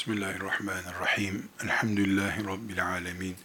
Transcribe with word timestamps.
Bismillahirrahmanirrahim. 0.00 1.48
Elhamdülillahi 1.64 2.44
Rabbil 2.44 2.86
alemin. 2.86 3.36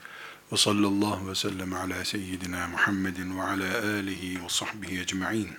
Ve 0.52 0.58
sallallahu 0.58 1.30
ve 1.30 1.36
sellem 1.36 1.74
ala 1.74 2.06
seyyidina 2.06 2.68
Muhammedin 2.68 3.38
ve 3.40 3.44
ala 3.44 3.78
alihi 4.00 4.44
ve 4.44 4.50
sahbihi 4.50 5.02
ecma'in. 5.02 5.50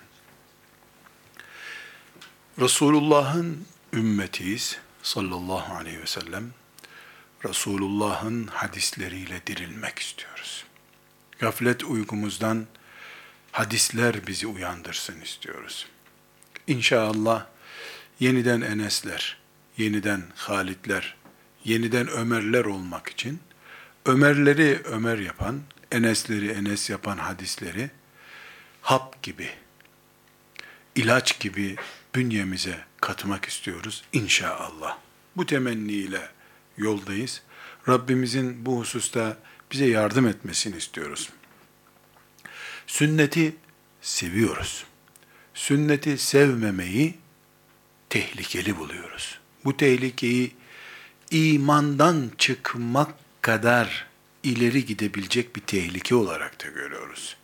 Resulullah'ın 2.60 3.66
ümmetiyiz 3.92 4.78
sallallahu 5.02 5.74
aleyhi 5.74 6.00
ve 6.00 6.06
sellem. 6.06 6.50
Resulullah'ın 7.44 8.46
hadisleriyle 8.46 9.46
dirilmek 9.46 9.98
istiyoruz. 9.98 10.64
Gaflet 11.38 11.84
uykumuzdan 11.84 12.66
hadisler 13.52 14.26
bizi 14.26 14.46
uyandırsın 14.46 15.20
istiyoruz. 15.20 15.86
İnşallah 16.66 17.46
yeniden 18.20 18.60
Enesler, 18.60 19.45
yeniden 19.76 20.22
Halitler, 20.34 21.16
yeniden 21.64 22.08
Ömerler 22.08 22.64
olmak 22.64 23.08
için 23.08 23.40
Ömerleri 24.04 24.80
Ömer 24.84 25.18
yapan, 25.18 25.62
Enesleri 25.92 26.50
Enes 26.50 26.90
yapan 26.90 27.18
hadisleri 27.18 27.90
hap 28.82 29.22
gibi, 29.22 29.50
ilaç 30.94 31.40
gibi 31.40 31.76
bünyemize 32.14 32.84
katmak 33.00 33.44
istiyoruz 33.44 34.04
inşallah. 34.12 34.98
Bu 35.36 35.46
temenniyle 35.46 36.28
yoldayız. 36.76 37.42
Rabbimizin 37.88 38.66
bu 38.66 38.78
hususta 38.78 39.36
bize 39.72 39.86
yardım 39.86 40.26
etmesini 40.26 40.76
istiyoruz. 40.76 41.30
Sünneti 42.86 43.56
seviyoruz. 44.00 44.84
Sünneti 45.54 46.18
sevmemeyi 46.18 47.14
tehlikeli 48.10 48.76
buluyoruz. 48.76 49.38
Bu 49.66 49.76
tehlikeyi 49.76 50.52
imandan 51.30 52.30
çıkmak 52.38 53.14
kadar 53.42 54.06
ileri 54.42 54.84
gidebilecek 54.84 55.56
bir 55.56 55.60
tehlike 55.60 56.14
olarak 56.14 56.64
da 56.64 56.68
görüyoruz. 56.68 57.36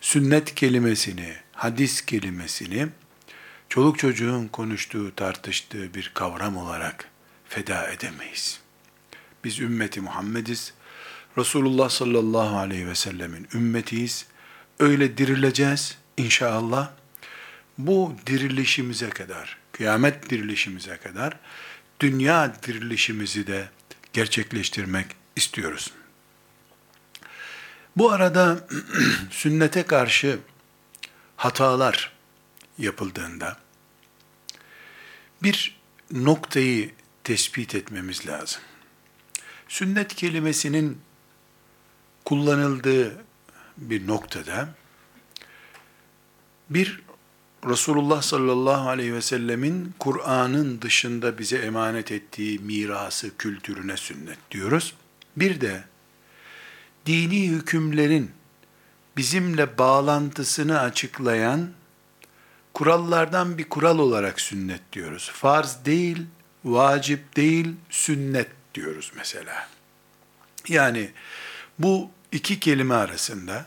Sünnet 0.00 0.54
kelimesini, 0.54 1.36
hadis 1.52 2.06
kelimesini 2.06 2.88
çoluk 3.68 3.98
çocuğun 3.98 4.48
konuştuğu, 4.48 5.14
tartıştığı 5.14 5.94
bir 5.94 6.10
kavram 6.14 6.56
olarak 6.56 7.10
feda 7.48 7.88
edemeyiz. 7.88 8.60
Biz 9.44 9.60
ümmeti 9.60 10.00
Muhammediz. 10.00 10.74
Resulullah 11.38 11.88
sallallahu 11.88 12.56
aleyhi 12.56 12.88
ve 12.88 12.94
sellemin 12.94 13.48
ümmetiyiz. 13.54 14.26
Öyle 14.78 15.18
dirileceğiz 15.18 15.98
inşallah. 16.16 16.90
Bu 17.78 18.14
dirilişimize 18.26 19.10
kadar, 19.10 19.61
kıyamet 19.82 20.30
dirilişimize 20.30 20.96
kadar 20.96 21.38
dünya 22.00 22.54
dirilişimizi 22.62 23.46
de 23.46 23.68
gerçekleştirmek 24.12 25.06
istiyoruz. 25.36 25.92
Bu 27.96 28.12
arada 28.12 28.66
sünnete 29.30 29.82
karşı 29.82 30.38
hatalar 31.36 32.12
yapıldığında 32.78 33.56
bir 35.42 35.80
noktayı 36.10 36.90
tespit 37.24 37.74
etmemiz 37.74 38.26
lazım. 38.26 38.62
Sünnet 39.68 40.14
kelimesinin 40.14 41.00
kullanıldığı 42.24 43.24
bir 43.76 44.06
noktada 44.06 44.68
bir 46.70 47.02
Resulullah 47.66 48.22
sallallahu 48.22 48.88
aleyhi 48.88 49.14
ve 49.14 49.22
sellemin 49.22 49.94
Kur'an'ın 49.98 50.80
dışında 50.80 51.38
bize 51.38 51.56
emanet 51.56 52.12
ettiği 52.12 52.58
mirası, 52.58 53.36
kültürüne 53.36 53.96
sünnet 53.96 54.38
diyoruz. 54.50 54.94
Bir 55.36 55.60
de 55.60 55.84
dini 57.06 57.48
hükümlerin 57.48 58.30
bizimle 59.16 59.78
bağlantısını 59.78 60.80
açıklayan 60.80 61.70
kurallardan 62.74 63.58
bir 63.58 63.68
kural 63.68 63.98
olarak 63.98 64.40
sünnet 64.40 64.92
diyoruz. 64.92 65.30
Farz 65.34 65.84
değil, 65.84 66.26
vacip 66.64 67.36
değil, 67.36 67.74
sünnet 67.90 68.48
diyoruz 68.74 69.12
mesela. 69.16 69.68
Yani 70.68 71.10
bu 71.78 72.10
iki 72.32 72.60
kelime 72.60 72.94
arasında 72.94 73.66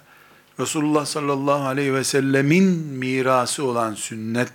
Resulullah 0.60 1.06
sallallahu 1.06 1.66
aleyhi 1.66 1.94
ve 1.94 2.04
sellemin 2.04 2.64
mirası 2.76 3.64
olan 3.64 3.94
sünnet 3.94 4.52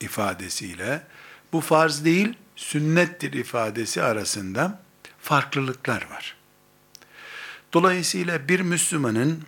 ifadesiyle 0.00 1.02
bu 1.52 1.60
farz 1.60 2.04
değil, 2.04 2.34
sünnettir 2.56 3.32
ifadesi 3.32 4.02
arasında 4.02 4.82
farklılıklar 5.20 6.10
var. 6.10 6.36
Dolayısıyla 7.72 8.48
bir 8.48 8.60
Müslümanın 8.60 9.42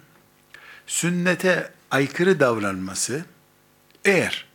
sünnete 0.87 1.73
aykırı 1.91 2.41
davranması 2.41 3.25
eğer 4.05 4.47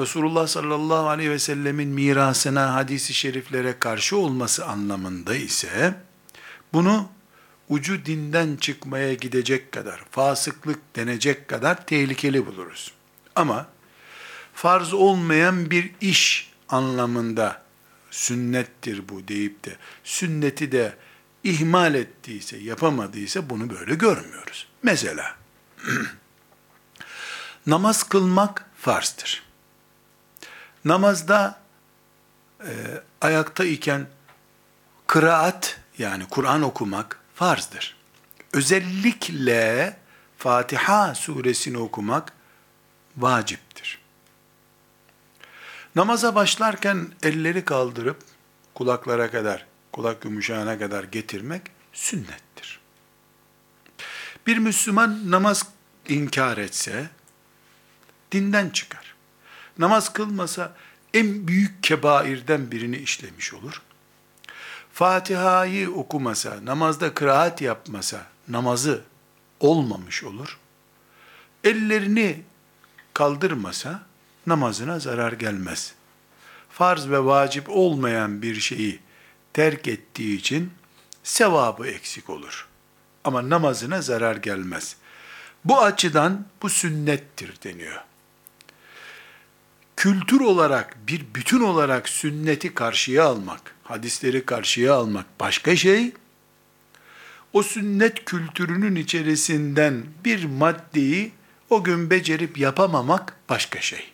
Resulullah 0.00 0.46
sallallahu 0.46 1.08
aleyhi 1.08 1.30
ve 1.30 1.38
sellemin 1.38 1.88
mirasına, 1.88 2.74
hadisi 2.74 3.14
şeriflere 3.14 3.78
karşı 3.78 4.16
olması 4.16 4.66
anlamında 4.66 5.34
ise 5.34 5.94
bunu 6.72 7.08
ucu 7.68 8.06
dinden 8.06 8.56
çıkmaya 8.56 9.14
gidecek 9.14 9.72
kadar, 9.72 10.04
fasıklık 10.10 10.96
denecek 10.96 11.48
kadar 11.48 11.86
tehlikeli 11.86 12.46
buluruz. 12.46 12.92
Ama 13.36 13.66
farz 14.54 14.92
olmayan 14.92 15.70
bir 15.70 15.90
iş 16.00 16.52
anlamında 16.68 17.62
sünnettir 18.10 19.08
bu 19.08 19.28
deyip 19.28 19.64
de 19.64 19.76
sünneti 20.04 20.72
de 20.72 20.96
ihmal 21.44 21.94
ettiyse, 21.94 22.56
yapamadıysa 22.56 23.50
bunu 23.50 23.70
böyle 23.70 23.94
görmüyoruz. 23.94 24.68
Mesela 24.82 25.36
namaz 27.66 28.02
kılmak 28.02 28.70
farzdır. 28.78 29.42
Namazda 30.84 31.60
e, 32.60 32.72
ayakta 33.20 33.64
iken 33.64 34.06
kıraat 35.06 35.80
yani 35.98 36.24
Kur'an 36.30 36.62
okumak 36.62 37.23
farzdır. 37.34 37.96
Özellikle 38.52 39.96
Fatiha 40.38 41.14
suresini 41.14 41.78
okumak 41.78 42.32
vaciptir. 43.16 43.98
Namaza 45.94 46.34
başlarken 46.34 47.12
elleri 47.22 47.64
kaldırıp 47.64 48.18
kulaklara 48.74 49.30
kadar, 49.30 49.66
kulak 49.92 50.24
yumuşağına 50.24 50.78
kadar 50.78 51.04
getirmek 51.04 51.62
sünnettir. 51.92 52.80
Bir 54.46 54.58
Müslüman 54.58 55.30
namaz 55.30 55.66
inkar 56.08 56.58
etse 56.58 57.08
dinden 58.32 58.70
çıkar. 58.70 59.14
Namaz 59.78 60.12
kılmasa 60.12 60.76
en 61.14 61.48
büyük 61.48 61.82
kebairden 61.82 62.70
birini 62.70 62.96
işlemiş 62.96 63.54
olur. 63.54 63.82
Fatiha'yı 64.94 65.90
okumasa, 65.90 66.58
namazda 66.64 67.14
kıraat 67.14 67.62
yapmasa, 67.62 68.26
namazı 68.48 69.02
olmamış 69.60 70.24
olur. 70.24 70.58
Ellerini 71.64 72.42
kaldırmasa, 73.14 74.02
namazına 74.46 74.98
zarar 74.98 75.32
gelmez. 75.32 75.94
Farz 76.70 77.08
ve 77.08 77.24
vacip 77.24 77.68
olmayan 77.68 78.42
bir 78.42 78.54
şeyi 78.54 79.00
terk 79.52 79.88
ettiği 79.88 80.38
için 80.38 80.72
sevabı 81.22 81.86
eksik 81.86 82.30
olur. 82.30 82.68
Ama 83.24 83.50
namazına 83.50 84.02
zarar 84.02 84.36
gelmez. 84.36 84.96
Bu 85.64 85.82
açıdan 85.82 86.46
bu 86.62 86.68
sünnettir 86.68 87.54
deniyor 87.64 88.04
kültür 90.04 90.40
olarak, 90.40 90.96
bir 91.08 91.24
bütün 91.34 91.60
olarak 91.60 92.08
sünneti 92.08 92.74
karşıya 92.74 93.24
almak, 93.24 93.73
hadisleri 93.84 94.46
karşıya 94.46 94.94
almak 94.94 95.26
başka 95.40 95.76
şey, 95.76 96.12
o 97.52 97.62
sünnet 97.62 98.24
kültürünün 98.24 98.94
içerisinden 98.94 100.04
bir 100.24 100.44
maddeyi 100.44 101.32
o 101.70 101.84
gün 101.84 102.10
becerip 102.10 102.58
yapamamak 102.58 103.36
başka 103.48 103.80
şey. 103.80 104.12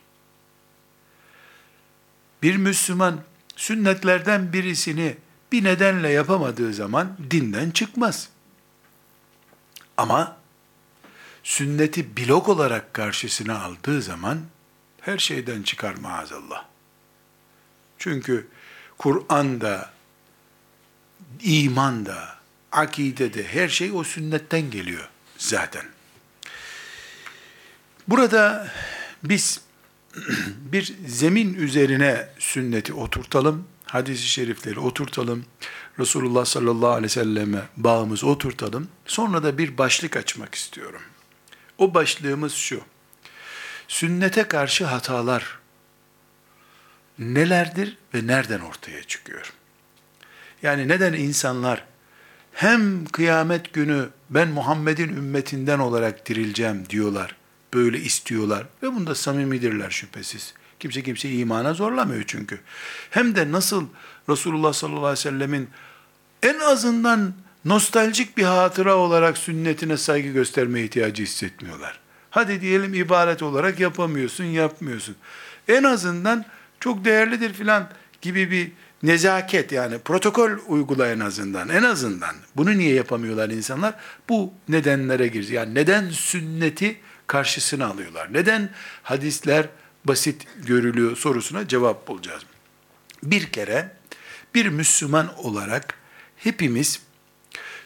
Bir 2.43 2.57
Müslüman 2.57 3.21
sünnetlerden 3.57 4.53
birisini 4.53 5.17
bir 5.53 5.65
nedenle 5.65 6.09
yapamadığı 6.09 6.75
zaman 6.75 7.17
dinden 7.31 7.71
çıkmaz. 7.71 8.29
Ama 9.97 10.37
sünneti 11.43 12.17
blok 12.17 12.49
olarak 12.49 12.95
karşısına 12.95 13.63
aldığı 13.63 14.03
zaman 14.03 14.41
her 15.01 15.19
şeyden 15.19 15.63
çıkar 15.63 15.95
maazallah. 15.95 16.65
Çünkü 17.99 18.47
Kur'an'da, 19.01 19.91
imanda, 21.43 22.37
akidede 22.73 23.45
her 23.45 23.69
şey 23.69 23.93
o 23.93 24.05
sünnetten 24.05 24.71
geliyor 24.71 25.09
zaten. 25.39 25.85
Burada 28.09 28.69
biz 29.25 29.61
bir 30.47 30.95
zemin 31.07 31.55
üzerine 31.55 32.29
sünneti 32.39 32.95
oturtalım. 32.95 33.67
hadisi 33.87 34.29
şerifleri 34.29 34.81
oturtalım. 34.81 35.45
Resulullah 35.99 36.45
sallallahu 36.45 36.91
aleyhi 36.91 37.05
ve 37.05 37.09
selleme 37.09 37.63
bağımızı 37.77 38.27
oturtalım. 38.27 38.89
Sonra 39.07 39.43
da 39.43 39.59
bir 39.59 39.79
başlık 39.79 40.17
açmak 40.17 40.55
istiyorum. 40.55 41.03
O 41.79 41.95
başlığımız 41.95 42.53
şu. 42.53 42.81
Sünnete 43.89 44.43
karşı 44.43 44.85
hatalar 44.85 45.60
nelerdir 47.21 47.97
ve 48.15 48.27
nereden 48.27 48.61
ortaya 48.61 49.03
çıkıyor? 49.03 49.53
Yani 50.63 50.89
neden 50.89 51.13
insanlar 51.13 51.85
hem 52.53 53.05
kıyamet 53.05 53.73
günü 53.73 54.09
ben 54.31 54.49
Muhammed'in 54.49 55.09
ümmetinden 55.09 55.79
olarak 55.79 56.29
dirileceğim 56.29 56.89
diyorlar, 56.91 57.37
böyle 57.75 57.99
istiyorlar 57.99 58.67
ve 58.83 58.95
bunda 58.95 59.15
samimidirler 59.15 59.91
şüphesiz. 59.91 60.55
Kimse 60.81 61.03
kimse 61.03 61.31
imana 61.31 61.75
zorlamıyor 61.75 62.25
çünkü. 62.27 62.61
Hem 63.11 63.37
de 63.37 63.53
nasıl 63.53 63.87
Resulullah 64.29 64.73
sallallahu 64.73 65.07
aleyhi 65.07 65.13
ve 65.13 65.31
sellemin 65.31 65.69
en 66.43 66.59
azından 66.59 67.35
nostaljik 67.65 68.37
bir 68.37 68.45
hatıra 68.45 68.97
olarak 68.97 69.39
sünnetine 69.39 69.97
saygı 69.97 70.29
gösterme 70.29 70.81
ihtiyacı 70.83 71.23
hissetmiyorlar. 71.23 72.01
Hadi 72.31 72.61
diyelim 72.61 72.95
ibaret 72.95 73.43
olarak 73.43 73.81
yapamıyorsun, 73.81 74.45
yapmıyorsun. 74.45 75.17
En 75.69 75.83
azından 75.83 76.45
çok 76.81 77.05
değerlidir 77.05 77.53
filan 77.53 77.89
gibi 78.23 78.51
bir 78.51 78.73
nezaket 79.03 79.73
yani 79.73 79.99
protokol 79.99 80.51
uygula 80.67 81.09
en 81.09 81.21
azından. 81.21 81.69
En 81.69 81.83
azından. 81.83 82.37
Bunu 82.57 82.79
niye 82.79 82.95
yapamıyorlar 82.95 83.51
insanlar? 83.51 83.95
Bu 84.29 84.53
nedenlere 84.69 85.27
giriyor. 85.27 85.53
Yani 85.53 85.75
neden 85.75 86.11
sünneti 86.11 87.01
karşısına 87.27 87.87
alıyorlar? 87.87 88.33
Neden 88.33 88.71
hadisler 89.03 89.69
basit 90.05 90.47
görülüyor 90.67 91.17
sorusuna 91.17 91.69
cevap 91.69 92.09
bulacağız. 92.09 92.43
Bir 93.23 93.47
kere 93.53 93.97
bir 94.55 94.67
Müslüman 94.67 95.39
olarak 95.39 95.95
hepimiz 96.37 97.01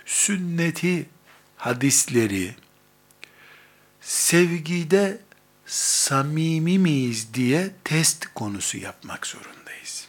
sünneti, 0.06 1.06
hadisleri 1.56 2.54
sevgide 4.00 5.18
samimi 5.66 6.78
miyiz 6.78 7.34
diye 7.34 7.70
test 7.84 8.26
konusu 8.34 8.78
yapmak 8.78 9.26
zorundayız. 9.26 10.08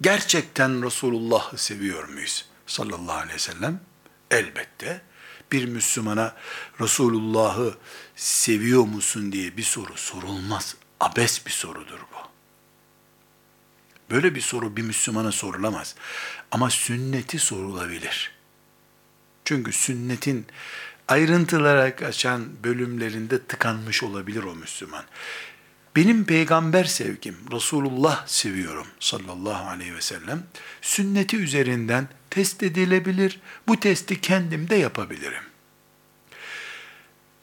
Gerçekten 0.00 0.84
Resulullah'ı 0.84 1.58
seviyor 1.58 2.08
muyuz? 2.08 2.46
Sallallahu 2.66 3.16
aleyhi 3.16 3.34
ve 3.34 3.38
sellem. 3.38 3.80
Elbette 4.30 5.02
bir 5.52 5.64
Müslümana 5.64 6.36
Resulullah'ı 6.80 7.78
seviyor 8.16 8.84
musun 8.84 9.32
diye 9.32 9.56
bir 9.56 9.62
soru 9.62 9.96
sorulmaz. 9.96 10.76
Abes 11.00 11.46
bir 11.46 11.50
sorudur 11.50 12.00
bu. 12.00 12.16
Böyle 14.10 14.34
bir 14.34 14.40
soru 14.40 14.76
bir 14.76 14.82
Müslümana 14.82 15.32
sorulamaz. 15.32 15.94
Ama 16.50 16.70
sünneti 16.70 17.38
sorulabilir. 17.38 18.32
Çünkü 19.44 19.72
sünnetin 19.72 20.46
ayrıntılara 21.08 21.96
kaçan 21.96 22.48
bölümlerinde 22.64 23.42
tıkanmış 23.42 24.02
olabilir 24.02 24.42
o 24.42 24.54
Müslüman. 24.54 25.04
Benim 25.96 26.24
peygamber 26.24 26.84
sevgim, 26.84 27.36
Resulullah 27.52 28.26
seviyorum 28.26 28.86
sallallahu 29.00 29.68
aleyhi 29.68 29.94
ve 29.94 30.00
sellem, 30.00 30.42
sünneti 30.82 31.36
üzerinden 31.36 32.08
test 32.30 32.62
edilebilir. 32.62 33.40
Bu 33.68 33.80
testi 33.80 34.20
kendim 34.20 34.70
de 34.70 34.76
yapabilirim. 34.76 35.42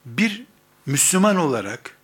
Bir 0.05 0.45
Müslüman 0.85 1.35
olarak 1.35 1.97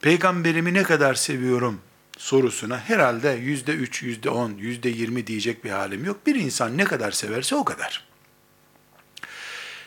peygamberimi 0.00 0.74
ne 0.74 0.82
kadar 0.82 1.14
seviyorum 1.14 1.80
sorusuna 2.18 2.78
herhalde 2.78 3.30
yüzde 3.30 3.72
üç, 3.72 4.02
yüzde 4.02 4.30
on, 4.30 4.52
yüzde 4.52 4.88
yirmi 4.88 5.26
diyecek 5.26 5.64
bir 5.64 5.70
halim 5.70 6.04
yok. 6.04 6.26
Bir 6.26 6.34
insan 6.34 6.78
ne 6.78 6.84
kadar 6.84 7.12
severse 7.12 7.54
o 7.54 7.64
kadar. 7.64 8.11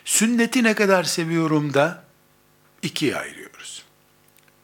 Sünneti 0.05 0.63
ne 0.63 0.73
kadar 0.73 1.03
seviyorum 1.03 1.73
da 1.73 2.03
ikiye 2.81 3.17
ayırıyoruz. 3.17 3.83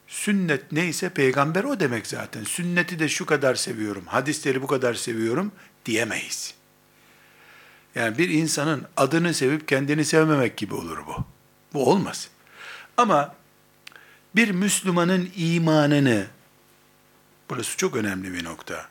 Sünnet 0.07 0.71
neyse 0.71 1.09
peygamber 1.09 1.63
o 1.63 1.79
demek 1.79 2.07
zaten. 2.07 2.43
Sünneti 2.43 2.99
de 2.99 3.09
şu 3.09 3.25
kadar 3.25 3.55
seviyorum, 3.55 4.05
hadisleri 4.05 4.61
bu 4.61 4.67
kadar 4.67 4.93
seviyorum 4.93 5.51
diyemeyiz. 5.85 6.53
Yani 7.95 8.17
bir 8.17 8.29
insanın 8.29 8.85
adını 8.97 9.33
sevip 9.33 9.67
kendini 9.67 10.05
sevmemek 10.05 10.57
gibi 10.57 10.73
olur 10.73 10.97
bu. 11.07 11.25
Bu 11.73 11.89
olmaz. 11.89 12.29
Ama 12.97 13.35
bir 14.35 14.51
Müslümanın 14.51 15.31
imanını, 15.35 16.25
burası 17.49 17.77
çok 17.77 17.95
önemli 17.95 18.33
bir 18.33 18.43
nokta, 18.43 18.89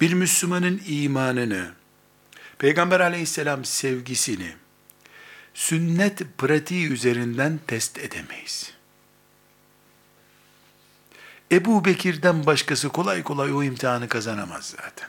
bir 0.00 0.12
Müslümanın 0.12 0.82
imanını, 0.86 1.70
Peygamber 2.58 3.00
aleyhisselam 3.00 3.64
sevgisini, 3.64 4.56
sünnet 5.56 6.38
pratiği 6.38 6.88
üzerinden 6.88 7.60
test 7.66 7.98
edemeyiz. 7.98 8.72
Ebu 11.52 11.84
Bekir'den 11.84 12.46
başkası 12.46 12.88
kolay 12.88 13.22
kolay 13.22 13.52
o 13.52 13.62
imtihanı 13.62 14.08
kazanamaz 14.08 14.74
zaten. 14.76 15.08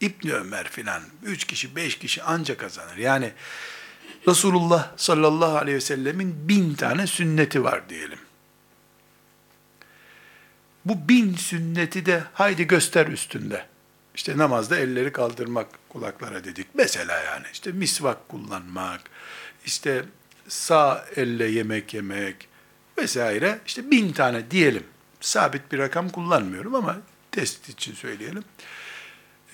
İbni 0.00 0.32
Ömer 0.32 0.68
filan, 0.68 1.02
üç 1.22 1.44
kişi, 1.44 1.76
beş 1.76 1.98
kişi 1.98 2.22
anca 2.22 2.56
kazanır. 2.56 2.96
Yani 2.96 3.32
Resulullah 4.28 4.92
sallallahu 4.96 5.56
aleyhi 5.56 5.76
ve 5.76 5.80
sellemin 5.80 6.48
bin 6.48 6.74
tane 6.74 7.06
sünneti 7.06 7.64
var 7.64 7.88
diyelim. 7.88 8.18
Bu 10.84 11.08
bin 11.08 11.34
sünneti 11.34 12.06
de 12.06 12.22
haydi 12.34 12.66
göster 12.66 13.06
üstünde. 13.06 13.66
İşte 14.16 14.38
namazda 14.38 14.76
elleri 14.76 15.12
kaldırmak 15.12 15.66
kulaklara 15.88 16.44
dedik. 16.44 16.66
Mesela 16.74 17.20
yani 17.20 17.46
işte 17.52 17.72
misvak 17.72 18.28
kullanmak, 18.28 19.00
işte 19.64 20.04
sağ 20.48 21.06
elle 21.16 21.44
yemek 21.44 21.94
yemek 21.94 22.48
vesaire. 22.98 23.60
İşte 23.66 23.90
bin 23.90 24.12
tane 24.12 24.50
diyelim. 24.50 24.84
Sabit 25.20 25.72
bir 25.72 25.78
rakam 25.78 26.08
kullanmıyorum 26.08 26.74
ama 26.74 26.96
test 27.32 27.68
için 27.68 27.94
söyleyelim. 27.94 28.44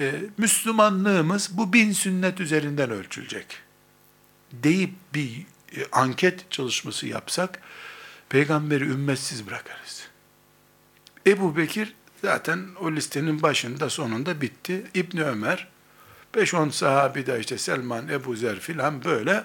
Ee, 0.01 0.13
Müslümanlığımız 0.39 1.59
bu 1.59 1.73
bin 1.73 1.93
sünnet 1.93 2.41
üzerinden 2.41 2.91
ölçülecek. 2.91 3.47
Deyip 4.53 4.93
bir 5.15 5.47
e, 5.77 5.87
anket 5.93 6.51
çalışması 6.51 7.07
yapsak, 7.07 7.63
peygamberi 8.29 8.85
ümmetsiz 8.85 9.47
bırakarız. 9.47 10.09
Ebu 11.27 11.57
Bekir 11.57 11.95
Zaten 12.23 12.69
o 12.81 12.93
listenin 12.93 13.43
başında 13.43 13.91
sonunda 13.91 14.41
bitti. 14.41 14.85
İbn 14.95 15.19
Ömer 15.19 15.69
5-10 16.35 16.71
sahabi 16.71 17.27
de 17.27 17.41
işte 17.41 17.59
Selman, 17.59 18.09
Ebu 18.09 18.37
Zer 18.37 18.61
filan 18.61 19.05
böyle 19.05 19.45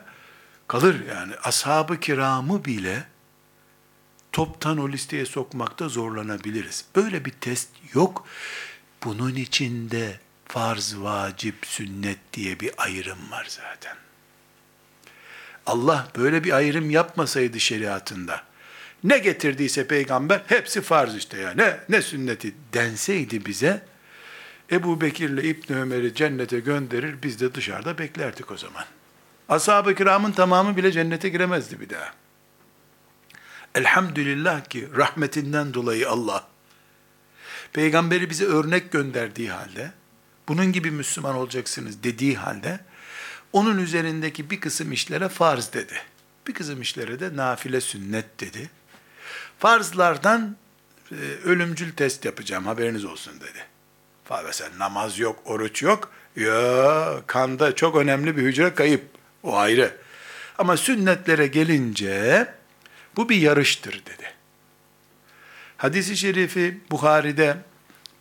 kalır 0.67 1.05
yani. 1.09 1.33
Ashab-ı 1.43 1.99
kiramı 1.99 2.65
bile 2.65 3.07
toptan 4.31 4.77
o 4.77 4.89
listeye 4.89 5.25
sokmakta 5.25 5.89
zorlanabiliriz. 5.89 6.85
Böyle 6.95 7.25
bir 7.25 7.31
test 7.31 7.69
yok. 7.93 8.27
Bunun 9.03 9.35
içinde 9.35 10.19
farz, 10.45 10.97
vacip, 10.97 11.65
sünnet 11.65 12.19
diye 12.33 12.59
bir 12.59 12.71
ayrım 12.77 13.31
var 13.31 13.47
zaten. 13.49 13.95
Allah 15.65 16.07
böyle 16.17 16.43
bir 16.43 16.51
ayrım 16.51 16.89
yapmasaydı 16.89 17.59
şeriatında, 17.59 18.43
ne 19.03 19.17
getirdiyse 19.17 19.87
peygamber 19.87 20.41
hepsi 20.47 20.81
farz 20.81 21.15
işte 21.15 21.37
ya. 21.37 21.51
Ne, 21.51 21.79
ne 21.89 22.01
sünneti 22.01 22.55
denseydi 22.73 23.45
bize 23.45 23.85
Ebu 24.71 25.01
Bekir'le 25.01 25.43
İbn 25.43 25.73
Ömer'i 25.73 26.15
cennete 26.15 26.59
gönderir 26.59 27.15
biz 27.23 27.41
de 27.41 27.55
dışarıda 27.55 27.97
beklerdik 27.97 28.51
o 28.51 28.57
zaman. 28.57 28.85
Ashab-ı 29.49 29.95
kiramın 29.95 30.31
tamamı 30.31 30.77
bile 30.77 30.91
cennete 30.91 31.29
giremezdi 31.29 31.79
bir 31.79 31.89
daha. 31.89 32.13
Elhamdülillah 33.75 34.65
ki 34.65 34.87
rahmetinden 34.95 35.73
dolayı 35.73 36.09
Allah 36.09 36.47
peygamberi 37.73 38.29
bize 38.29 38.45
örnek 38.45 38.91
gönderdiği 38.91 39.51
halde 39.51 39.91
bunun 40.47 40.71
gibi 40.71 40.91
Müslüman 40.91 41.35
olacaksınız 41.35 42.03
dediği 42.03 42.37
halde 42.37 42.79
onun 43.53 43.77
üzerindeki 43.77 44.49
bir 44.49 44.59
kısım 44.59 44.91
işlere 44.91 45.29
farz 45.29 45.73
dedi. 45.73 45.93
Bir 46.47 46.53
kısım 46.53 46.81
işlere 46.81 47.19
de 47.19 47.35
nafile 47.35 47.81
sünnet 47.81 48.39
dedi. 48.39 48.69
Farzlardan 49.59 50.55
e, 51.11 51.15
ölümcül 51.45 51.91
test 51.91 52.25
yapacağım 52.25 52.65
haberiniz 52.65 53.05
olsun 53.05 53.33
dedi. 53.39 53.65
Mesela 54.45 54.69
namaz 54.79 55.19
yok, 55.19 55.39
oruç 55.45 55.83
yok. 55.83 56.11
Ya 56.35 57.21
kanda 57.27 57.75
çok 57.75 57.95
önemli 57.95 58.37
bir 58.37 58.41
hücre 58.41 58.73
kayıp. 58.73 59.05
O 59.43 59.57
ayrı. 59.57 59.97
Ama 60.57 60.77
sünnetlere 60.77 61.47
gelince 61.47 62.47
bu 63.15 63.29
bir 63.29 63.35
yarıştır 63.35 63.93
dedi. 63.93 64.33
Hadis-i 65.77 66.17
şerifi 66.17 66.79
Buhari'de 66.91 67.57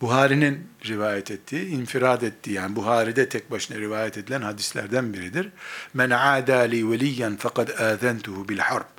Buhari'nin 0.01 0.69
rivayet 0.85 1.31
ettiği, 1.31 1.67
infirad 1.67 2.21
ettiği 2.21 2.51
yani 2.51 2.75
Buhari'de 2.75 3.29
tek 3.29 3.51
başına 3.51 3.77
rivayet 3.77 4.17
edilen 4.17 4.41
hadislerden 4.41 5.13
biridir. 5.13 5.49
Men 5.93 6.09
adali 6.09 6.91
veliyen 6.91 7.37
fakat 7.39 7.81
azentuhu 7.81 8.49
bil 8.49 8.59
harb 8.59 8.96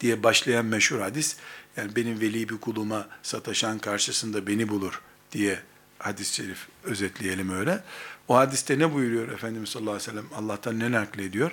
diye 0.00 0.22
başlayan 0.22 0.64
meşhur 0.64 1.00
hadis, 1.00 1.36
yani 1.76 1.96
benim 1.96 2.20
veli 2.20 2.48
bir 2.48 2.58
kuluma 2.58 3.08
sataşan 3.22 3.78
karşısında 3.78 4.46
beni 4.46 4.68
bulur 4.68 5.00
diye 5.32 5.58
hadis-i 5.98 6.34
şerif 6.34 6.66
özetleyelim 6.84 7.50
öyle. 7.50 7.80
O 8.28 8.36
hadiste 8.36 8.78
ne 8.78 8.94
buyuruyor 8.94 9.28
Efendimiz 9.28 9.68
sallallahu 9.68 9.94
aleyhi 9.94 10.08
ve 10.08 10.12
sellem? 10.12 10.28
Allah'tan 10.36 10.78
ne 10.78 10.92
naklediyor? 10.92 11.52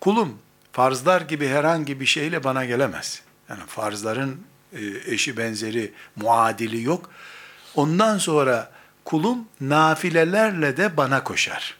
Kulum 0.00 0.38
farzlar 0.72 1.20
gibi 1.20 1.48
herhangi 1.48 2.00
bir 2.00 2.06
şeyle 2.06 2.44
bana 2.44 2.64
gelemez. 2.64 3.22
Yani 3.48 3.60
farzların 3.66 4.40
e, 4.72 4.80
eşi 5.06 5.36
benzeri 5.36 5.92
muadili 6.16 6.82
yok. 6.82 7.10
Ondan 7.74 8.18
sonra 8.18 8.72
kulum 9.04 9.38
nafilelerle 9.60 10.76
de 10.76 10.96
bana 10.96 11.24
koşar. 11.24 11.76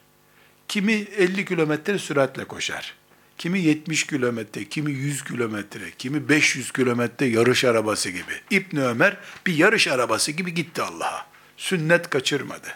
Kimi 0.69 0.93
50 0.93 1.45
kilometre 1.45 1.99
süratle 1.99 2.45
koşar. 2.45 2.95
Kimi 3.39 3.61
70 3.61 4.07
kilometre, 4.07 4.65
kimi 4.65 4.93
100 4.93 5.25
kilometre, 5.25 5.91
kimi 5.99 6.29
500 6.29 6.73
kilometre 6.73 7.27
yarış 7.27 7.65
arabası 7.65 8.11
gibi. 8.11 8.33
İbn 8.51 8.77
Ömer 8.77 9.17
bir 9.47 9.55
yarış 9.55 9.89
arabası 9.89 10.33
gibi 10.33 10.55
gitti 10.55 10.83
Allah'a. 10.83 11.27
Sünnet 11.57 12.11
kaçırmadı. 12.11 12.69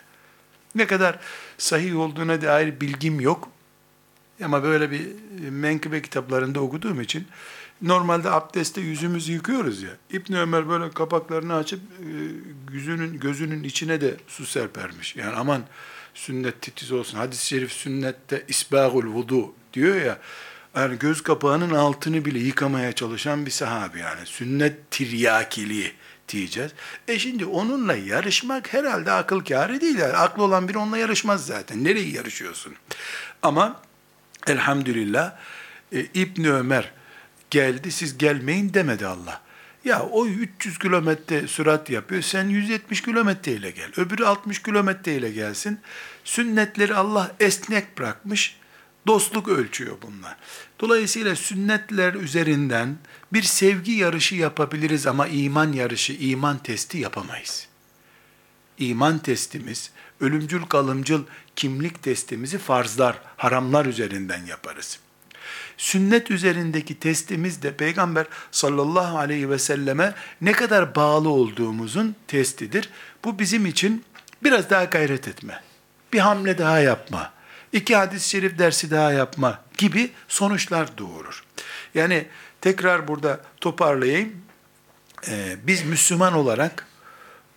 Ne 0.75 0.87
kadar 0.87 1.19
sahih 1.59 1.99
olduğuna 1.99 2.43
dair 2.43 2.81
bilgim 2.81 3.21
yok. 3.21 3.49
Ama 4.45 4.63
böyle 4.63 4.91
bir 4.91 5.07
menkıbe 5.51 6.03
kitaplarında 6.03 6.61
okuduğum 6.61 7.01
için 7.01 7.27
normalde 7.83 8.31
abdestte 8.31 8.81
yüzümüzü 8.81 9.33
yıkıyoruz 9.33 9.83
ya. 9.83 9.91
İbn 10.11 10.35
Ömer 10.35 10.69
böyle 10.69 10.91
kapaklarını 10.91 11.55
açıp 11.55 11.81
e, 11.81 12.07
yüzünün 12.73 13.21
gözünün 13.21 13.65
içine 13.65 14.01
de 14.01 14.17
su 14.27 14.47
serpermiş. 14.47 15.17
Yani 15.17 15.35
aman 15.37 15.63
sünnet 16.15 16.63
titiz 16.63 16.93
olsun. 16.93 17.19
Hadis-i 17.19 17.47
şerif 17.47 17.73
sünnette 17.73 18.45
isbagul 18.49 19.07
vudu 19.07 19.55
diyor 19.73 19.97
ya. 19.97 20.19
Yani 20.79 20.99
göz 20.99 21.23
kapağının 21.23 21.75
altını 21.75 22.25
bile 22.25 22.39
yıkamaya 22.39 22.93
çalışan 22.93 23.47
bir 23.47 23.51
sahabi 23.51 23.99
yani. 23.99 24.27
Sünnet 24.27 24.91
tiryakiliği 24.91 25.93
diyeceğiz. 26.29 26.73
E 27.09 27.19
şimdi 27.19 27.45
onunla 27.45 27.95
yarışmak 27.95 28.73
herhalde 28.73 29.13
akıl 29.13 29.41
kârı 29.41 29.81
değil. 29.81 29.99
Yani 29.99 30.13
aklı 30.17 30.43
olan 30.43 30.69
biri 30.69 30.79
onunla 30.79 30.99
yarışmaz 30.99 31.47
zaten. 31.47 31.85
Nereye 31.85 32.09
yarışıyorsun? 32.09 32.75
Ama 33.43 33.81
elhamdülillah 34.47 35.37
e, 35.93 36.01
İbn 36.15 36.45
Ömer 36.45 36.93
geldi 37.51 37.93
siz 37.93 38.19
gelmeyin 38.19 38.75
demedi 38.75 39.07
Allah. 39.07 39.41
Ya 39.85 40.03
o 40.03 40.27
300 40.27 40.79
kilometre 40.79 41.49
sürat 41.49 41.91
yapıyor. 41.91 42.23
Sen 42.23 42.49
170 42.49 43.03
kilometre 43.03 43.53
ile 43.53 43.71
gel. 43.71 43.91
Öbürü 43.97 44.25
60 44.25 44.63
kilometre 44.63 45.15
ile 45.15 45.31
gelsin. 45.31 45.81
Sünnetleri 46.25 46.95
Allah 46.95 47.33
esnek 47.41 47.99
bırakmış. 47.99 48.59
Dostluk 49.07 49.49
ölçüyor 49.49 49.97
bunlar. 50.03 50.37
Dolayısıyla 50.81 51.37
sünnetler 51.37 52.15
üzerinden 52.15 52.97
bir 53.33 53.43
sevgi 53.43 53.93
yarışı 53.93 54.35
yapabiliriz 54.35 55.07
ama 55.07 55.27
iman 55.27 55.73
yarışı, 55.73 56.13
iman 56.13 56.59
testi 56.59 56.99
yapamayız. 56.99 57.69
İman 58.79 59.19
testimiz, 59.19 59.91
ölümcül 60.21 60.63
kalımcıl 60.63 61.25
kimlik 61.57 62.03
testimizi 62.03 62.59
farzlar, 62.59 63.21
haramlar 63.37 63.87
üzerinden 63.87 64.47
yaparız. 64.47 64.99
Sünnet 65.77 66.31
üzerindeki 66.31 66.99
testimiz 66.99 67.63
de 67.63 67.77
Peygamber 67.77 68.27
sallallahu 68.51 69.19
aleyhi 69.19 69.51
ve 69.51 69.59
selleme 69.59 70.15
ne 70.41 70.53
kadar 70.53 70.95
bağlı 70.95 71.29
olduğumuzun 71.29 72.17
testidir. 72.27 72.91
Bu 73.25 73.39
bizim 73.39 73.67
için 73.67 74.05
biraz 74.43 74.71
daha 74.71 74.85
gayret 74.85 75.29
etme, 75.29 75.63
bir 76.13 76.19
hamle 76.19 76.59
daha 76.59 76.81
yapma, 76.81 77.33
iki 77.73 77.97
hadis-i 77.97 78.29
şerif 78.29 78.59
dersi 78.59 78.91
daha 78.91 79.13
yapma 79.13 79.61
gibi 79.79 80.11
sonuçlar 80.29 80.99
doğurur. 80.99 81.45
Yani 81.95 82.27
tekrar 82.61 83.09
burada 83.09 83.41
toparlayayım. 83.61 84.33
Ee, 85.29 85.57
biz 85.67 85.85
Müslüman 85.85 86.33
olarak 86.33 86.87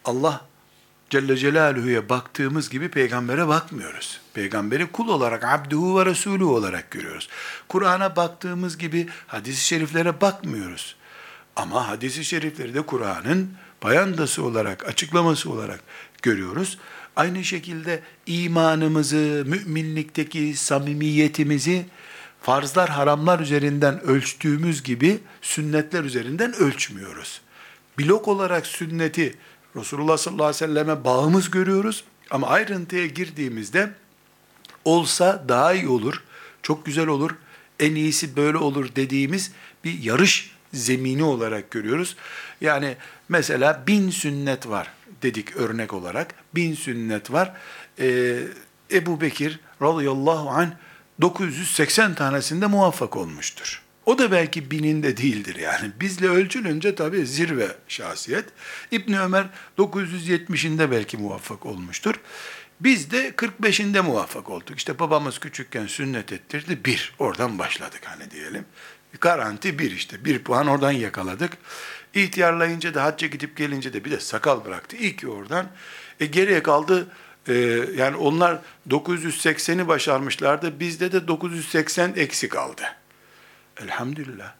Allah 0.06 0.42
Celle 1.10 1.38
Celaluhu'ya 1.38 2.10
baktığımız 2.10 2.70
gibi 2.70 2.90
peygambere 2.90 3.48
bakmıyoruz. 3.48 4.22
Peygamberi 4.34 4.92
kul 4.92 5.08
olarak, 5.08 5.44
abduhu 5.44 6.00
ve 6.00 6.06
resulü 6.06 6.44
olarak 6.44 6.92
görüyoruz. 6.92 7.30
Kur'an'a 7.68 8.16
baktığımız 8.16 8.78
gibi 8.78 9.08
hadis-i 9.28 9.66
şeriflere 9.66 10.22
bakmıyoruz. 10.22 10.96
Ama 11.56 11.88
hadis-i 11.88 12.26
şerifleri 12.26 12.74
de 12.74 12.82
Kur'an'ın 12.82 13.54
bayandası 13.84 14.44
olarak, 14.44 14.88
açıklaması 14.88 15.52
olarak 15.52 15.80
görüyoruz. 16.22 16.78
Aynı 17.16 17.44
şekilde 17.44 18.00
imanımızı, 18.26 19.44
müminlikteki 19.48 20.54
samimiyetimizi 20.56 21.86
farzlar, 22.42 22.90
haramlar 22.90 23.40
üzerinden 23.40 24.04
ölçtüğümüz 24.04 24.84
gibi 24.84 25.20
sünnetler 25.42 26.04
üzerinden 26.04 26.54
ölçmüyoruz. 26.54 27.42
Blok 28.00 28.28
olarak 28.28 28.68
sünneti 28.68 29.36
Resulullah 29.76 30.18
sallallahu 30.18 30.46
aleyhi 30.46 30.64
ve 30.64 30.68
selleme 30.68 31.04
bağımız 31.04 31.52
görüyoruz. 31.52 32.04
Ama 32.30 32.48
ayrıntıya 32.48 33.06
girdiğimizde 33.06 33.92
olsa 34.86 35.46
daha 35.48 35.74
iyi 35.74 35.88
olur, 35.88 36.24
çok 36.64 36.86
güzel 36.86 37.08
olur, 37.08 37.32
en 37.80 37.96
iyisi 37.96 38.36
böyle 38.36 38.58
olur 38.58 38.90
dediğimiz 38.96 39.52
bir 39.84 40.04
yarış 40.04 40.52
zemini 40.74 41.24
olarak 41.24 41.72
görüyoruz. 41.72 42.16
Yani 42.62 42.98
mesela 43.30 43.84
bin 43.88 44.10
sünnet 44.10 44.68
var 44.68 44.92
dedik 45.22 45.58
örnek 45.58 45.94
olarak. 45.94 46.36
Bin 46.56 46.74
sünnet 46.74 47.32
var. 47.32 47.54
Ee, 48.00 48.40
Ebu 48.92 49.22
Bekir 49.22 49.60
radıyallahu 49.82 50.50
anh 50.50 50.72
980 51.22 52.16
tanesinde 52.16 52.68
muvaffak 52.68 53.18
olmuştur. 53.18 53.82
O 54.06 54.18
da 54.18 54.32
belki 54.32 54.72
bininde 54.72 55.18
değildir 55.18 55.56
yani. 55.56 55.92
Bizle 56.00 56.28
ölçülünce 56.28 56.96
tabii 56.96 57.26
zirve 57.26 57.68
şahsiyet. 57.88 58.46
İbni 58.92 59.20
Ömer 59.20 59.46
970'inde 59.78 60.92
belki 60.92 61.18
muvaffak 61.18 61.66
olmuştur. 61.66 62.16
Biz 62.80 63.12
de 63.12 63.30
45'inde 63.30 64.02
muvaffak 64.02 64.50
olduk. 64.50 64.78
İşte 64.78 65.00
babamız 65.00 65.40
küçükken 65.40 65.88
sünnet 65.88 66.34
ettirdi. 66.34 66.86
Bir. 66.86 67.14
Oradan 67.20 67.60
başladık 67.60 68.02
hani 68.06 68.32
diyelim. 68.32 68.66
Garanti 69.22 69.80
bir 69.80 69.92
işte. 69.92 70.26
Bir 70.26 70.44
puan 70.44 70.68
oradan 70.68 70.92
yakaladık. 70.92 71.58
İhtiyarlayınca 72.14 72.94
da 72.94 73.04
hacca 73.04 73.28
gidip 73.28 73.58
gelince 73.58 73.94
de 73.94 74.06
bir 74.06 74.12
de 74.12 74.20
sakal 74.20 74.66
bıraktı. 74.66 74.96
İlk 74.96 75.24
oradan. 75.30 75.68
E 76.20 76.26
geriye 76.26 76.64
kaldı 76.64 77.08
e, 77.48 77.54
yani 77.96 78.16
onlar 78.16 78.60
980'i 78.90 79.88
başarmışlardı. 79.88 80.80
Bizde 80.80 81.12
de 81.12 81.28
980 81.28 82.14
eksik 82.16 82.52
kaldı. 82.52 82.82
Elhamdülillah. 83.84 84.54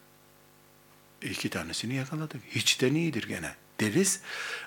İki 1.22 1.50
tanesini 1.50 1.94
yakaladık. 1.94 2.40
Hiçten 2.50 2.94
iyidir 2.94 3.28
gene 3.28 3.54
deriz. 3.80 4.20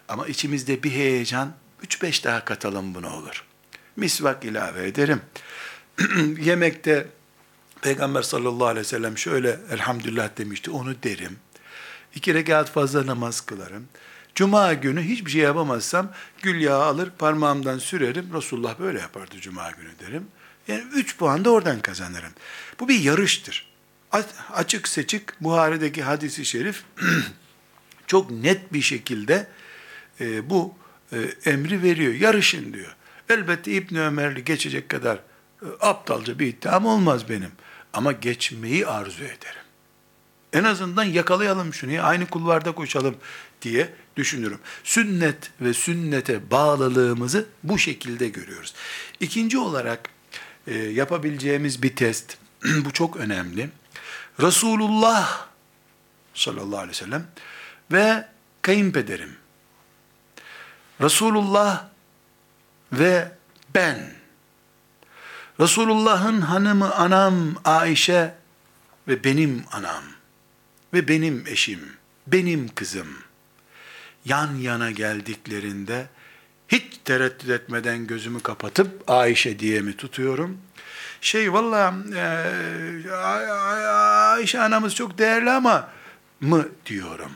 Ama 0.08 0.28
içimizde 0.28 0.84
bir 0.84 0.92
heyecan, 0.92 1.54
üç 1.84 2.02
beş 2.02 2.24
daha 2.24 2.46
katalım 2.46 2.96
buna 2.96 3.16
olur. 3.18 3.46
Misvak 3.96 4.46
ilave 4.46 4.88
ederim. 4.88 5.22
Yemekte 6.40 7.08
Peygamber 7.86 8.22
sallallahu 8.22 8.68
aleyhi 8.68 8.86
ve 8.86 8.90
sellem 8.90 9.18
şöyle 9.18 9.60
elhamdülillah 9.72 10.38
demişti, 10.38 10.72
onu 10.72 10.96
derim. 11.04 11.38
İki 12.16 12.34
rekat 12.34 12.72
fazla 12.72 13.06
namaz 13.06 13.42
kılarım. 13.42 13.88
Cuma 14.36 14.74
günü 14.74 15.02
hiçbir 15.02 15.32
şey 15.32 15.42
yapamazsam 15.42 16.12
gül 16.42 16.62
yağı 16.62 16.84
alır 16.84 17.10
parmağımdan 17.18 17.78
sürerim. 17.78 18.34
Resulullah 18.34 18.80
böyle 18.80 19.00
yapardı 19.00 19.36
cuma 19.42 19.72
günü 19.72 19.90
derim. 20.00 20.28
Yani 20.68 20.84
üç 20.94 21.18
puan 21.18 21.46
da 21.46 21.50
oradan 21.50 21.80
kazanırım. 21.80 22.32
Bu 22.80 22.88
bir 22.88 23.00
yarıştır 23.00 23.76
açık 24.54 24.88
seçik 24.88 25.42
Buhari'deki 25.42 26.04
hadisi 26.04 26.46
şerif 26.46 26.84
çok 28.08 28.32
net 28.32 28.74
bir 28.74 28.82
şekilde 28.82 29.48
e, 30.22 30.50
bu 30.50 30.74
e, 31.14 31.18
emri 31.46 31.84
veriyor. 31.84 32.14
Yarışın 32.14 32.74
diyor. 32.74 32.96
Elbette 33.30 33.72
İbn 33.72 33.96
Ömerli 33.96 34.44
geçecek 34.44 34.90
kadar 34.90 35.16
e, 35.16 35.66
aptalca 35.80 36.40
bir 36.40 36.48
iddiam 36.48 36.86
olmaz 36.86 37.30
benim. 37.30 37.52
Ama 37.96 38.12
geçmeyi 38.12 38.88
arzu 38.88 39.24
ederim. 39.24 39.66
En 40.54 40.64
azından 40.64 41.04
yakalayalım 41.04 41.74
şunu, 41.74 42.06
aynı 42.06 42.26
kulvarda 42.26 42.72
koşalım 42.72 43.16
diye 43.62 43.94
düşünürüm. 44.16 44.60
Sünnet 44.84 45.52
ve 45.62 45.74
sünnete 45.74 46.52
bağlılığımızı 46.52 47.46
bu 47.64 47.78
şekilde 47.78 48.30
görüyoruz. 48.30 48.74
İkinci 49.20 49.58
olarak 49.58 50.10
e, 50.68 50.78
yapabileceğimiz 50.78 51.84
bir 51.84 51.96
test, 51.96 52.38
bu 52.86 52.92
çok 52.92 53.18
önemli. 53.18 53.70
Resulullah 54.42 55.48
sallallahu 56.34 56.78
aleyhi 56.78 56.90
ve 56.90 56.94
sellem 56.94 57.28
ve 57.92 58.28
kayınpederim. 58.62 59.36
Resulullah 61.02 61.86
ve 62.92 63.32
ben. 63.76 64.25
Resulullah'ın 65.60 66.42
hanımı 66.42 66.96
anam 66.96 67.36
Ayşe 67.66 68.36
ve 69.08 69.24
benim 69.24 69.64
anam 69.72 70.04
ve 70.94 71.08
benim 71.08 71.44
eşim, 71.48 71.80
benim 72.28 72.68
kızım 72.76 73.08
yan 74.26 74.56
yana 74.56 74.92
geldiklerinde 74.92 76.08
hiç 76.68 77.00
tereddüt 77.06 77.50
etmeden 77.50 78.08
gözümü 78.08 78.40
kapatıp 78.40 79.10
Ayşe 79.10 79.60
diye 79.60 79.82
mi 79.82 79.98
tutuyorum? 79.98 80.58
Şey 81.22 81.54
valla 81.54 81.96
e, 82.16 83.12
Ayşe 83.12 84.62
anamız 84.62 84.96
çok 84.96 85.18
değerli 85.18 85.52
ama 85.52 85.90
mı 86.42 86.68
diyorum. 86.86 87.32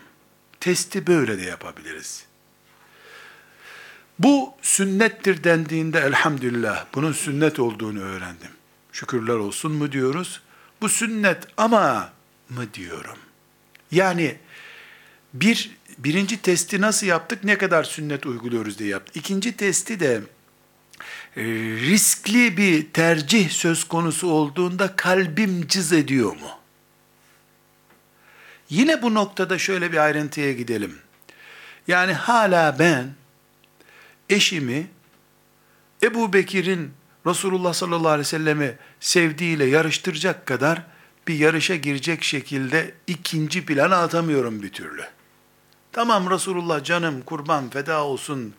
Testi 0.60 1.08
böyle 1.08 1.38
de 1.38 1.44
yapabiliriz. 1.44 2.29
Bu 4.20 4.54
sünnettir 4.62 5.44
dendiğinde 5.44 6.00
elhamdülillah 6.00 6.86
bunun 6.96 7.12
sünnet 7.12 7.60
olduğunu 7.60 8.00
öğrendim. 8.02 8.52
Şükürler 8.92 9.34
olsun 9.34 9.72
mu 9.72 9.92
diyoruz? 9.92 10.42
Bu 10.82 10.90
sünnet 10.90 11.48
ama 11.58 12.14
mı 12.50 12.74
diyorum? 12.74 13.18
Yani 13.92 14.38
bir 15.34 15.72
birinci 15.98 16.42
testi 16.42 16.82
nasıl 16.82 17.08
yaptık? 17.08 17.44
Ne 17.44 17.58
kadar 17.58 17.84
sünnet 17.84 18.26
uyguluyoruz 18.26 18.80
diye 18.80 18.90
yaptık. 18.90 19.16
İkinci 19.16 19.58
testi 19.58 20.00
de 20.00 20.22
e, 21.36 21.44
riskli 21.80 22.58
bir 22.58 22.94
tercih 22.94 23.50
söz 23.50 23.84
konusu 23.84 24.28
olduğunda 24.28 24.96
kalbim 24.96 25.68
cız 25.68 25.94
ediyor 25.94 26.32
mu? 26.32 26.50
Yine 28.70 29.02
bu 29.02 29.14
noktada 29.14 29.58
şöyle 29.58 29.92
bir 29.92 29.98
ayrıntıya 29.98 30.54
gidelim. 30.54 30.98
Yani 31.88 32.14
hala 32.14 32.80
ben 32.80 33.19
eşimi 34.30 34.88
Ebu 36.04 36.34
Bekir'in 36.34 36.92
Resulullah 37.26 37.74
sallallahu 37.74 38.08
aleyhi 38.08 38.20
ve 38.20 38.24
sellemi 38.24 38.76
sevdiğiyle 39.00 39.66
yarıştıracak 39.66 40.46
kadar 40.46 40.86
bir 41.28 41.34
yarışa 41.34 41.76
girecek 41.76 42.24
şekilde 42.24 42.94
ikinci 43.08 43.66
plana 43.66 43.98
atamıyorum 43.98 44.64
bir 44.64 44.70
türlü. 44.70 45.04
Tamam 45.92 46.30
Resulullah 46.30 46.84
canım 46.84 47.22
kurban 47.22 47.70
feda 47.70 48.04
olsun 48.04 48.54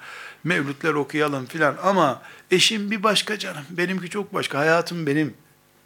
mevlütler 0.45 0.95
okuyalım 0.95 1.47
filan 1.47 1.77
ama 1.83 2.23
eşim 2.51 2.91
bir 2.91 3.03
başka 3.03 3.39
canım 3.39 3.65
benimki 3.71 4.11
çok 4.11 4.35
başka 4.35 4.59
hayatım 4.59 5.07
benim 5.07 5.35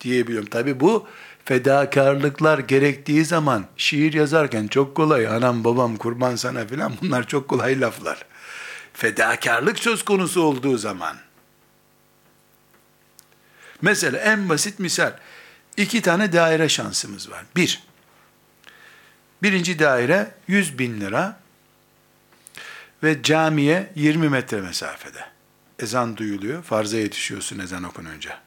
diyebiliyorum. 0.01 0.49
Tabi 0.49 0.81
bu 0.81 1.07
fedakarlıklar 1.45 2.59
gerektiği 2.59 3.25
zaman 3.25 3.65
şiir 3.77 4.13
yazarken 4.13 4.67
çok 4.67 4.95
kolay 4.95 5.27
anam 5.27 5.65
babam 5.65 5.97
kurban 5.97 6.37
sana 6.37 6.67
filan 6.67 6.93
bunlar 7.03 7.27
çok 7.27 7.49
kolay 7.49 7.81
laflar. 7.81 8.27
Fedakarlık 8.95 9.79
söz 9.79 10.05
konusu 10.05 10.43
olduğu 10.43 10.79
zaman 10.79 11.17
mesela 13.83 14.19
en 14.19 14.49
basit 14.49 14.79
misal 14.79 15.13
iki 15.77 16.03
tane 16.03 16.33
daire 16.33 16.69
şansımız 16.69 17.31
var. 17.31 17.45
Bir, 17.57 17.83
birinci 19.43 19.79
daire 19.79 20.35
100 20.49 20.79
bin 20.79 21.01
lira 21.01 21.41
ve 23.03 23.23
camiye 23.23 23.93
20 23.95 24.29
metre 24.29 24.61
mesafede. 24.61 25.25
Ezan 25.79 26.17
duyuluyor, 26.17 26.63
farza 26.63 26.97
yetişiyorsun 26.97 27.59
ezan 27.59 27.83
okununca. 27.83 28.41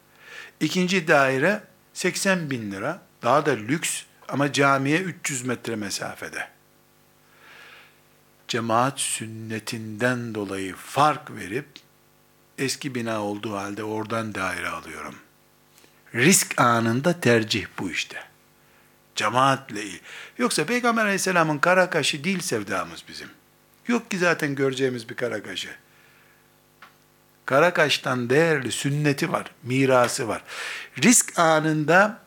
İkinci 0.60 1.08
daire 1.08 1.63
80 1.94 2.50
bin 2.51 2.72
lira, 2.72 3.01
daha 3.24 3.46
da 3.46 3.51
lüks 3.51 4.04
ama 4.27 4.54
camiye 4.54 5.00
300 5.00 5.46
metre 5.46 5.75
mesafede. 5.75 6.57
Cemaat 8.48 9.00
sünnetinden 9.00 10.36
dolayı 10.36 10.75
fark 10.75 11.32
verip, 11.32 11.68
eski 12.58 12.96
bina 12.96 13.22
olduğu 13.22 13.56
halde 13.56 13.84
oradan 13.84 14.36
daire 14.36 14.70
alıyorum. 14.70 15.16
Risk 16.16 16.62
anında 16.62 17.20
tercih 17.20 17.66
bu 17.80 17.92
işte. 17.92 18.24
Cemaatle 19.16 19.84
iyi. 19.84 20.01
Yoksa 20.38 20.66
Peygamber 20.66 21.04
aleyhisselamın 21.04 21.58
kara 21.58 21.89
kaşı 21.89 22.24
değil 22.24 22.39
sevdamız 22.39 23.04
bizim. 23.08 23.30
Yok 23.88 24.12
ki 24.12 24.18
zaten 24.18 24.56
göreceğimiz 24.56 25.10
bir 25.10 25.16
kara 25.16 25.44
kaşı. 25.44 25.70
Karakaş'tan 27.46 28.30
değerli 28.30 28.72
sünneti 28.72 29.32
var, 29.32 29.51
mirası 29.63 30.27
var. 30.27 30.44
Risk 31.04 31.39
anında 31.39 32.20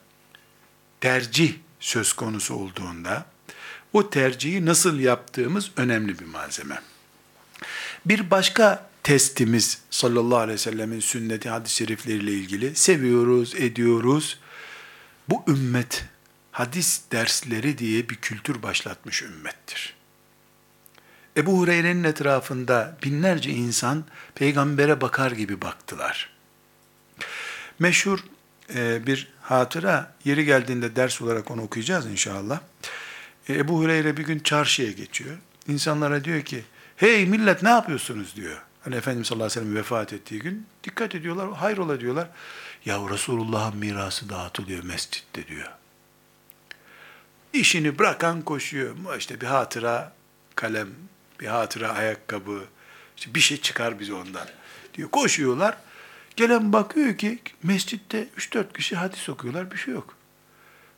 tercih 1.01 1.55
söz 1.81 2.13
konusu 2.13 2.55
olduğunda 2.55 3.27
o 3.93 4.11
tercihi 4.11 4.67
nasıl 4.67 4.99
yaptığımız 4.99 5.71
önemli 5.77 6.19
bir 6.19 6.25
malzeme. 6.25 6.81
Bir 8.07 8.31
başka 8.31 8.91
testimiz 9.03 9.79
sallallahu 9.91 10.39
aleyhi 10.39 10.55
ve 10.55 10.59
sellemin 10.59 11.01
sünneti 11.01 11.49
hadis-i 11.49 11.77
şerifleriyle 11.77 12.33
ilgili 12.33 12.77
seviyoruz, 12.77 13.55
ediyoruz. 13.55 14.39
Bu 15.29 15.45
ümmet 15.49 16.05
hadis 16.53 17.03
dersleri 17.13 17.79
diye 17.79 18.09
bir 18.09 18.17
kültür 18.17 18.63
başlatmış 18.63 19.23
ümmettir. 19.23 19.95
Ebu 21.37 21.59
Hureyre'nin 21.59 22.05
etrafında 22.05 22.97
binlerce 23.03 23.51
insan 23.51 24.05
peygambere 24.35 25.01
bakar 25.01 25.31
gibi 25.31 25.63
baktılar. 25.63 26.31
Meşhur 27.79 28.19
e, 28.75 29.07
bir 29.07 29.29
hatıra, 29.43 30.15
yeri 30.25 30.45
geldiğinde 30.45 30.97
ders 30.97 31.23
olarak 31.23 31.51
onu 31.51 31.63
okuyacağız 31.63 32.07
inşallah. 32.07 32.61
E, 33.51 33.59
Ebu 33.59 33.79
Hureyre 33.79 34.17
bir 34.17 34.25
gün 34.25 34.39
çarşıya 34.39 34.93
geçiyor. 34.93 35.37
İnsanlara 35.69 36.25
diyor 36.25 36.43
ki, 36.43 36.65
hey 36.97 37.27
millet 37.27 37.63
ne 37.63 37.69
yapıyorsunuz 37.69 38.37
diyor. 38.37 38.63
Hani 38.85 38.95
Efendimiz 38.95 39.27
sallallahu 39.27 39.47
aleyhi 39.47 39.61
ve 39.61 39.65
sellem 39.65 39.77
vefat 39.77 40.13
ettiği 40.13 40.41
gün 40.41 40.67
dikkat 40.85 41.15
ediyorlar, 41.15 41.53
hayrola 41.53 42.01
diyorlar. 42.01 42.29
Ya 42.85 42.99
Resulullah'ın 43.11 43.77
mirası 43.77 44.29
dağıtılıyor 44.29 44.85
mescitte 44.85 45.47
diyor. 45.47 45.71
İşini 47.53 47.99
bırakan 47.99 48.43
koşuyor. 48.43 48.95
İşte 49.19 49.41
bir 49.41 49.47
hatıra 49.47 50.13
kalem 50.57 50.89
bir 51.41 51.47
hatıra 51.47 51.89
ayakkabı, 51.89 52.65
işte 53.17 53.35
bir 53.35 53.41
şey 53.41 53.61
çıkar 53.61 54.01
bize 54.01 54.15
ondan 54.15 54.49
diyor. 54.95 55.11
Koşuyorlar. 55.11 55.77
Gelen 56.37 56.73
bakıyor 56.73 57.17
ki 57.17 57.39
mescitte 57.63 58.29
3-4 58.39 58.73
kişi 58.73 58.97
hadis 58.97 59.29
okuyorlar, 59.29 59.71
bir 59.71 59.77
şey 59.77 59.95
yok. 59.95 60.15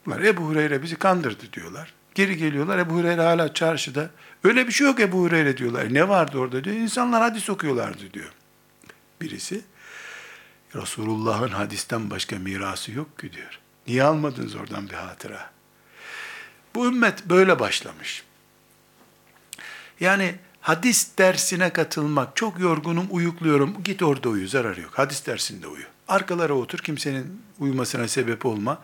Bunlar 0.06 0.20
Ebu 0.20 0.42
Hureyre 0.42 0.82
bizi 0.82 0.96
kandırdı 0.96 1.52
diyorlar. 1.52 1.94
Geri 2.14 2.36
geliyorlar, 2.36 2.78
Ebu 2.78 2.94
Hureyre 2.94 3.22
hala 3.22 3.54
çarşıda. 3.54 4.10
Öyle 4.44 4.66
bir 4.66 4.72
şey 4.72 4.86
yok 4.86 5.00
Ebu 5.00 5.18
Hureyre 5.18 5.56
diyorlar. 5.56 5.94
Ne 5.94 6.08
vardı 6.08 6.38
orada 6.38 6.64
diyor. 6.64 6.76
İnsanlar 6.76 7.22
hadis 7.22 7.50
okuyorlardı 7.50 8.12
diyor. 8.12 8.32
Birisi, 9.20 9.60
Resulullah'ın 10.74 11.48
hadisten 11.48 12.10
başka 12.10 12.38
mirası 12.38 12.92
yok 12.92 13.18
ki 13.18 13.32
diyor. 13.32 13.58
Niye 13.86 14.04
almadınız 14.04 14.54
oradan 14.54 14.88
bir 14.88 14.94
hatıra? 14.94 15.50
Bu 16.74 16.86
ümmet 16.86 17.24
böyle 17.24 17.58
başlamış. 17.58 18.24
Yani 20.00 20.34
hadis 20.60 21.18
dersine 21.18 21.72
katılmak, 21.72 22.36
çok 22.36 22.60
yorgunum, 22.60 23.06
uyukluyorum, 23.10 23.82
git 23.84 24.02
orada 24.02 24.28
uyu, 24.28 24.48
zararı 24.48 24.80
yok. 24.80 24.98
Hadis 24.98 25.26
dersinde 25.26 25.66
uyu. 25.66 25.84
Arkalara 26.08 26.52
otur, 26.52 26.78
kimsenin 26.78 27.42
uyumasına 27.58 28.08
sebep 28.08 28.46
olma. 28.46 28.82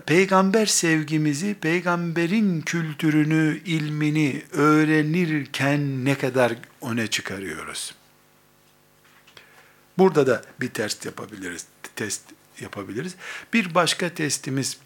Peygamber 0.00 0.66
sevgimizi, 0.66 1.54
peygamberin 1.54 2.60
kültürünü, 2.60 3.62
ilmini 3.64 4.42
öğrenirken 4.52 6.04
ne 6.04 6.18
kadar 6.18 6.52
öne 6.82 7.06
çıkarıyoruz. 7.06 7.94
Burada 9.98 10.26
da 10.26 10.42
bir 10.60 10.68
test 10.68 11.04
yapabiliriz, 11.06 11.66
test 11.96 12.22
yapabiliriz. 12.60 13.14
Bir 13.52 13.74
başka 13.74 14.14
testimiz, 14.14 14.78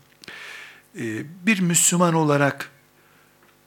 e, 0.98 1.24
bir 1.46 1.60
Müslüman 1.60 2.14
olarak 2.14 2.70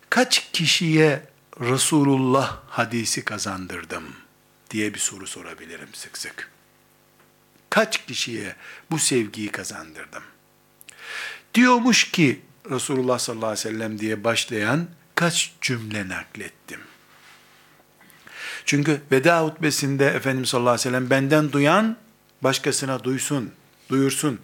kaç 0.10 0.52
kişiye 0.52 1.32
Resulullah 1.60 2.60
hadisi 2.68 3.26
kazandırdım 3.26 4.04
diye 4.70 4.94
bir 4.94 5.00
soru 5.00 5.28
sorabilirim 5.28 5.90
sık 5.94 6.18
sık. 6.18 6.52
Kaç 7.70 8.06
kişiye 8.06 8.56
bu 8.92 9.00
sevgiyi 9.00 9.52
kazandırdım? 9.52 10.24
Diyormuş 11.54 12.12
ki 12.12 12.42
Resulullah 12.70 13.20
sallallahu 13.20 13.46
aleyhi 13.50 13.68
ve 13.68 13.72
sellem 13.72 14.00
diye 14.00 14.24
başlayan 14.24 14.88
kaç 15.16 15.54
cümle 15.62 16.10
naklettim? 16.10 16.80
Çünkü 18.66 19.02
veda 19.12 19.44
hutbesinde 19.44 20.08
Efendimiz 20.08 20.50
sallallahu 20.50 20.70
aleyhi 20.70 20.88
ve 20.88 20.92
sellem 20.92 21.10
benden 21.10 21.52
duyan 21.52 21.98
başkasına 22.42 23.04
duysun, 23.04 23.52
duyursun. 23.90 24.40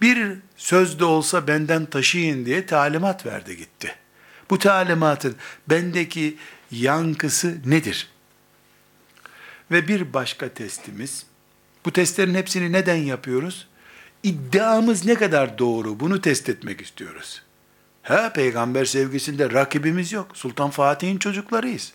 Bir 0.00 0.38
söz 0.56 1.00
de 1.00 1.04
olsa 1.04 1.46
benden 1.46 1.86
taşıyın 1.86 2.46
diye 2.46 2.66
talimat 2.66 3.26
verdi 3.26 3.56
gitti. 3.56 3.94
Bu 4.50 4.58
talimatın 4.58 5.36
bendeki 5.70 6.36
yankısı 6.70 7.58
nedir? 7.66 8.08
Ve 9.70 9.88
bir 9.88 10.12
başka 10.12 10.48
testimiz, 10.48 11.26
bu 11.84 11.92
testlerin 11.92 12.34
hepsini 12.34 12.72
neden 12.72 12.96
yapıyoruz? 12.96 13.68
İddiamız 14.24 15.04
ne 15.06 15.14
kadar 15.14 15.58
doğru 15.58 16.00
bunu 16.00 16.20
test 16.20 16.48
etmek 16.48 16.80
istiyoruz. 16.80 17.42
Ha 18.02 18.32
peygamber 18.32 18.84
sevgisinde 18.84 19.50
rakibimiz 19.50 20.12
yok. 20.12 20.26
Sultan 20.34 20.70
Fatih'in 20.70 21.18
çocuklarıyız. 21.18 21.92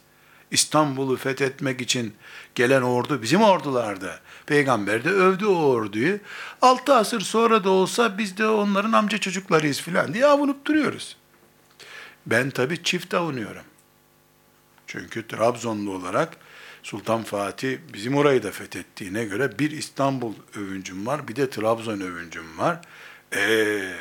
İstanbul'u 0.51 1.17
fethetmek 1.17 1.81
için 1.81 2.13
gelen 2.55 2.81
ordu 2.81 3.21
bizim 3.21 3.41
ordularda. 3.41 4.19
Peygamber 4.45 5.03
de 5.03 5.09
övdü 5.09 5.45
o 5.45 5.55
orduyu. 5.55 6.19
Altı 6.61 6.95
asır 6.95 7.21
sonra 7.21 7.63
da 7.63 7.69
olsa 7.69 8.17
biz 8.17 8.37
de 8.37 8.47
onların 8.47 8.91
amca 8.91 9.17
çocuklarıyız 9.17 9.81
filan 9.81 10.13
diye 10.13 10.25
avunup 10.25 10.65
duruyoruz. 10.65 11.17
Ben 12.25 12.49
tabi 12.49 12.83
çift 12.83 13.13
avunuyorum. 13.13 13.63
Çünkü 14.87 15.27
Trabzonlu 15.27 15.91
olarak 15.91 16.37
Sultan 16.83 17.23
Fatih 17.23 17.77
bizim 17.93 18.15
orayı 18.15 18.43
da 18.43 18.51
fethettiğine 18.51 19.25
göre 19.25 19.59
bir 19.59 19.71
İstanbul 19.71 20.33
övüncüm 20.55 21.05
var, 21.05 21.27
bir 21.27 21.35
de 21.35 21.49
Trabzon 21.49 21.99
övüncüm 21.99 22.57
var. 22.57 22.81
Ee, 23.35 23.93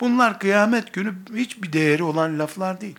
bunlar 0.00 0.40
kıyamet 0.40 0.92
günü 0.92 1.14
hiçbir 1.34 1.72
değeri 1.72 2.02
olan 2.02 2.38
laflar 2.38 2.80
değil. 2.80 2.98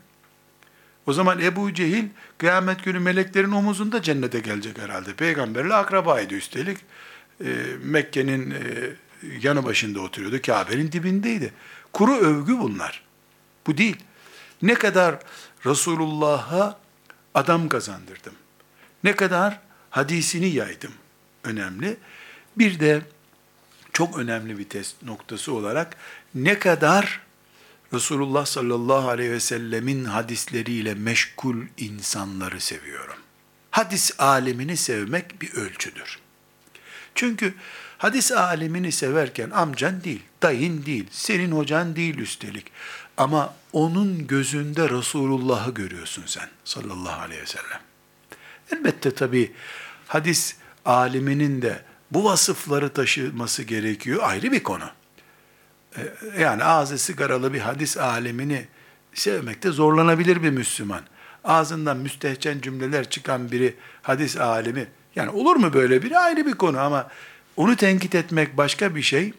O 1.07 1.13
zaman 1.13 1.39
Ebu 1.39 1.73
Cehil 1.73 2.05
kıyamet 2.37 2.83
günü 2.83 2.99
meleklerin 2.99 3.51
omuzunda 3.51 4.01
cennete 4.01 4.39
gelecek 4.39 4.77
herhalde. 4.77 5.13
Peygamberle 5.13 5.73
akrabaydı 5.73 6.33
üstelik. 6.33 6.77
E, 7.45 7.47
Mekke'nin 7.83 8.51
e, 8.51 8.57
yanı 9.41 9.65
başında 9.65 10.01
oturuyordu. 10.01 10.41
Kabe'nin 10.41 10.91
dibindeydi. 10.91 11.53
Kuru 11.93 12.15
övgü 12.15 12.59
bunlar. 12.59 13.03
Bu 13.67 13.77
değil. 13.77 13.97
Ne 14.61 14.73
kadar 14.73 15.19
Resulullah'a 15.65 16.79
adam 17.33 17.69
kazandırdım. 17.69 18.33
Ne 19.03 19.15
kadar 19.15 19.59
hadisini 19.89 20.47
yaydım. 20.47 20.93
Önemli. 21.43 21.97
Bir 22.57 22.79
de 22.79 23.01
çok 23.93 24.17
önemli 24.17 24.57
bir 24.57 24.69
test 24.69 25.03
noktası 25.03 25.53
olarak 25.53 25.95
ne 26.35 26.59
kadar 26.59 27.21
Resulullah 27.93 28.45
sallallahu 28.45 29.09
aleyhi 29.09 29.31
ve 29.31 29.39
sellemin 29.39 30.05
hadisleriyle 30.05 30.93
meşgul 30.93 31.57
insanları 31.77 32.61
seviyorum. 32.61 33.15
Hadis 33.71 34.19
alemini 34.19 34.77
sevmek 34.77 35.41
bir 35.41 35.53
ölçüdür. 35.53 36.19
Çünkü 37.15 37.53
hadis 37.97 38.31
alemini 38.31 38.91
severken 38.91 39.49
amcan 39.49 40.03
değil, 40.03 40.21
dayın 40.43 40.85
değil, 40.85 41.07
senin 41.11 41.51
hocan 41.51 41.95
değil 41.95 42.17
üstelik. 42.17 42.65
Ama 43.17 43.53
onun 43.73 44.27
gözünde 44.27 44.89
Resulullah'ı 44.89 45.73
görüyorsun 45.73 46.23
sen 46.25 46.49
sallallahu 46.65 47.21
aleyhi 47.21 47.41
ve 47.41 47.45
sellem. 47.45 47.88
Elbette 48.71 49.11
tabi 49.11 49.51
hadis 50.07 50.55
aliminin 50.85 51.61
de 51.61 51.79
bu 52.11 52.23
vasıfları 52.23 52.89
taşıması 52.89 53.63
gerekiyor 53.63 54.19
ayrı 54.23 54.51
bir 54.51 54.63
konu. 54.63 54.89
Ee, 55.97 56.01
yani 56.39 56.63
ağzı 56.63 56.97
sigaralı 56.97 57.53
bir 57.53 57.59
hadis 57.59 57.97
alemini 57.97 58.65
sevmekte 59.13 59.71
zorlanabilir 59.71 60.43
bir 60.43 60.49
Müslüman. 60.49 61.01
Ağzından 61.43 61.97
müstehcen 61.97 62.61
cümleler 62.61 63.09
çıkan 63.09 63.51
biri 63.51 63.75
hadis 64.01 64.37
alemi, 64.37 64.87
yani 65.15 65.29
olur 65.29 65.55
mu 65.55 65.73
böyle 65.73 66.03
biri 66.03 66.17
ayrı 66.17 66.45
bir 66.45 66.53
konu 66.53 66.79
ama 66.79 67.09
onu 67.57 67.75
tenkit 67.75 68.15
etmek 68.15 68.57
başka 68.57 68.95
bir 68.95 69.01
şey. 69.01 69.33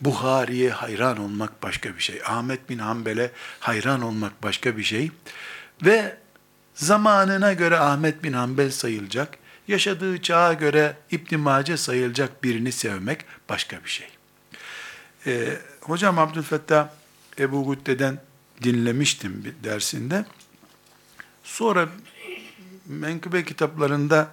Buhari'ye 0.00 0.70
hayran 0.70 1.18
olmak 1.18 1.62
başka 1.62 1.96
bir 1.96 2.00
şey. 2.00 2.20
Ahmet 2.26 2.70
bin 2.70 2.78
Hanbel'e 2.78 3.30
hayran 3.60 4.02
olmak 4.02 4.42
başka 4.42 4.76
bir 4.76 4.82
şey. 4.82 5.10
Ve 5.84 6.16
zamanına 6.80 7.52
göre 7.52 7.78
Ahmet 7.78 8.24
bin 8.24 8.32
Hanbel 8.32 8.70
sayılacak, 8.70 9.38
yaşadığı 9.68 10.22
çağa 10.22 10.52
göre 10.52 10.96
İbn 11.10 11.38
Mace 11.38 11.76
sayılacak 11.76 12.44
birini 12.44 12.72
sevmek 12.72 13.24
başka 13.48 13.84
bir 13.84 13.90
şey. 13.90 14.08
Ee, 15.26 15.58
hocam 15.80 16.18
Abdülfettah 16.18 16.88
Ebu 17.38 17.64
Gutte'den 17.64 18.18
dinlemiştim 18.62 19.44
bir 19.44 19.70
dersinde. 19.70 20.24
Sonra 21.44 21.88
menkıbe 22.86 23.44
kitaplarında 23.44 24.28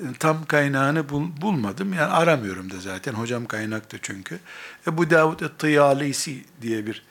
e, 0.00 0.04
tam 0.18 0.44
kaynağını 0.44 1.08
bul, 1.08 1.40
bulmadım. 1.40 1.92
Yani 1.92 2.12
aramıyorum 2.12 2.70
da 2.70 2.80
zaten. 2.80 3.12
Hocam 3.12 3.46
kaynaktı 3.46 3.98
çünkü. 4.02 4.38
Ebu 4.86 5.10
Davud 5.10 5.40
et-Tıyalisi 5.40 6.44
diye 6.62 6.86
bir 6.86 7.02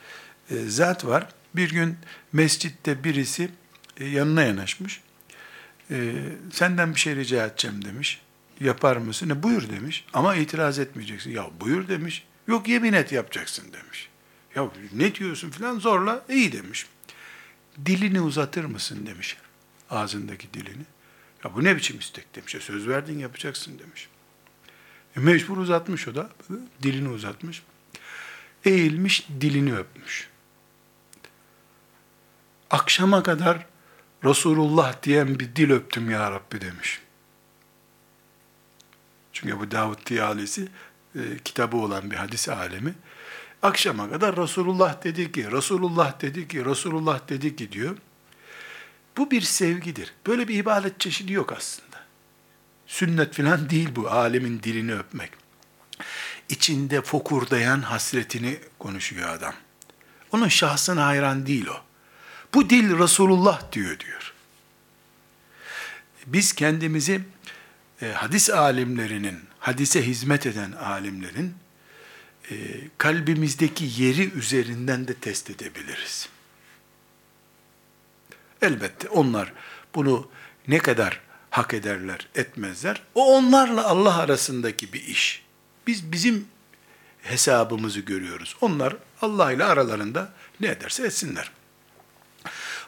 e, 0.49 0.55
zat 0.55 1.05
var. 1.05 1.27
Bir 1.55 1.69
gün 1.69 1.97
mescitte 2.33 3.03
birisi 3.03 3.49
yanına 4.05 4.43
yanaşmış. 4.43 5.01
E, 5.91 6.13
senden 6.51 6.95
bir 6.95 6.99
şey 6.99 7.15
rica 7.15 7.45
edeceğim 7.45 7.85
demiş. 7.85 8.21
Yapar 8.59 8.97
mısın? 8.97 9.29
Ne 9.29 9.43
buyur 9.43 9.69
demiş. 9.69 10.05
Ama 10.13 10.35
itiraz 10.35 10.79
etmeyeceksin. 10.79 11.31
Ya 11.31 11.49
buyur 11.59 11.87
demiş. 11.87 12.23
Yok 12.47 12.67
yemin 12.67 12.93
et 12.93 13.11
yapacaksın 13.11 13.65
demiş. 13.73 14.09
Ya 14.55 14.69
ne 14.93 15.15
diyorsun 15.15 15.49
filan 15.49 15.79
zorla 15.79 16.25
iyi 16.29 16.51
demiş. 16.51 16.85
Dilini 17.85 18.21
uzatır 18.21 18.65
mısın 18.65 19.05
demiş. 19.05 19.37
Ağzındaki 19.89 20.53
dilini. 20.53 20.83
Ya 21.43 21.55
bu 21.55 21.63
ne 21.63 21.75
biçim 21.75 21.99
istek 21.99 22.35
demiş. 22.35 22.53
Ya 22.53 22.61
söz 22.61 22.87
verdin 22.87 23.19
yapacaksın 23.19 23.79
demiş. 23.79 24.07
E 25.17 25.19
mecbur 25.19 25.57
uzatmış 25.57 26.07
o 26.07 26.15
da. 26.15 26.29
Dilini 26.83 27.09
uzatmış. 27.09 27.63
Eğilmiş 28.65 29.27
dilini 29.41 29.75
öpmüş. 29.75 30.29
Akşama 32.69 33.23
kadar 33.23 33.65
Resulullah 34.23 35.03
diyen 35.03 35.39
bir 35.39 35.55
dil 35.55 35.71
öptüm 35.71 36.09
ya 36.09 36.31
Rabbi 36.31 36.61
demiş. 36.61 37.01
Çünkü 39.33 39.59
bu 39.59 39.71
Davud 39.71 39.97
Tiyalisi 40.05 40.67
e, 41.15 41.21
kitabı 41.45 41.77
olan 41.77 42.11
bir 42.11 42.15
hadis 42.15 42.49
alemi. 42.49 42.93
Akşama 43.61 44.09
kadar 44.09 44.37
Resulullah 44.37 45.03
dedi 45.03 45.31
ki, 45.31 45.51
Resulullah 45.51 46.21
dedi 46.21 46.47
ki, 46.47 46.65
Resulullah 46.65 47.29
dedi 47.29 47.55
ki 47.55 47.71
diyor. 47.71 47.97
Bu 49.17 49.31
bir 49.31 49.41
sevgidir. 49.41 50.13
Böyle 50.27 50.47
bir 50.47 50.55
ibadet 50.55 50.99
çeşidi 50.99 51.33
yok 51.33 51.53
aslında. 51.57 51.97
Sünnet 52.87 53.35
falan 53.35 53.69
değil 53.69 53.89
bu, 53.95 54.09
alemin 54.11 54.63
dilini 54.63 54.95
öpmek. 54.95 55.31
İçinde 56.49 57.01
fokurdayan 57.01 57.81
hasretini 57.81 58.59
konuşuyor 58.79 59.29
adam. 59.29 59.53
Onun 60.31 60.47
şahsına 60.47 61.05
hayran 61.05 61.45
değil 61.45 61.67
o. 61.67 61.86
Bu 62.53 62.69
dil 62.69 62.99
Resulullah 62.99 63.71
diyor 63.71 63.99
diyor. 63.99 64.33
Biz 66.25 66.53
kendimizi 66.53 67.21
e, 68.01 68.11
hadis 68.11 68.49
alimlerinin, 68.49 69.39
hadise 69.59 70.07
hizmet 70.07 70.45
eden 70.45 70.71
alimlerin 70.71 71.53
e, 72.51 72.55
kalbimizdeki 72.97 74.01
yeri 74.01 74.31
üzerinden 74.33 75.07
de 75.07 75.13
test 75.13 75.49
edebiliriz. 75.49 76.29
Elbette 78.61 79.09
onlar 79.09 79.53
bunu 79.95 80.29
ne 80.67 80.77
kadar 80.77 81.21
hak 81.49 81.73
ederler, 81.73 82.27
etmezler. 82.35 83.01
O 83.15 83.37
onlarla 83.37 83.87
Allah 83.87 84.17
arasındaki 84.17 84.93
bir 84.93 85.03
iş. 85.03 85.43
Biz 85.87 86.11
bizim 86.11 86.47
hesabımızı 87.21 87.99
görüyoruz. 87.99 88.55
Onlar 88.61 88.95
Allah 89.21 89.51
ile 89.51 89.63
aralarında 89.63 90.33
ne 90.59 90.67
ederse 90.67 91.05
etsinler. 91.07 91.51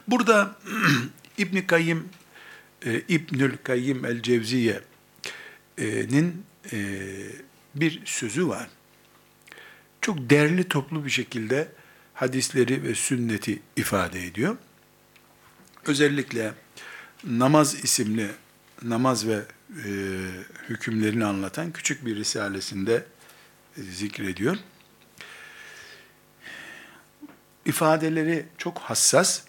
Burada 0.08 0.56
İbn 1.38 1.66
Kayyim 1.66 2.08
e, 2.86 3.02
İbnül 3.08 3.56
Kayyim 3.64 4.04
el 4.04 4.22
Cevziye'nin 4.22 4.82
e, 6.72 6.78
bir 7.74 8.02
sözü 8.04 8.48
var. 8.48 8.68
Çok 10.00 10.30
değerli 10.30 10.68
toplu 10.68 11.04
bir 11.04 11.10
şekilde 11.10 11.68
hadisleri 12.14 12.82
ve 12.82 12.94
sünneti 12.94 13.62
ifade 13.76 14.26
ediyor. 14.26 14.56
Özellikle 15.86 16.54
namaz 17.24 17.84
isimli 17.84 18.30
namaz 18.82 19.26
ve 19.26 19.42
e, 19.70 19.90
hükümlerini 20.68 21.24
anlatan 21.24 21.72
küçük 21.72 22.06
bir 22.06 22.16
risalesinde 22.16 23.04
e, 23.76 23.82
zikrediyor. 23.82 24.56
İfadeleri 27.64 28.46
çok 28.58 28.78
hassas 28.78 29.42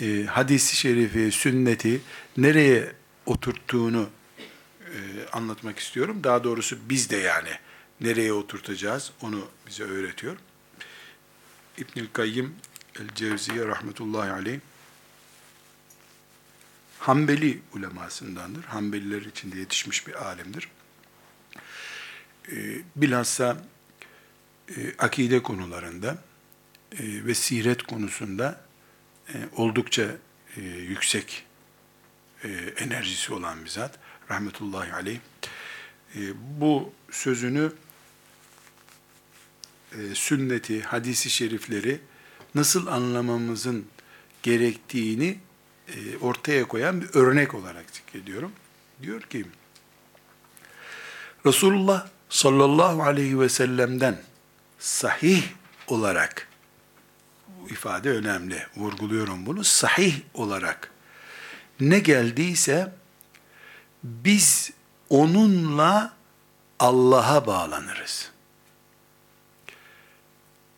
e, 0.00 0.24
hadisi 0.24 0.76
şerifi, 0.76 1.32
sünneti 1.32 2.00
nereye 2.36 2.92
oturttuğunu 3.26 4.08
e, 4.80 4.96
anlatmak 5.32 5.78
istiyorum. 5.78 6.20
Daha 6.24 6.44
doğrusu 6.44 6.78
biz 6.88 7.10
de 7.10 7.16
yani 7.16 7.50
nereye 8.00 8.32
oturtacağız 8.32 9.12
onu 9.22 9.48
bize 9.66 9.84
öğretiyor. 9.84 10.36
İbnül 11.78 12.06
Kayyim 12.12 12.54
el-Cevziye 13.00 13.66
rahmetullahi 13.66 14.30
aleyh 14.30 14.60
Hanbeli 16.98 17.60
ulemasındandır. 17.74 18.64
Hanbeliler 18.64 19.22
içinde 19.22 19.58
yetişmiş 19.58 20.06
bir 20.06 20.26
alimdir. 20.26 20.68
E, 22.52 22.82
bilhassa 22.96 23.56
e, 24.76 24.94
akide 24.98 25.42
konularında 25.42 26.18
e, 26.92 26.98
ve 26.98 27.34
siret 27.34 27.82
konusunda 27.82 28.67
oldukça 29.56 30.16
e, 30.56 30.60
yüksek 30.62 31.46
e, 32.44 32.48
enerjisi 32.76 33.32
olan 33.32 33.64
bir 33.64 33.70
zat. 33.70 33.98
Rahmetullahi 34.30 34.92
aleyh. 34.92 35.18
E, 36.16 36.20
bu 36.60 36.92
sözünü 37.10 37.72
e, 39.92 40.14
sünneti, 40.14 40.82
hadisi 40.82 41.30
şerifleri 41.30 42.00
nasıl 42.54 42.86
anlamamızın 42.86 43.86
gerektiğini 44.42 45.38
e, 45.88 46.16
ortaya 46.16 46.68
koyan 46.68 47.00
bir 47.00 47.08
örnek 47.14 47.54
olarak 47.54 47.84
zikrediyorum. 47.90 48.52
Diyor 49.02 49.22
ki, 49.22 49.46
Resulullah 51.46 52.08
sallallahu 52.28 53.02
aleyhi 53.02 53.40
ve 53.40 53.48
sellem'den 53.48 54.22
sahih 54.78 55.42
olarak 55.86 56.47
ifade 57.70 58.10
önemli. 58.10 58.66
Vurguluyorum 58.76 59.46
bunu. 59.46 59.64
Sahih 59.64 60.14
olarak 60.34 60.90
ne 61.80 61.98
geldiyse 61.98 62.92
biz 64.04 64.70
onunla 65.10 66.12
Allah'a 66.78 67.46
bağlanırız. 67.46 68.30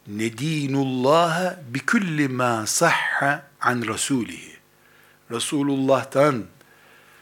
Ne 0.07 0.39
dinullaha 0.39 1.61
bi 1.69 1.87
kulli 1.87 2.29
ma 2.29 2.67
sahha 2.67 3.47
an 3.61 3.87
rasulihi. 3.87 4.57
Resulullah'tan 5.31 6.45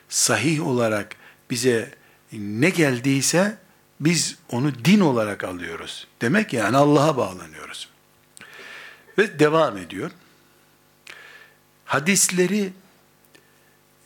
sahih 0.08 0.66
olarak 0.66 1.16
bize 1.50 1.94
ne 2.32 2.70
geldiyse 2.70 3.58
biz 4.00 4.36
onu 4.50 4.84
din 4.84 5.00
olarak 5.00 5.44
alıyoruz. 5.44 6.06
Demek 6.20 6.52
yani 6.52 6.76
Allah'a 6.76 7.16
bağlanıyoruz. 7.16 7.88
Ve 9.18 9.38
devam 9.38 9.76
ediyor. 9.76 10.10
Hadisleri 11.84 12.72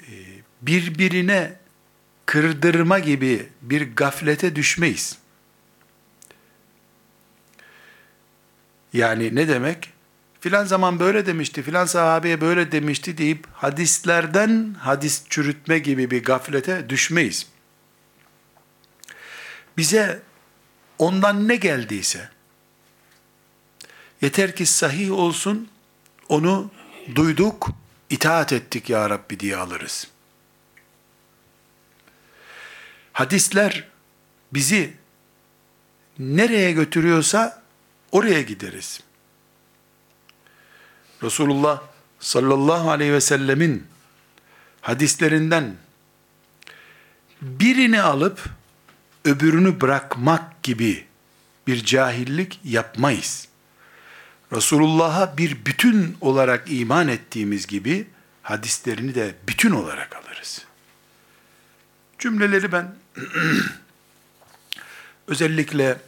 e, 0.00 0.12
birbirine 0.62 1.56
kırdırma 2.26 2.98
gibi 2.98 3.48
bir 3.62 3.96
gaflete 3.96 4.56
düşmeyiz. 4.56 5.18
Yani 8.92 9.34
ne 9.34 9.48
demek? 9.48 9.92
Filan 10.40 10.64
zaman 10.64 11.00
böyle 11.00 11.26
demişti, 11.26 11.62
filan 11.62 11.86
sahabeye 11.86 12.40
böyle 12.40 12.72
demişti 12.72 13.18
deyip 13.18 13.46
hadislerden 13.52 14.76
hadis 14.78 15.24
çürütme 15.28 15.78
gibi 15.78 16.10
bir 16.10 16.24
gaflete 16.24 16.88
düşmeyiz. 16.88 17.46
Bize 19.76 20.22
ondan 20.98 21.48
ne 21.48 21.56
geldiyse, 21.56 22.28
yeter 24.22 24.56
ki 24.56 24.66
sahih 24.66 25.12
olsun, 25.12 25.68
onu 26.28 26.70
duyduk, 27.14 27.68
itaat 28.10 28.52
ettik 28.52 28.90
ya 28.90 29.10
Rabbi 29.10 29.40
diye 29.40 29.56
alırız. 29.56 30.08
Hadisler 33.12 33.88
bizi 34.52 34.96
nereye 36.18 36.72
götürüyorsa 36.72 37.62
oraya 38.12 38.42
gideriz. 38.42 39.00
Resulullah 41.22 41.82
sallallahu 42.20 42.90
aleyhi 42.90 43.12
ve 43.12 43.20
sellemin 43.20 43.86
hadislerinden 44.80 45.76
birini 47.42 48.02
alıp 48.02 48.44
öbürünü 49.24 49.80
bırakmak 49.80 50.62
gibi 50.62 51.06
bir 51.66 51.84
cahillik 51.84 52.60
yapmayız. 52.64 53.48
Resulullah'a 54.52 55.36
bir 55.36 55.66
bütün 55.66 56.16
olarak 56.20 56.64
iman 56.70 57.08
ettiğimiz 57.08 57.66
gibi 57.66 58.06
hadislerini 58.42 59.14
de 59.14 59.34
bütün 59.48 59.70
olarak 59.70 60.16
alırız. 60.16 60.64
Cümleleri 62.18 62.72
ben 62.72 62.94
özellikle 65.28 65.98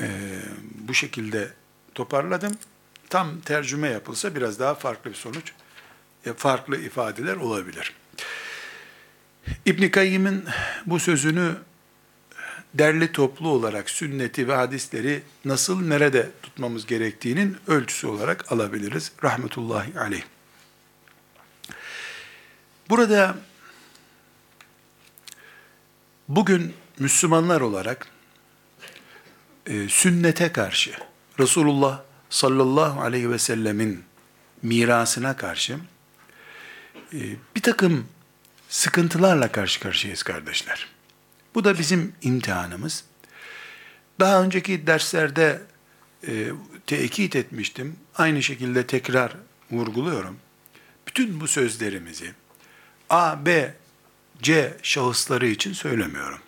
e, 0.00 0.08
bu 0.74 0.94
şekilde 0.94 1.52
toparladım. 1.94 2.58
Tam 3.10 3.40
tercüme 3.40 3.88
yapılsa 3.88 4.34
biraz 4.34 4.60
daha 4.60 4.74
farklı 4.74 5.10
bir 5.10 5.16
sonuç, 5.16 5.52
e, 6.26 6.32
farklı 6.32 6.80
ifadeler 6.80 7.36
olabilir. 7.36 7.92
İbn 9.66 9.88
Kayyim'in 9.88 10.44
bu 10.86 11.00
sözünü 11.00 11.54
derli 12.74 13.12
toplu 13.12 13.48
olarak 13.48 13.90
sünneti 13.90 14.48
ve 14.48 14.54
hadisleri 14.54 15.22
nasıl 15.44 15.80
nerede 15.80 16.30
tutmamız 16.42 16.86
gerektiğinin 16.86 17.56
ölçüsü 17.66 18.06
olarak 18.06 18.52
alabiliriz. 18.52 19.12
Rahmetullahi 19.24 19.98
aleyh. 19.98 20.22
Burada 22.90 23.36
bugün 26.28 26.74
Müslümanlar 26.98 27.60
olarak 27.60 28.06
e, 29.66 29.88
sünnete 29.88 30.52
karşı 30.52 30.94
Resulullah 31.40 32.02
sallallahu 32.30 33.00
aleyhi 33.00 33.30
ve 33.30 33.38
sellemin 33.38 34.04
mirasına 34.62 35.36
karşı 35.36 35.78
e, 37.12 37.18
bir 37.56 37.62
takım 37.62 38.08
sıkıntılarla 38.68 39.52
karşı 39.52 39.80
karşıyayız 39.80 40.22
kardeşler. 40.22 40.93
Bu 41.54 41.64
da 41.64 41.78
bizim 41.78 42.12
imtihanımız. 42.22 43.04
Daha 44.20 44.42
önceki 44.42 44.86
derslerde 44.86 45.62
e, 46.28 46.48
tekit 46.86 47.36
etmiştim. 47.36 47.96
Aynı 48.14 48.42
şekilde 48.42 48.86
tekrar 48.86 49.36
vurguluyorum. 49.70 50.38
Bütün 51.06 51.40
bu 51.40 51.48
sözlerimizi 51.48 52.32
A, 53.10 53.46
B, 53.46 53.74
C 54.42 54.76
şahısları 54.82 55.46
için 55.46 55.72
söylemiyorum. 55.72 56.38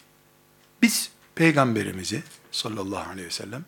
Biz 0.82 1.10
peygamberimizi 1.34 2.22
sallallahu 2.52 3.10
aleyhi 3.10 3.26
ve 3.26 3.32
sellem 3.32 3.64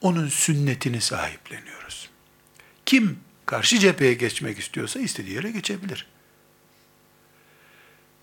onun 0.00 0.28
sünnetini 0.28 1.00
sahipleniyoruz. 1.00 2.10
Kim 2.86 3.18
karşı 3.46 3.78
cepheye 3.78 4.14
geçmek 4.14 4.58
istiyorsa 4.58 5.00
istediği 5.00 5.34
yere 5.34 5.50
geçebilir. 5.50 6.06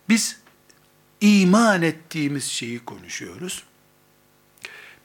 Biz 0.10 0.40
iman 1.26 1.82
ettiğimiz 1.82 2.44
şeyi 2.44 2.80
konuşuyoruz. 2.80 3.64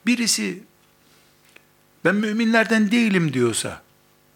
Birisi 0.06 0.62
ben 2.04 2.14
müminlerden 2.14 2.90
değilim 2.90 3.32
diyorsa 3.32 3.82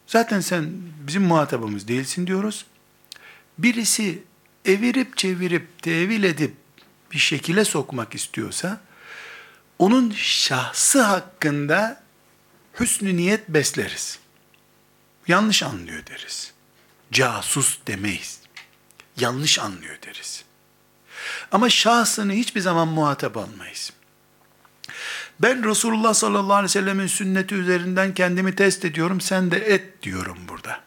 zaten 0.06 0.40
sen 0.40 0.72
bizim 1.06 1.22
muhatabımız 1.22 1.88
değilsin 1.88 2.26
diyoruz. 2.26 2.66
Birisi 3.58 4.22
evirip 4.64 5.16
çevirip 5.16 5.82
tevil 5.82 6.22
edip 6.22 6.54
bir 7.12 7.18
şekile 7.18 7.64
sokmak 7.64 8.14
istiyorsa 8.14 8.80
onun 9.78 10.10
şahsı 10.10 11.02
hakkında 11.02 12.02
hüsnü 12.80 13.16
niyet 13.16 13.48
besleriz. 13.48 14.18
Yanlış 15.28 15.62
anlıyor 15.62 16.06
deriz. 16.06 16.52
Casus 17.12 17.78
demeyiz. 17.86 18.40
Yanlış 19.20 19.58
anlıyor 19.58 19.96
deriz. 20.06 20.43
Ama 21.52 21.70
şahsını 21.70 22.32
hiçbir 22.32 22.60
zaman 22.60 22.88
muhatap 22.88 23.36
almayız. 23.36 23.92
Ben 25.40 25.70
Resulullah 25.70 26.14
sallallahu 26.14 26.54
aleyhi 26.54 26.64
ve 26.64 26.68
sellemin 26.68 27.06
sünneti 27.06 27.54
üzerinden 27.54 28.14
kendimi 28.14 28.56
test 28.56 28.84
ediyorum, 28.84 29.20
sen 29.20 29.50
de 29.50 29.56
et 29.56 30.02
diyorum 30.02 30.38
burada. 30.48 30.80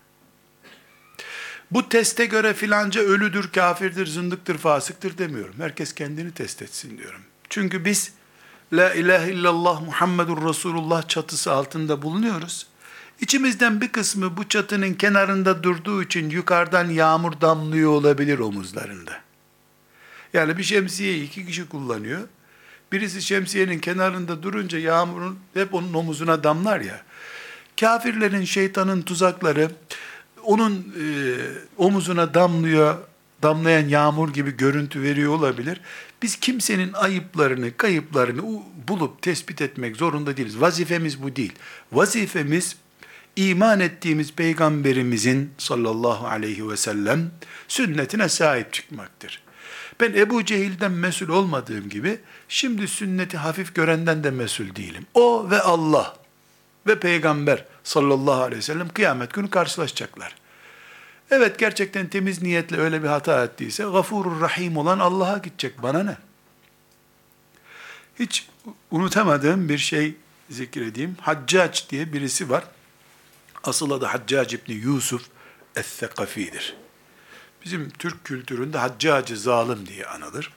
Bu 1.71 1.89
teste 1.89 2.25
göre 2.25 2.53
filanca 2.53 3.01
ölüdür, 3.01 3.51
kafirdir, 3.51 4.07
zındıktır, 4.07 4.57
fasıktır 4.57 5.17
demiyorum. 5.17 5.55
Herkes 5.57 5.93
kendini 5.93 6.31
test 6.31 6.61
etsin 6.61 6.97
diyorum. 6.97 7.21
Çünkü 7.49 7.85
biz 7.85 8.11
La 8.73 8.93
ilahe 8.93 9.31
illallah 9.31 9.81
Muhammedur 9.81 10.49
Resulullah 10.49 11.07
çatısı 11.07 11.51
altında 11.51 12.01
bulunuyoruz. 12.01 12.67
İçimizden 13.19 13.81
bir 13.81 13.87
kısmı 13.87 14.37
bu 14.37 14.49
çatının 14.49 14.93
kenarında 14.93 15.63
durduğu 15.63 16.03
için 16.03 16.29
yukarıdan 16.29 16.89
yağmur 16.89 17.41
damlıyor 17.41 17.91
olabilir 17.91 18.39
omuzlarında. 18.39 19.26
Yani 20.33 20.57
bir 20.57 20.63
şemsiye 20.63 21.17
iki 21.17 21.45
kişi 21.45 21.69
kullanıyor. 21.69 22.21
Birisi 22.91 23.21
şemsiyenin 23.21 23.79
kenarında 23.79 24.43
durunca 24.43 24.77
yağmurun 24.79 25.39
hep 25.53 25.73
onun 25.73 25.93
omuzuna 25.93 26.43
damlar 26.43 26.81
ya. 26.81 27.01
Kafirlerin, 27.79 28.45
şeytanın 28.45 29.01
tuzakları 29.01 29.71
onun 30.43 30.73
e, 30.73 31.05
omuzuna 31.77 32.33
damlıyor, 32.33 32.97
damlayan 33.43 33.87
yağmur 33.87 34.33
gibi 34.33 34.57
görüntü 34.57 35.01
veriyor 35.01 35.33
olabilir. 35.33 35.81
Biz 36.21 36.35
kimsenin 36.35 36.93
ayıplarını, 36.93 37.77
kayıplarını 37.77 38.61
bulup 38.87 39.21
tespit 39.21 39.61
etmek 39.61 39.95
zorunda 39.95 40.37
değiliz. 40.37 40.61
Vazifemiz 40.61 41.23
bu 41.23 41.35
değil. 41.35 41.53
Vazifemiz 41.91 42.75
iman 43.35 43.79
ettiğimiz 43.79 44.33
peygamberimizin 44.33 45.51
sallallahu 45.57 46.27
aleyhi 46.27 46.69
ve 46.69 46.77
sellem 46.77 47.31
sünnetine 47.67 48.29
sahip 48.29 48.73
çıkmaktır. 48.73 49.46
Ben 49.99 50.13
Ebu 50.13 50.45
Cehil'den 50.45 50.91
mesul 50.91 51.29
olmadığım 51.29 51.89
gibi 51.89 52.19
şimdi 52.49 52.87
sünneti 52.87 53.37
hafif 53.37 53.75
görenden 53.75 54.23
de 54.23 54.31
mesul 54.31 54.75
değilim. 54.75 55.05
O 55.13 55.47
ve 55.49 55.61
Allah 55.61 56.15
ve 56.87 56.99
peygamber 56.99 57.65
sallallahu 57.83 58.41
aleyhi 58.41 58.57
ve 58.57 58.61
sellem 58.61 58.89
kıyamet 58.89 59.33
günü 59.33 59.49
karşılaşacaklar. 59.49 60.35
Evet 61.31 61.59
gerçekten 61.59 62.07
temiz 62.07 62.41
niyetle 62.41 62.77
öyle 62.77 63.03
bir 63.03 63.07
hata 63.07 63.43
ettiyse 63.43 63.83
gafurur 63.83 64.41
rahim 64.41 64.77
olan 64.77 64.99
Allah'a 64.99 65.37
gidecek. 65.37 65.83
Bana 65.83 66.03
ne? 66.03 66.17
Hiç 68.19 68.47
unutamadığım 68.91 69.69
bir 69.69 69.77
şey 69.77 70.15
zikredeyim. 70.49 71.17
Haccac 71.21 71.81
diye 71.89 72.13
birisi 72.13 72.49
var. 72.49 72.63
Asıl 73.63 73.91
adı 73.91 74.05
Haccac 74.05 74.57
İbni 74.57 74.75
Yusuf 74.75 75.25
Es-Sekafi'dir. 75.75 76.75
Bizim 77.67 77.89
Türk 77.89 78.25
kültüründe 78.25 78.77
Haccacı 78.77 79.37
zalim 79.37 79.87
diye 79.87 80.05
anılır. 80.05 80.51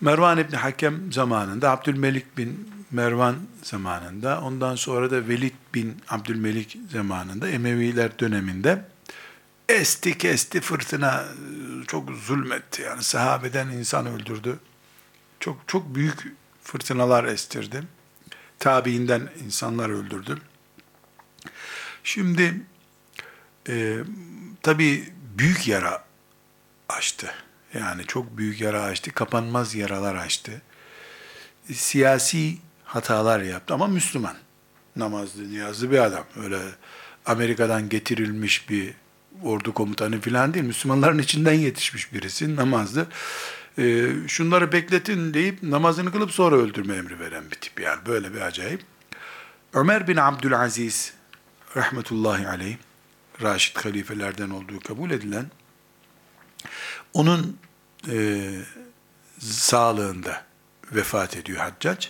Mervan 0.00 0.38
İbni 0.38 0.56
Hakem 0.56 1.12
zamanında, 1.12 1.70
Abdülmelik 1.70 2.38
bin 2.38 2.70
Mervan 2.90 3.36
zamanında, 3.62 4.40
ondan 4.40 4.76
sonra 4.76 5.10
da 5.10 5.28
Velid 5.28 5.52
bin 5.74 5.96
Abdülmelik 6.08 6.78
zamanında, 6.92 7.48
Emeviler 7.48 8.18
döneminde 8.18 8.84
esti 9.68 10.18
kesti 10.18 10.60
fırtına, 10.60 11.24
çok 11.86 12.10
zulmetti. 12.10 12.82
Yani 12.82 13.02
sahabeden 13.02 13.68
insan 13.68 14.06
öldürdü. 14.06 14.58
Çok 15.40 15.60
çok 15.66 15.94
büyük 15.94 16.32
fırtınalar 16.62 17.24
estirdi. 17.24 17.82
Tabiinden 18.58 19.28
insanlar 19.44 19.90
öldürdü. 19.90 20.38
Şimdi 22.04 22.62
e, 23.68 23.98
tabi 24.62 25.12
büyük 25.38 25.68
yara 25.68 26.04
açtı. 26.88 27.34
Yani 27.74 28.06
çok 28.06 28.38
büyük 28.38 28.60
yara 28.60 28.82
açtı, 28.82 29.12
kapanmaz 29.12 29.74
yaralar 29.74 30.14
açtı. 30.14 30.62
Siyasi 31.72 32.58
hatalar 32.84 33.40
yaptı 33.40 33.74
ama 33.74 33.86
Müslüman. 33.86 34.36
Namazlı, 34.96 35.50
niyazlı 35.50 35.90
bir 35.90 35.98
adam. 35.98 36.24
Öyle 36.42 36.58
Amerika'dan 37.26 37.88
getirilmiş 37.88 38.70
bir 38.70 38.94
ordu 39.42 39.74
komutanı 39.74 40.20
falan 40.20 40.54
değil. 40.54 40.64
Müslümanların 40.64 41.18
içinden 41.18 41.52
yetişmiş 41.52 42.12
birisi, 42.12 42.56
namazlı. 42.56 43.06
Ee, 43.78 44.06
şunları 44.28 44.72
bekletin 44.72 45.34
deyip 45.34 45.62
namazını 45.62 46.12
kılıp 46.12 46.30
sonra 46.30 46.56
öldürme 46.56 46.96
emri 46.96 47.20
veren 47.20 47.44
bir 47.50 47.56
tip 47.56 47.80
yani. 47.80 48.06
Böyle 48.06 48.34
bir 48.34 48.40
acayip. 48.40 48.82
Ömer 49.74 50.08
bin 50.08 50.16
Abdülaziz 50.16 51.12
rahmetullahi 51.76 52.48
aleyh 52.48 52.76
Raşid 53.42 53.76
halifelerden 53.76 54.50
olduğu 54.50 54.80
kabul 54.80 55.10
edilen 55.10 55.46
onun 57.12 57.58
e, 58.08 58.50
sağlığında 59.38 60.44
vefat 60.92 61.36
ediyor 61.36 61.58
Haccac. 61.58 62.08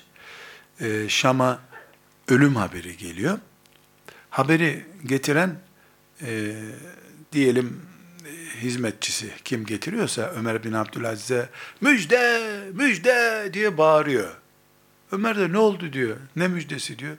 E, 0.81 1.09
Şam'a 1.09 1.61
ölüm 2.29 2.57
haberi 2.57 2.97
geliyor. 2.97 3.39
Haberi 4.31 4.87
getiren 5.07 5.59
e, 6.23 6.55
diyelim 7.33 7.83
e, 8.27 8.61
hizmetçisi 8.61 9.33
kim 9.45 9.67
getiriyorsa 9.67 10.23
Ömer 10.23 10.65
bin 10.65 10.73
Abdülaziz'e 10.73 11.49
müjde 11.81 12.41
müjde 12.75 13.51
diye 13.53 13.79
bağırıyor. 13.79 14.37
Ömer 15.13 15.39
de 15.39 15.53
ne 15.53 15.59
oldu 15.59 15.93
diyor. 15.93 16.17
Ne 16.37 16.49
müjdesi 16.49 16.99
diyor. 16.99 17.17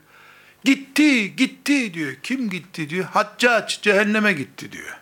Gitti, 0.64 1.36
gitti 1.36 1.94
diyor. 1.94 2.14
Kim 2.22 2.50
gitti 2.50 2.90
diyor. 2.90 3.04
Haccac 3.04 3.82
cehenneme 3.82 4.32
gitti 4.32 4.72
diyor. 4.72 4.98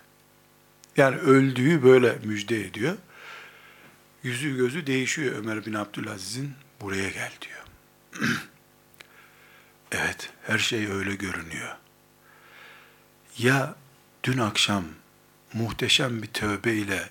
Yani 0.97 1.17
öldüğü 1.17 1.83
böyle 1.83 2.19
müjde 2.25 2.61
ediyor. 2.61 2.97
Yüzü 4.23 4.57
gözü 4.57 4.87
değişiyor 4.87 5.35
Ömer 5.37 5.67
bin 5.67 5.75
Abdülaziz'in 5.75 6.53
buraya 6.81 7.11
gel 7.11 7.33
diyor. 7.41 7.65
evet, 9.93 10.31
her 10.47 10.59
şey 10.59 10.87
öyle 10.87 11.15
görünüyor. 11.15 11.77
Ya 13.39 13.75
dün 14.25 14.39
akşam 14.39 14.85
muhteşem 15.53 16.23
bir 16.23 16.27
tövbe 16.27 16.73
ile 16.73 17.11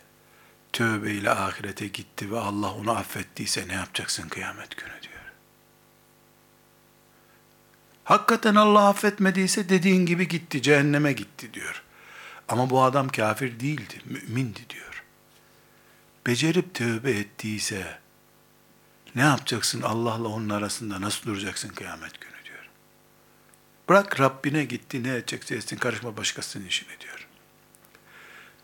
tövbe 0.73 1.11
ile 1.11 1.31
ahirete 1.31 1.87
gitti 1.87 2.31
ve 2.31 2.39
Allah 2.39 2.73
onu 2.73 2.91
affettiyse 2.91 3.67
ne 3.67 3.73
yapacaksın 3.73 4.29
kıyamet 4.29 4.77
günü 4.77 5.01
diyor. 5.01 5.19
Hakikaten 8.09 8.55
Allah 8.55 8.87
affetmediyse 8.87 9.69
dediğin 9.69 10.05
gibi 10.05 10.27
gitti, 10.27 10.61
cehenneme 10.61 11.13
gitti 11.13 11.53
diyor. 11.53 11.83
Ama 12.47 12.69
bu 12.69 12.83
adam 12.83 13.09
kafir 13.09 13.59
değildi, 13.59 14.01
mümindi 14.05 14.59
diyor. 14.69 15.03
Becerip 16.27 16.73
tövbe 16.73 17.11
ettiyse 17.11 17.99
ne 19.15 19.21
yapacaksın 19.21 19.81
Allah'la 19.81 20.27
onun 20.27 20.49
arasında 20.49 21.01
nasıl 21.01 21.25
duracaksın 21.25 21.69
kıyamet 21.69 22.21
günü 22.21 22.45
diyor. 22.45 22.69
Bırak 23.89 24.19
Rabbine 24.19 24.65
gitti 24.65 25.03
ne 25.03 25.15
edecekse 25.15 25.55
etsin 25.55 25.77
karışma 25.77 26.17
başkasının 26.17 26.65
işine 26.65 26.99
diyor. 26.99 27.27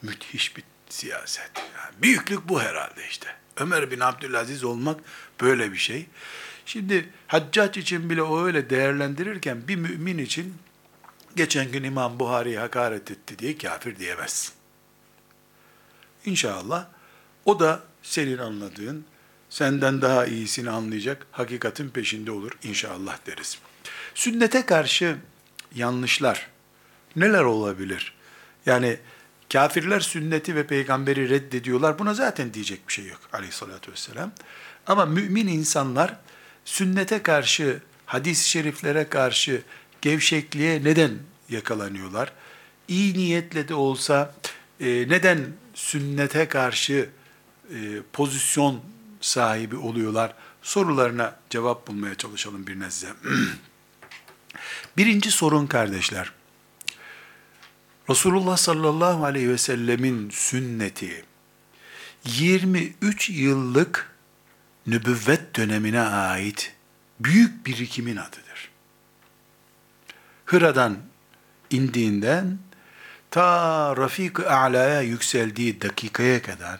Müthiş 0.01 0.57
bir 0.57 0.63
siyaset. 0.89 1.51
Yani 1.55 2.01
büyüklük 2.01 2.49
bu 2.49 2.61
herhalde 2.61 3.07
işte. 3.09 3.27
Ömer 3.57 3.91
bin 3.91 3.99
Abdülaziz 3.99 4.63
olmak 4.63 4.99
böyle 5.41 5.71
bir 5.71 5.77
şey. 5.77 6.07
Şimdi 6.65 7.09
haccac 7.27 7.81
için 7.81 8.09
bile 8.09 8.21
o 8.21 8.45
öyle 8.45 8.69
değerlendirirken 8.69 9.67
bir 9.67 9.75
mümin 9.75 10.17
için 10.17 10.53
geçen 11.35 11.71
gün 11.71 11.83
İmam 11.83 12.19
Buhari'ye 12.19 12.59
hakaret 12.59 13.11
etti 13.11 13.39
diye 13.39 13.57
kafir 13.57 13.99
diyemezsin. 13.99 14.53
İnşallah 16.25 16.87
o 17.45 17.59
da 17.59 17.83
senin 18.03 18.37
anladığın, 18.37 19.05
senden 19.49 20.01
daha 20.01 20.25
iyisini 20.25 20.69
anlayacak 20.69 21.27
hakikatin 21.31 21.89
peşinde 21.89 22.31
olur 22.31 22.51
inşallah 22.63 23.17
deriz. 23.27 23.59
Sünnete 24.15 24.65
karşı 24.65 25.17
yanlışlar 25.75 26.47
neler 27.15 27.43
olabilir? 27.43 28.13
Yani 28.65 28.97
kafirler 29.53 29.99
sünneti 29.99 30.55
ve 30.55 30.67
peygamberi 30.67 31.29
reddediyorlar. 31.29 31.99
Buna 31.99 32.13
zaten 32.13 32.53
diyecek 32.53 32.87
bir 32.87 32.93
şey 32.93 33.05
yok 33.05 33.19
aleyhissalatü 33.33 33.91
vesselam. 33.91 34.31
Ama 34.87 35.05
mümin 35.05 35.47
insanlar 35.47 36.15
sünnete 36.65 37.23
karşı, 37.23 37.81
hadis-i 38.05 38.49
şeriflere 38.49 39.09
karşı 39.09 39.61
gevşekliğe 40.01 40.83
neden 40.83 41.11
yakalanıyorlar? 41.49 42.33
İyi 42.87 43.13
niyetle 43.13 43.67
de 43.67 43.73
olsa 43.73 44.35
e, 44.79 44.85
neden 44.87 45.47
sünnete 45.73 46.47
karşı 46.47 47.09
e, 47.69 47.77
pozisyon 48.13 48.81
sahibi 49.21 49.75
oluyorlar? 49.75 50.33
Sorularına 50.61 51.39
cevap 51.49 51.87
bulmaya 51.87 52.15
çalışalım 52.15 52.67
bir 52.67 52.79
nezle. 52.79 53.07
Birinci 54.97 55.31
sorun 55.31 55.67
kardeşler. 55.67 56.31
Resulullah 58.09 58.57
sallallahu 58.57 59.25
aleyhi 59.25 59.49
ve 59.49 59.57
sellemin 59.57 60.29
sünneti 60.29 61.25
23 62.25 63.29
yıllık 63.29 64.14
nübüvvet 64.87 65.55
dönemine 65.55 66.01
ait 66.01 66.73
büyük 67.19 67.65
birikimin 67.65 68.15
adıdır. 68.15 68.69
Hıra'dan 70.45 70.97
indiğinden 71.69 72.57
ta 73.31 73.97
Rafik-ı 73.97 74.49
A'la'ya 74.49 75.01
yükseldiği 75.01 75.81
dakikaya 75.81 76.41
kadar 76.41 76.79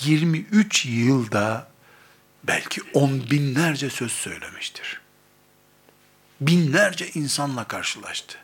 23 0.00 0.86
yılda 0.86 1.70
belki 2.44 2.80
on 2.94 3.30
binlerce 3.30 3.90
söz 3.90 4.12
söylemiştir. 4.12 5.00
Binlerce 6.40 7.10
insanla 7.14 7.64
karşılaştı. 7.64 8.38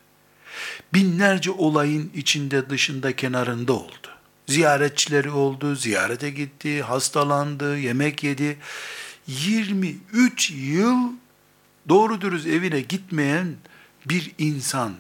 Binlerce 0.95 1.51
olayın 1.51 2.13
içinde 2.15 2.71
dışında 2.71 3.17
kenarında 3.17 3.73
oldu. 3.73 4.14
Ziyaretçileri 4.47 5.31
oldu, 5.31 5.75
ziyarete 5.75 6.31
gitti, 6.31 6.83
hastalandı, 6.83 7.79
yemek 7.79 8.25
yedi. 8.25 8.59
23 9.27 10.51
yıl 10.51 10.97
doğru 11.89 12.21
dürüst 12.21 12.47
evine 12.47 12.81
gitmeyen 12.81 13.55
bir 14.07 14.33
insan 14.39 14.93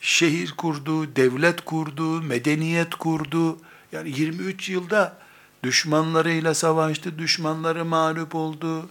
şehir 0.00 0.50
kurdu, 0.50 1.16
devlet 1.16 1.60
kurdu, 1.60 2.22
medeniyet 2.22 2.94
kurdu. 2.94 3.58
Yani 3.92 4.20
23 4.20 4.68
yılda 4.68 5.18
düşmanlarıyla 5.62 6.54
savaştı, 6.54 7.18
düşmanları 7.18 7.84
mağlup 7.84 8.34
oldu. 8.34 8.88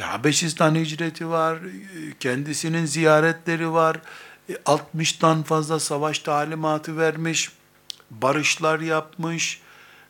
Habeşistan 0.00 0.74
hicreti 0.74 1.28
var, 1.28 1.58
kendisinin 2.20 2.86
ziyaretleri 2.86 3.72
var. 3.72 4.00
60'tan 4.66 5.42
fazla 5.42 5.80
savaş 5.80 6.18
talimatı 6.18 6.96
vermiş 6.96 7.50
barışlar 8.10 8.80
yapmış, 8.80 9.60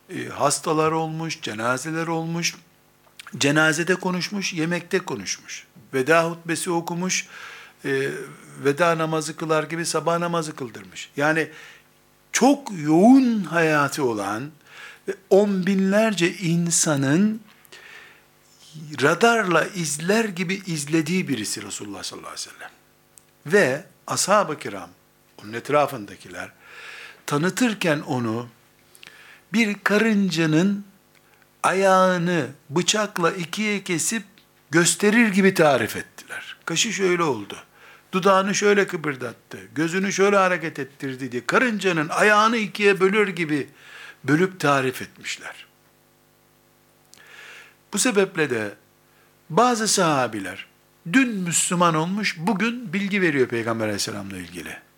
e, 0.09 0.25
hastalar 0.25 0.91
olmuş, 0.91 1.41
cenazeler 1.41 2.07
olmuş, 2.07 2.55
cenazede 3.37 3.95
konuşmuş, 3.95 4.53
yemekte 4.53 4.99
konuşmuş. 4.99 5.67
Veda 5.93 6.29
hutbesi 6.29 6.71
okumuş, 6.71 7.27
e, 7.85 8.09
veda 8.63 8.97
namazı 8.97 9.35
kılar 9.35 9.63
gibi 9.63 9.85
sabah 9.85 10.19
namazı 10.19 10.55
kıldırmış. 10.55 11.09
Yani 11.17 11.49
çok 12.31 12.71
yoğun 12.79 13.43
hayatı 13.43 14.03
olan 14.03 14.51
on 15.29 15.65
binlerce 15.65 16.33
insanın 16.33 17.41
radarla 19.01 19.65
izler 19.65 20.25
gibi 20.25 20.61
izlediği 20.65 21.27
birisi 21.27 21.61
Resulullah 21.61 22.03
sallallahu 22.03 22.29
aleyhi 22.29 22.49
ve 22.49 22.53
sellem. 22.53 22.71
Ve 23.45 23.85
ashab-ı 24.07 24.59
kiram, 24.59 24.89
onun 25.43 25.53
etrafındakiler, 25.53 26.51
tanıtırken 27.29 27.99
onu 27.99 28.47
bir 29.53 29.75
karıncanın 29.83 30.85
ayağını 31.63 32.47
bıçakla 32.69 33.31
ikiye 33.31 33.83
kesip 33.83 34.23
gösterir 34.71 35.27
gibi 35.27 35.53
tarif 35.53 35.95
ettiler. 35.95 36.57
Kaşı 36.65 36.93
şöyle 36.93 37.23
oldu. 37.23 37.57
Dudağını 38.11 38.55
şöyle 38.55 38.87
kıpırdattı. 38.87 39.57
Gözünü 39.75 40.13
şöyle 40.13 40.37
hareket 40.37 40.79
ettirdi 40.79 41.31
diye. 41.31 41.45
Karıncanın 41.45 42.09
ayağını 42.09 42.57
ikiye 42.57 42.99
bölür 42.99 43.27
gibi 43.27 43.69
bölüp 44.23 44.59
tarif 44.59 45.01
etmişler. 45.01 45.65
Bu 47.93 47.97
sebeple 47.97 48.49
de 48.49 48.73
bazı 49.49 49.87
sahabiler 49.87 50.65
dün 51.13 51.29
Müslüman 51.29 51.95
olmuş, 51.95 52.35
bugün 52.37 52.93
bilgi 52.93 53.21
veriyor 53.21 53.47
Peygamber 53.47 53.85
aleyhisselamla 53.85 54.37
ilgili. 54.37 54.88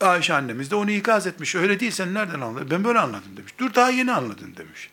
Ayşe 0.00 0.34
annemiz 0.34 0.70
de 0.70 0.76
onu 0.76 0.90
ikaz 0.90 1.26
etmiş. 1.26 1.54
Öyle 1.54 1.80
değil 1.80 1.92
sen 1.92 2.14
nereden 2.14 2.40
anladın? 2.40 2.70
Ben 2.70 2.84
böyle 2.84 2.98
anladım 2.98 3.36
demiş. 3.36 3.52
Dur 3.58 3.74
daha 3.74 3.90
yeni 3.90 4.12
anladın 4.12 4.56
demiş. 4.56 4.90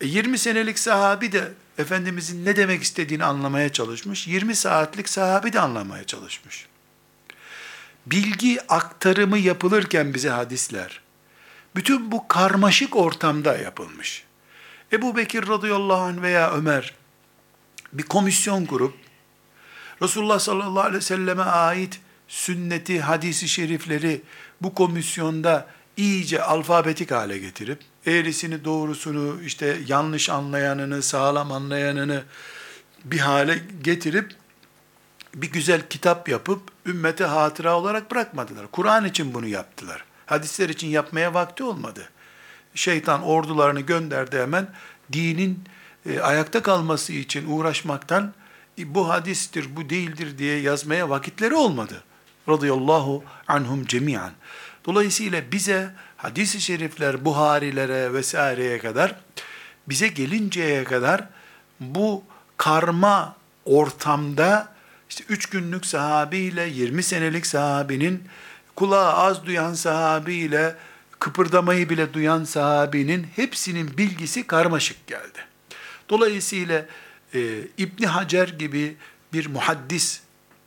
E 0.00 0.06
20 0.06 0.38
senelik 0.38 0.78
sahabi 0.78 1.32
de 1.32 1.52
Efendimizin 1.78 2.44
ne 2.44 2.56
demek 2.56 2.82
istediğini 2.82 3.24
anlamaya 3.24 3.72
çalışmış. 3.72 4.26
20 4.26 4.54
saatlik 4.54 5.08
sahabi 5.08 5.52
de 5.52 5.60
anlamaya 5.60 6.04
çalışmış. 6.04 6.66
Bilgi 8.06 8.58
aktarımı 8.68 9.38
yapılırken 9.38 10.14
bize 10.14 10.30
hadisler, 10.30 11.00
Bütün 11.76 12.12
bu 12.12 12.28
karmaşık 12.28 12.96
ortamda 12.96 13.56
yapılmış. 13.56 14.24
Ebu 14.92 15.16
Bekir 15.16 15.48
radıyallahu 15.48 16.02
anh 16.02 16.22
veya 16.22 16.52
Ömer 16.52 16.94
bir 17.92 18.02
komisyon 18.02 18.66
kurup 18.66 18.94
Resulullah 20.02 20.38
sallallahu 20.38 20.80
aleyhi 20.80 20.96
ve 20.96 21.00
selleme 21.00 21.42
ait 21.42 22.00
sünneti, 22.30 23.00
hadisi 23.00 23.48
şerifleri 23.48 24.22
bu 24.60 24.74
komisyonda 24.74 25.66
iyice 25.96 26.42
alfabetik 26.42 27.10
hale 27.10 27.38
getirip 27.38 27.78
eğrisini, 28.06 28.64
doğrusunu, 28.64 29.42
işte 29.42 29.78
yanlış 29.86 30.30
anlayanını, 30.30 31.02
sağlam 31.02 31.52
anlayanını 31.52 32.22
bir 33.04 33.18
hale 33.18 33.62
getirip 33.82 34.34
bir 35.34 35.52
güzel 35.52 35.88
kitap 35.88 36.28
yapıp 36.28 36.62
ümmete 36.86 37.24
hatıra 37.24 37.78
olarak 37.78 38.10
bırakmadılar. 38.10 38.66
Kur'an 38.72 39.04
için 39.04 39.34
bunu 39.34 39.46
yaptılar. 39.46 40.04
Hadisler 40.26 40.68
için 40.68 40.88
yapmaya 40.88 41.34
vakti 41.34 41.64
olmadı. 41.64 42.08
Şeytan 42.74 43.22
ordularını 43.22 43.80
gönderdi 43.80 44.38
hemen 44.38 44.68
dinin 45.12 45.64
e, 46.06 46.20
ayakta 46.20 46.62
kalması 46.62 47.12
için 47.12 47.46
uğraşmaktan 47.48 48.34
e, 48.78 48.94
bu 48.94 49.08
hadistir, 49.08 49.76
bu 49.76 49.90
değildir 49.90 50.38
diye 50.38 50.60
yazmaya 50.60 51.10
vakitleri 51.10 51.54
olmadı. 51.54 52.04
Radıyallahu 52.48 53.24
anhum 53.48 53.86
cemiyan. 53.86 54.32
Dolayısıyla 54.86 55.52
bize 55.52 55.90
hadis-i 56.16 56.60
şerifler, 56.60 57.24
Buharilere 57.24 58.12
vesaireye 58.12 58.78
kadar 58.78 59.16
bize 59.88 60.08
gelinceye 60.08 60.84
kadar 60.84 61.28
bu 61.80 62.24
karma 62.56 63.36
ortamda 63.64 64.72
işte 65.08 65.24
üç 65.28 65.46
günlük 65.46 65.86
sahabiyle 65.86 66.68
20 66.68 67.02
senelik 67.02 67.46
sahabinin 67.46 68.24
kulağı 68.76 69.12
az 69.12 69.46
duyan 69.46 69.74
sahabiyle 69.74 70.76
kıpırdamayı 71.18 71.88
bile 71.88 72.14
duyan 72.14 72.44
sahabinin 72.44 73.26
hepsinin 73.36 73.98
bilgisi 73.98 74.46
karmaşık 74.46 75.06
geldi. 75.06 75.38
Dolayısıyla 76.08 76.86
e, 77.34 77.40
İbni 77.78 78.06
Hacer 78.06 78.48
gibi 78.48 78.96
bir 79.32 79.46
muhaddis 79.46 80.20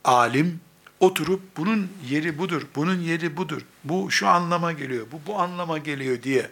alim 0.04 0.60
oturup 1.04 1.40
bunun 1.56 1.88
yeri 2.08 2.38
budur, 2.38 2.62
bunun 2.76 3.00
yeri 3.00 3.36
budur, 3.36 3.62
bu 3.84 4.10
şu 4.10 4.28
anlama 4.28 4.72
geliyor, 4.72 5.06
bu 5.12 5.20
bu 5.26 5.38
anlama 5.38 5.78
geliyor 5.78 6.22
diye 6.22 6.50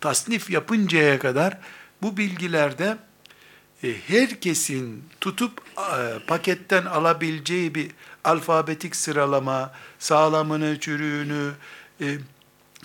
tasnif 0.00 0.50
yapıncaya 0.50 1.18
kadar 1.18 1.58
bu 2.02 2.16
bilgilerde 2.16 2.96
e, 3.82 3.94
herkesin 4.06 5.04
tutup 5.20 5.60
e, 5.78 6.26
paketten 6.26 6.84
alabileceği 6.84 7.74
bir 7.74 7.90
alfabetik 8.24 8.96
sıralama, 8.96 9.72
sağlamını, 9.98 10.80
çürüğünü, 10.80 11.50
e, 12.00 12.18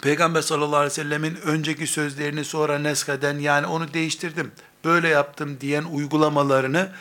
Peygamber 0.02 0.42
sallallahu 0.42 0.76
aleyhi 0.76 0.92
ve 0.92 0.96
sellemin 0.96 1.36
önceki 1.36 1.88
sözlerini 1.88 2.46
sonra 2.46 2.80
nesheden 2.80 3.40
yani 3.40 3.68
onu 3.68 3.94
değiştirdim, 3.94 4.52
böyle 4.86 5.08
yaptım 5.10 5.58
diyen 5.62 5.84
uygulamalarını 5.84 6.92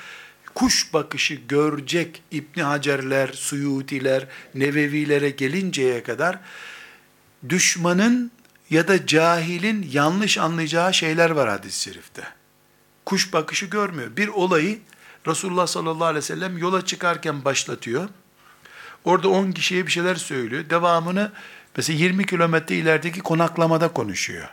kuş 0.59 0.95
bakışı 0.95 1.35
görecek 1.35 2.23
İbni 2.31 2.63
Hacerler, 2.63 3.29
Suyutiler, 3.29 4.27
Nevevilere 4.55 5.31
gelinceye 5.31 6.03
kadar 6.03 6.39
düşmanın 7.49 8.31
ya 8.71 8.89
da 8.89 9.07
cahilin 9.07 9.91
yanlış 9.93 10.39
anlayacağı 10.39 10.95
şeyler 10.95 11.31
var 11.31 11.49
hadis-i 11.49 11.83
şerifte. 11.83 12.23
Kuş 13.07 13.33
bakışı 13.33 13.67
görmüyor. 13.67 14.17
Bir 14.17 14.29
olayı 14.29 14.79
Resulullah 15.27 15.67
sallallahu 15.67 16.05
aleyhi 16.05 16.23
ve 16.25 16.27
sellem 16.27 16.59
yola 16.59 16.85
çıkarken 16.85 17.45
başlatıyor. 17.45 18.09
Orada 19.05 19.29
10 19.29 19.53
kişiye 19.53 19.87
bir 19.87 19.93
şeyler 19.93 20.15
söylüyor. 20.15 20.71
Devamını 20.71 21.33
mesela 21.77 21.99
20 21.99 22.27
kilometre 22.27 22.77
ilerideki 22.77 23.21
konaklamada 23.21 23.89
konuşuyor. 23.89 24.49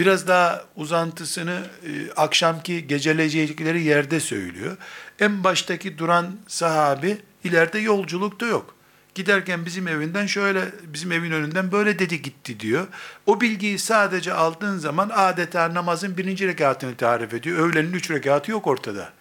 Biraz 0.00 0.28
daha 0.28 0.64
uzantısını 0.76 1.60
e, 1.86 2.12
akşamki 2.16 2.86
geceleyecekleri 2.86 3.82
yerde 3.82 4.20
söylüyor. 4.20 4.76
En 5.18 5.44
baştaki 5.44 5.98
duran 5.98 6.36
sahabi 6.46 7.18
ileride 7.44 7.78
yolculukta 7.78 8.46
yok. 8.46 8.74
Giderken 9.14 9.66
bizim 9.66 9.88
evinden 9.88 10.26
şöyle, 10.26 10.64
bizim 10.82 11.12
evin 11.12 11.30
önünden 11.30 11.72
böyle 11.72 11.98
dedi 11.98 12.22
gitti 12.22 12.60
diyor. 12.60 12.86
O 13.26 13.40
bilgiyi 13.40 13.78
sadece 13.78 14.32
aldığın 14.32 14.78
zaman 14.78 15.10
adeta 15.14 15.74
namazın 15.74 16.16
birinci 16.16 16.48
rekatını 16.48 16.96
tarif 16.96 17.34
ediyor. 17.34 17.58
Öğlenin 17.58 17.92
üç 17.92 18.10
rekatı 18.10 18.50
yok 18.50 18.66
ortada. 18.66 19.12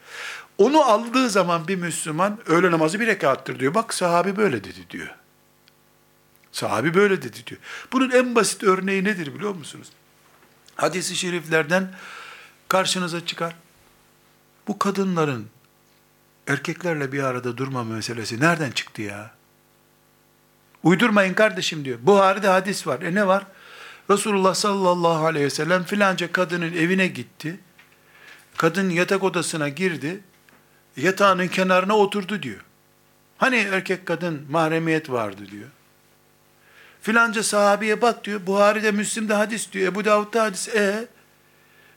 Onu 0.57 0.81
aldığı 0.81 1.29
zaman 1.29 1.67
bir 1.67 1.75
Müslüman 1.75 2.39
öğle 2.47 2.71
namazı 2.71 2.99
bir 2.99 3.07
rekattır 3.07 3.59
diyor. 3.59 3.73
Bak 3.73 3.93
sahabi 3.93 4.37
böyle 4.37 4.63
dedi 4.63 4.89
diyor. 4.89 5.15
Sahabi 6.51 6.93
böyle 6.93 7.21
dedi 7.21 7.45
diyor. 7.47 7.61
Bunun 7.91 8.11
en 8.11 8.35
basit 8.35 8.63
örneği 8.63 9.03
nedir 9.03 9.35
biliyor 9.35 9.55
musunuz? 9.55 9.87
Hadis-i 10.79 11.15
şeriflerden 11.15 11.91
karşınıza 12.67 13.25
çıkar. 13.25 13.55
Bu 14.67 14.79
kadınların 14.79 15.47
erkeklerle 16.47 17.11
bir 17.11 17.23
arada 17.23 17.57
durma 17.57 17.83
meselesi 17.83 18.39
nereden 18.39 18.71
çıktı 18.71 19.01
ya? 19.01 19.31
Uydurmayın 20.83 21.33
kardeşim 21.33 21.85
diyor. 21.85 21.99
Buhari'de 22.01 22.47
hadis 22.47 22.87
var. 22.87 23.01
E 23.01 23.15
ne 23.15 23.27
var? 23.27 23.43
Resulullah 24.09 24.53
sallallahu 24.53 25.25
aleyhi 25.25 25.45
ve 25.45 25.49
sellem 25.49 25.83
filanca 25.83 26.31
kadının 26.31 26.73
evine 26.73 27.07
gitti. 27.07 27.59
Kadın 28.57 28.89
yatak 28.89 29.23
odasına 29.23 29.69
girdi. 29.69 30.21
Yatağının 30.97 31.47
kenarına 31.47 31.97
oturdu 31.97 32.43
diyor. 32.43 32.65
Hani 33.37 33.55
erkek 33.55 34.05
kadın 34.05 34.45
mahremiyet 34.49 35.09
vardı 35.09 35.41
diyor. 35.51 35.69
Filanca 37.01 37.43
sahabiye 37.43 38.01
bak 38.01 38.25
diyor. 38.25 38.47
Buhari'de, 38.47 38.91
Müslim'de 38.91 39.33
hadis 39.33 39.71
diyor. 39.71 39.91
Ebu 39.91 40.05
Davud'da 40.05 40.43
hadis. 40.43 40.67
E, 40.69 41.07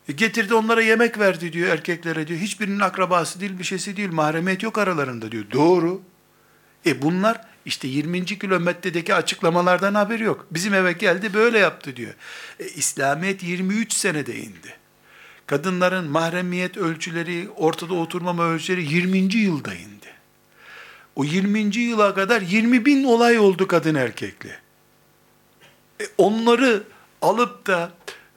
e 0.09 0.13
getirdi 0.13 0.55
onlara 0.55 0.83
yemek 0.83 1.19
verdi 1.19 1.53
diyor 1.53 1.69
erkeklere 1.69 2.27
diyor. 2.29 2.41
Hiçbirinin 2.41 2.81
akrabası 2.81 3.41
değil, 3.41 3.59
bir 3.59 3.65
şeysi 3.65 3.97
değil. 3.97 4.11
Mahremiyet 4.13 4.63
yok 4.63 4.79
aralarında 4.79 5.33
diyor. 5.33 5.45
Doğru. 5.53 6.03
E 6.87 7.03
bunlar 7.03 7.41
işte 7.65 7.89
20. 7.89 8.25
kilometredeki 8.25 9.15
açıklamalardan 9.15 9.95
haberi 9.95 10.23
yok. 10.23 10.47
Bizim 10.51 10.75
eve 10.75 10.93
geldi 10.93 11.35
böyle 11.35 11.59
yaptı 11.59 11.97
diyor. 11.97 12.15
E, 12.61 12.65
İslamiyet 12.65 13.43
23 13.43 13.93
senede 13.93 14.37
indi. 14.37 14.75
Kadınların 15.47 16.11
mahremiyet 16.11 16.77
ölçüleri, 16.77 17.49
ortada 17.57 17.95
oturmama 17.95 18.45
ölçüleri 18.45 18.95
20. 18.95 19.19
yılda 19.19 19.75
indi. 19.75 20.13
O 21.17 21.25
20. 21.25 21.59
yıla 21.77 22.15
kadar 22.15 22.41
20 22.43 22.87
bin 22.87 23.05
olay 23.05 23.39
oldu 23.39 23.67
kadın 23.67 23.95
erkekli. 23.95 24.62
E, 26.03 26.07
onları 26.19 26.83
alıp 27.23 27.67
da 27.67 27.91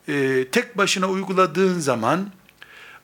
e, 0.08 0.46
tek 0.52 0.78
başına 0.78 1.08
uyguladığın 1.10 1.80
zaman 1.80 2.30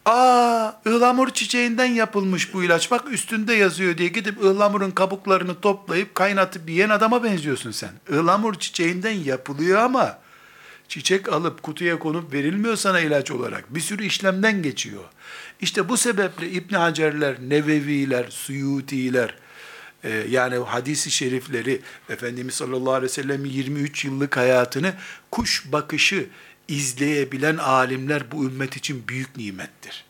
Aa, 0.05 0.71
ıhlamur 0.87 1.29
çiçeğinden 1.29 1.85
yapılmış 1.85 2.53
bu 2.53 2.63
ilaç. 2.63 2.91
Bak 2.91 3.11
üstünde 3.11 3.53
yazıyor 3.53 3.97
diye 3.97 4.09
gidip 4.09 4.43
ıhlamurun 4.43 4.91
kabuklarını 4.91 5.59
toplayıp 5.59 6.15
kaynatıp 6.15 6.69
yiyen 6.69 6.89
adama 6.89 7.23
benziyorsun 7.23 7.71
sen. 7.71 7.89
Ihlamur 8.09 8.53
çiçeğinden 8.53 9.11
yapılıyor 9.11 9.79
ama 9.79 10.17
çiçek 10.87 11.33
alıp 11.33 11.63
kutuya 11.63 11.99
konup 11.99 12.33
verilmiyor 12.33 12.75
sana 12.75 12.99
ilaç 12.99 13.31
olarak. 13.31 13.75
Bir 13.75 13.79
sürü 13.79 14.05
işlemden 14.05 14.63
geçiyor. 14.63 15.03
İşte 15.61 15.89
bu 15.89 15.97
sebeple 15.97 16.49
İbn 16.49 16.75
Hacerler, 16.75 17.35
Neveviler, 17.47 18.25
Suyutiler, 18.29 19.35
e, 20.03 20.09
yani 20.29 20.55
hadisi 20.55 21.11
şerifleri, 21.11 21.81
Efendimiz 22.09 22.55
sallallahu 22.55 22.93
aleyhi 22.93 23.11
ve 23.11 23.15
sellem 23.15 23.45
23 23.45 24.05
yıllık 24.05 24.37
hayatını 24.37 24.93
kuş 25.31 25.71
bakışı 25.71 26.27
izleyebilen 26.67 27.57
alimler 27.57 28.31
bu 28.31 28.45
ümmet 28.45 28.77
için 28.77 29.07
büyük 29.07 29.37
nimettir. 29.37 30.05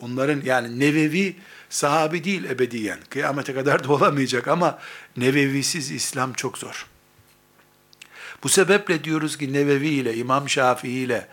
Onların 0.00 0.42
yani 0.44 0.80
Nevevi 0.80 1.36
sahabi 1.70 2.24
değil 2.24 2.44
ebediyen. 2.44 2.98
Kıyamete 3.10 3.54
kadar 3.54 3.84
da 3.84 3.92
olamayacak 3.92 4.48
ama 4.48 4.78
Nevevisiz 5.16 5.90
İslam 5.90 6.32
çok 6.32 6.58
zor. 6.58 6.86
Bu 8.42 8.48
sebeple 8.48 9.04
diyoruz 9.04 9.38
ki 9.38 9.52
Nevevi 9.52 9.88
ile, 9.88 10.16
İmam 10.16 10.48
Şafii 10.48 10.90
ile 10.90 11.28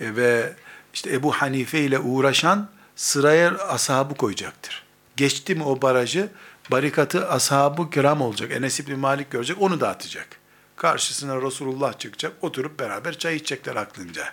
e, 0.00 0.16
ve 0.16 0.52
işte 0.94 1.12
Ebu 1.12 1.32
Hanife 1.32 1.80
ile 1.80 1.98
uğraşan 1.98 2.70
sıraya 2.96 3.58
ashabı 3.58 4.14
koyacaktır. 4.14 4.82
Geçti 5.16 5.54
mi 5.54 5.64
o 5.64 5.82
barajı, 5.82 6.28
barikatı 6.70 7.28
ashabı 7.28 7.90
kiram 7.90 8.20
olacak. 8.20 8.52
Enes 8.52 8.80
İbni 8.80 8.94
Malik 8.94 9.30
görecek, 9.30 9.62
onu 9.62 9.80
da 9.80 9.88
atacak. 9.88 10.28
Karşısına 10.76 11.42
Resulullah 11.42 11.98
çıkacak, 11.98 12.32
oturup 12.42 12.78
beraber 12.78 13.18
çay 13.18 13.36
içecekler 13.36 13.76
aklınca. 13.76 14.32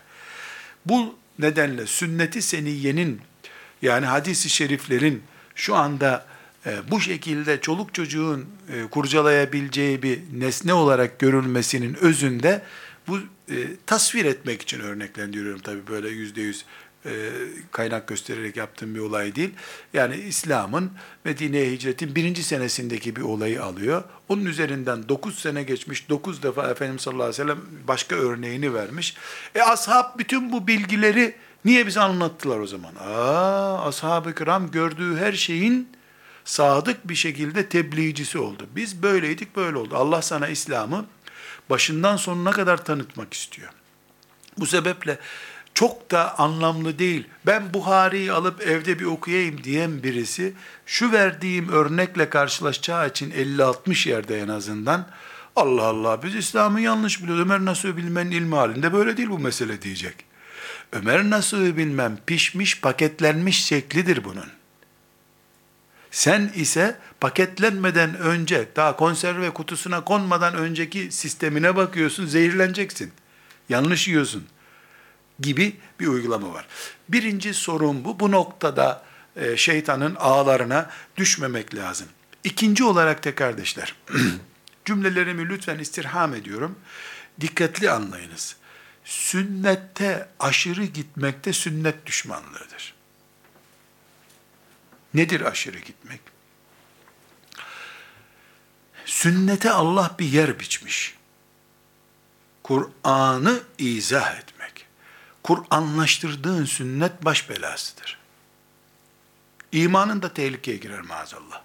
Bu 0.85 1.15
nedenle 1.39 1.87
sünneti 1.87 2.41
seniyenin 2.41 3.21
yani 3.81 4.05
hadisi 4.05 4.49
şeriflerin 4.49 5.23
şu 5.55 5.75
anda 5.75 6.25
e, 6.65 6.77
bu 6.91 7.01
şekilde 7.01 7.61
çoluk 7.61 7.93
çocuğun 7.93 8.45
e, 8.73 8.87
kurcalayabileceği 8.87 10.03
bir 10.03 10.19
nesne 10.33 10.73
olarak 10.73 11.19
görülmesinin 11.19 11.93
özünde 11.93 12.61
bu 13.07 13.17
e, 13.49 13.55
tasvir 13.85 14.25
etmek 14.25 14.61
için 14.61 14.79
örneklendiriyorum 14.79 15.61
tabii 15.61 15.87
böyle 15.87 16.09
yüzde 16.09 16.41
yüz 16.41 16.65
kaynak 17.71 18.07
göstererek 18.07 18.57
yaptığım 18.57 18.95
bir 18.95 18.99
olay 18.99 19.35
değil. 19.35 19.49
Yani 19.93 20.15
İslam'ın 20.15 20.91
Medine'ye 21.25 21.71
hicretin 21.71 22.15
birinci 22.15 22.43
senesindeki 22.43 23.15
bir 23.15 23.21
olayı 23.21 23.63
alıyor. 23.63 24.03
Onun 24.29 24.45
üzerinden 24.45 25.09
9 25.09 25.39
sene 25.39 25.63
geçmiş, 25.63 26.09
9 26.09 26.43
defa 26.43 26.69
Efendimiz 26.69 27.01
sallallahu 27.01 27.23
aleyhi 27.23 27.41
ve 27.41 27.43
sellem 27.43 27.61
başka 27.87 28.15
örneğini 28.15 28.73
vermiş. 28.73 29.15
E 29.55 29.61
ashab 29.61 30.19
bütün 30.19 30.51
bu 30.51 30.67
bilgileri 30.67 31.35
niye 31.65 31.87
bize 31.87 31.99
anlattılar 31.99 32.59
o 32.59 32.67
zaman? 32.67 32.95
Aa, 32.95 33.87
ashab-ı 33.87 34.35
kiram 34.35 34.71
gördüğü 34.71 35.17
her 35.17 35.33
şeyin 35.33 35.89
sadık 36.45 37.09
bir 37.09 37.15
şekilde 37.15 37.69
tebliğcisi 37.69 38.37
oldu. 38.37 38.67
Biz 38.75 39.03
böyleydik, 39.03 39.55
böyle 39.55 39.77
oldu. 39.77 39.95
Allah 39.95 40.21
sana 40.21 40.47
İslam'ı 40.47 41.05
başından 41.69 42.17
sonuna 42.17 42.51
kadar 42.51 42.85
tanıtmak 42.85 43.33
istiyor. 43.33 43.69
Bu 44.57 44.65
sebeple 44.65 45.19
çok 45.81 46.11
da 46.11 46.39
anlamlı 46.39 46.99
değil. 46.99 47.27
Ben 47.45 47.73
Buhari'yi 47.73 48.31
alıp 48.31 48.61
evde 48.61 48.99
bir 48.99 49.05
okuyayım 49.05 49.63
diyen 49.63 50.03
birisi 50.03 50.53
şu 50.85 51.11
verdiğim 51.11 51.69
örnekle 51.69 52.29
karşılaşacağı 52.29 53.07
için 53.07 53.31
50-60 53.31 54.09
yerde 54.09 54.39
en 54.39 54.47
azından 54.47 55.07
Allah 55.55 55.83
Allah 55.83 56.23
biz 56.23 56.35
İslam'ı 56.35 56.81
yanlış 56.81 57.23
biliyoruz. 57.23 57.43
Ömer 57.45 57.65
Nasuh'u 57.65 57.97
bilmenin 57.97 58.31
ilmi 58.31 58.55
halinde 58.55 58.93
böyle 58.93 59.17
değil 59.17 59.29
bu 59.29 59.39
mesele 59.39 59.81
diyecek. 59.81 60.15
Ömer 60.91 61.29
Nasuh'u 61.29 61.77
bilmem 61.77 62.17
pişmiş 62.25 62.81
paketlenmiş 62.81 63.65
şeklidir 63.65 64.23
bunun. 64.23 64.49
Sen 66.11 66.51
ise 66.55 66.95
paketlenmeden 67.19 68.17
önce, 68.17 68.67
daha 68.75 68.95
konserve 68.95 69.49
kutusuna 69.49 70.03
konmadan 70.03 70.53
önceki 70.53 71.11
sistemine 71.11 71.75
bakıyorsun, 71.75 72.25
zehirleneceksin. 72.25 73.11
Yanlış 73.69 74.07
yiyorsun 74.07 74.47
gibi 75.41 75.77
bir 75.99 76.07
uygulama 76.07 76.53
var. 76.53 76.67
Birinci 77.09 77.53
sorun 77.53 78.05
bu. 78.05 78.19
Bu 78.19 78.31
noktada 78.31 79.03
e, 79.35 79.57
şeytanın 79.57 80.15
ağlarına 80.15 80.89
düşmemek 81.17 81.75
lazım. 81.75 82.07
İkinci 82.43 82.83
olarak 82.83 83.25
da 83.25 83.35
kardeşler, 83.35 83.95
cümlelerimi 84.85 85.49
lütfen 85.49 85.79
istirham 85.79 86.35
ediyorum. 86.35 86.79
Dikkatli 87.41 87.91
anlayınız. 87.91 88.55
Sünnette 89.05 90.27
aşırı 90.39 90.85
gitmekte 90.85 91.53
sünnet 91.53 92.05
düşmanlığıdır. 92.05 92.93
Nedir 95.13 95.41
aşırı 95.41 95.79
gitmek? 95.79 96.19
Sünnete 99.05 99.71
Allah 99.71 100.15
bir 100.19 100.25
yer 100.25 100.59
biçmiş. 100.59 101.15
Kur'an'ı 102.63 103.63
izah 103.77 104.37
etmek. 104.37 104.50
Kur'anlaştırdığın 105.43 106.65
sünnet 106.65 107.25
baş 107.25 107.49
belasıdır. 107.49 108.17
İmanın 109.71 110.21
da 110.21 110.33
tehlikeye 110.33 110.77
girer 110.77 111.01
maazallah. 111.01 111.61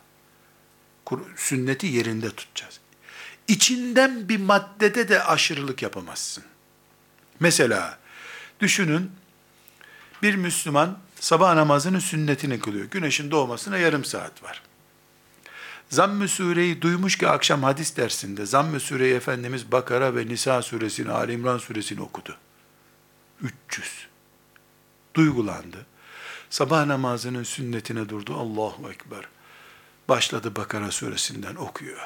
Sünneti 1.37 1.87
yerinde 1.87 2.31
tutacağız. 2.31 2.81
İçinden 3.49 4.29
bir 4.29 4.41
maddede 4.41 5.09
de 5.09 5.25
aşırılık 5.25 5.83
yapamazsın. 5.83 6.45
Mesela 7.41 7.99
düşünün 8.61 9.11
bir 10.23 10.35
Müslüman 10.35 10.99
sabah 11.21 11.55
namazının 11.55 11.99
sünnetini 11.99 12.61
kılıyor. 12.61 12.85
Güneşin 12.85 13.31
doğmasına 13.31 13.79
yarım 13.79 14.05
saat 14.05 14.43
var. 14.43 14.63
Zamm-ı 15.91 16.29
sureyi 16.29 16.83
duymuş 16.83 17.19
ki 17.19 17.29
akşam 17.29 17.63
hadis 17.63 17.97
dersinde 17.97 18.47
Zamm-ı 18.47 18.81
sureyi 18.81 19.15
Efendimiz 19.15 19.73
Bakara 19.73 20.17
ve 20.17 20.27
Nisa 20.27 20.63
suresini, 20.63 21.11
Ali 21.11 21.33
İmran 21.33 21.59
suresini 21.59 22.01
okudu. 22.03 22.37
300. 23.43 24.07
Duygulandı. 25.15 25.87
Sabah 26.51 26.87
namazının 26.87 27.43
sünnetine 27.43 28.09
durdu. 28.09 28.35
Allahu 28.35 28.91
Ekber. 28.91 29.29
Başladı 30.09 30.57
Bakara 30.57 30.91
suresinden 30.91 31.55
okuyor. 31.57 31.99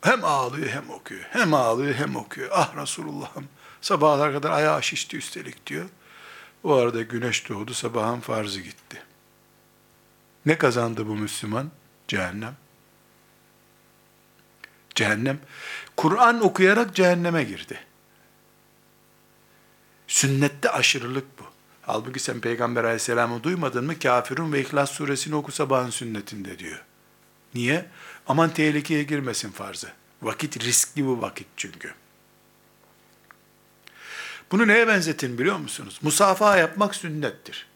Hem 0.00 0.24
ağlıyor 0.24 0.68
hem 0.68 0.90
okuyor. 0.90 1.24
Hem 1.30 1.54
ağlıyor 1.54 1.94
hem 1.94 2.16
okuyor. 2.16 2.50
Ah 2.52 2.76
Resulullah'ım 2.76 3.48
sabahlar 3.80 4.32
kadar 4.32 4.50
ayağı 4.50 4.82
şişti 4.82 5.16
üstelik 5.16 5.66
diyor. 5.66 5.88
O 6.64 6.74
arada 6.74 7.02
güneş 7.02 7.48
doğdu, 7.48 7.74
sabahın 7.74 8.20
farzı 8.20 8.60
gitti. 8.60 9.02
Ne 10.46 10.58
kazandı 10.58 11.06
bu 11.06 11.14
Müslüman? 11.14 11.70
Cehennem. 12.08 12.56
Cehennem. 14.94 15.40
Kur'an 15.96 16.44
okuyarak 16.44 16.94
cehenneme 16.94 17.44
girdi. 17.44 17.87
Sünnette 20.08 20.70
aşırılık 20.70 21.38
bu. 21.38 21.42
Halbuki 21.82 22.20
sen 22.20 22.40
Peygamber 22.40 22.84
aleyhisselamı 22.84 23.42
duymadın 23.42 23.84
mı? 23.84 23.98
Kafirun 23.98 24.52
ve 24.52 24.60
İhlas 24.60 24.90
suresini 24.90 25.34
oku 25.34 25.52
sabahın 25.52 25.90
sünnetinde 25.90 26.58
diyor. 26.58 26.84
Niye? 27.54 27.86
Aman 28.26 28.50
tehlikeye 28.50 29.02
girmesin 29.02 29.50
farzı. 29.50 29.92
Vakit 30.22 30.64
riskli 30.64 31.06
bu 31.06 31.22
vakit 31.22 31.46
çünkü. 31.56 31.94
Bunu 34.50 34.68
neye 34.68 34.88
benzetin 34.88 35.38
biliyor 35.38 35.56
musunuz? 35.56 35.98
Musafaha 36.02 36.56
yapmak 36.56 36.94
sünnettir. 36.94 37.66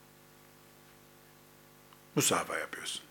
Musafaha 2.14 2.58
yapıyorsun. 2.58 3.02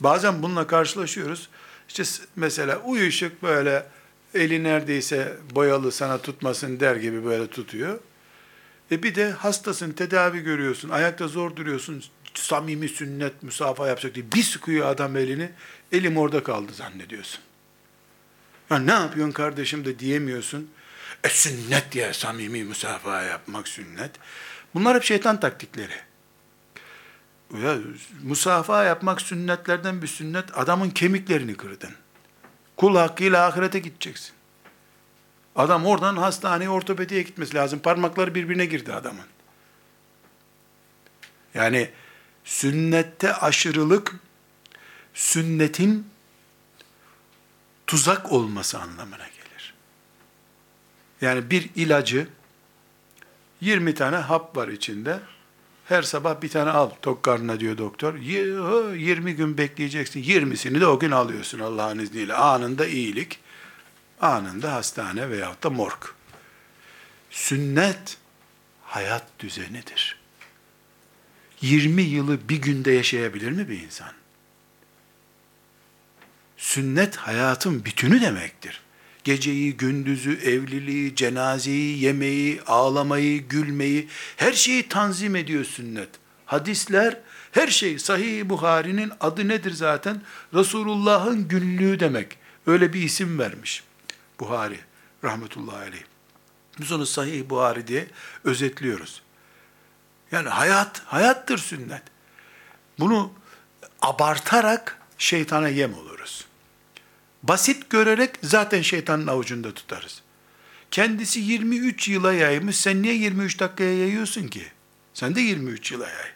Bazen 0.00 0.42
bununla 0.42 0.66
karşılaşıyoruz. 0.66 1.48
İşte 1.88 2.04
mesela 2.36 2.78
uyuşuk 2.78 3.42
böyle 3.42 3.86
eli 4.34 4.64
neredeyse 4.64 5.36
boyalı 5.54 5.92
sana 5.92 6.18
tutmasın 6.18 6.80
der 6.80 6.96
gibi 6.96 7.24
böyle 7.24 7.46
tutuyor. 7.46 7.98
E 8.92 9.02
bir 9.02 9.14
de 9.14 9.30
hastasın, 9.30 9.92
tedavi 9.92 10.40
görüyorsun, 10.40 10.88
ayakta 10.88 11.28
zor 11.28 11.56
duruyorsun, 11.56 12.04
samimi 12.34 12.88
sünnet 12.88 13.42
musafa 13.42 13.88
yapacak 13.88 14.14
diye 14.14 14.32
bir 14.32 14.42
sıkıyor 14.42 14.86
adam 14.86 15.16
elini, 15.16 15.50
elim 15.92 16.16
orada 16.16 16.42
kaldı 16.42 16.72
zannediyorsun. 16.72 17.40
Ya 18.70 18.78
ne 18.78 18.92
yapıyorsun 18.92 19.32
kardeşim 19.32 19.84
de 19.84 19.98
diyemiyorsun. 19.98 20.70
E 21.24 21.28
sünnet 21.28 21.92
diye 21.92 22.12
samimi 22.12 22.64
musafaha 22.64 23.22
yapmak 23.22 23.68
sünnet. 23.68 24.10
Bunlar 24.74 24.96
hep 24.96 25.04
şeytan 25.04 25.40
taktikleri. 25.40 25.94
Ya, 27.62 27.76
musafaha 28.22 28.84
yapmak 28.84 29.20
sünnetlerden 29.22 30.02
bir 30.02 30.06
sünnet, 30.06 30.58
adamın 30.58 30.90
kemiklerini 30.90 31.56
kırdın. 31.56 31.94
Kul 32.76 32.96
hakkıyla 32.96 33.46
ahirete 33.46 33.78
gideceksin. 33.78 34.32
Adam 35.56 35.86
oradan 35.86 36.16
hastaneye, 36.16 36.70
ortopediye 36.70 37.22
gitmesi 37.22 37.54
lazım. 37.54 37.78
Parmakları 37.78 38.34
birbirine 38.34 38.66
girdi 38.66 38.92
adamın. 38.92 39.26
Yani 41.54 41.90
sünnette 42.44 43.34
aşırılık, 43.34 44.14
sünnetin 45.14 46.06
tuzak 47.86 48.32
olması 48.32 48.78
anlamına 48.80 49.26
gelir. 49.28 49.74
Yani 51.20 51.50
bir 51.50 51.70
ilacı, 51.74 52.28
20 53.60 53.94
tane 53.94 54.16
hap 54.16 54.56
var 54.56 54.68
içinde, 54.68 55.20
her 55.84 56.02
sabah 56.02 56.42
bir 56.42 56.48
tane 56.48 56.70
al 56.70 56.90
tok 57.02 57.22
karnına 57.22 57.60
diyor 57.60 57.78
doktor. 57.78 58.14
20 58.14 59.34
gün 59.34 59.58
bekleyeceksin. 59.58 60.22
20'sini 60.22 60.80
de 60.80 60.86
o 60.86 60.98
gün 60.98 61.10
alıyorsun 61.10 61.58
Allah'ın 61.58 61.98
izniyle. 61.98 62.34
Anında 62.34 62.86
iyilik, 62.86 63.38
anında 64.22 64.72
hastane 64.72 65.30
veyahut 65.30 65.62
da 65.62 65.70
morg. 65.70 66.04
Sünnet 67.30 68.16
hayat 68.82 69.26
düzenidir. 69.38 70.22
20 71.60 72.02
yılı 72.02 72.48
bir 72.48 72.56
günde 72.56 72.92
yaşayabilir 72.92 73.50
mi 73.50 73.68
bir 73.68 73.82
insan? 73.82 74.12
Sünnet 76.56 77.16
hayatın 77.16 77.84
bütünü 77.84 78.20
demektir. 78.20 78.80
Geceyi, 79.24 79.76
gündüzü, 79.76 80.32
evliliği, 80.32 81.16
cenazeyi, 81.16 82.02
yemeği, 82.02 82.62
ağlamayı, 82.66 83.48
gülmeyi, 83.48 84.08
her 84.36 84.52
şeyi 84.52 84.88
tanzim 84.88 85.36
ediyor 85.36 85.64
sünnet. 85.64 86.08
Hadisler, 86.46 87.20
her 87.52 87.68
şey. 87.68 87.98
Sahih 87.98 88.44
Buhari'nin 88.44 89.12
adı 89.20 89.48
nedir 89.48 89.70
zaten? 89.70 90.22
Resulullah'ın 90.54 91.48
günlüğü 91.48 92.00
demek. 92.00 92.38
Öyle 92.66 92.92
bir 92.92 93.02
isim 93.02 93.38
vermiş. 93.38 93.82
Buhari, 94.42 94.80
rahmetullahi 95.24 95.76
aleyh. 95.76 96.02
Biz 96.80 96.92
onu 96.92 97.06
Sahih 97.06 97.50
Buhari 97.50 97.86
diye 97.86 98.06
özetliyoruz. 98.44 99.22
Yani 100.32 100.48
hayat, 100.48 101.02
hayattır 101.04 101.58
sünnet. 101.58 102.02
Bunu 102.98 103.32
abartarak 104.00 104.98
şeytana 105.18 105.68
yem 105.68 105.94
oluruz. 105.94 106.46
Basit 107.42 107.90
görerek 107.90 108.34
zaten 108.42 108.82
şeytanın 108.82 109.26
avucunda 109.26 109.74
tutarız. 109.74 110.22
Kendisi 110.90 111.40
23 111.40 112.08
yıla 112.08 112.32
yaymış, 112.32 112.76
sen 112.76 113.02
niye 113.02 113.14
23 113.14 113.60
dakikaya 113.60 113.98
yayıyorsun 113.98 114.48
ki? 114.48 114.66
Sen 115.14 115.34
de 115.34 115.40
23 115.40 115.92
yıla 115.92 116.08
yay. 116.08 116.30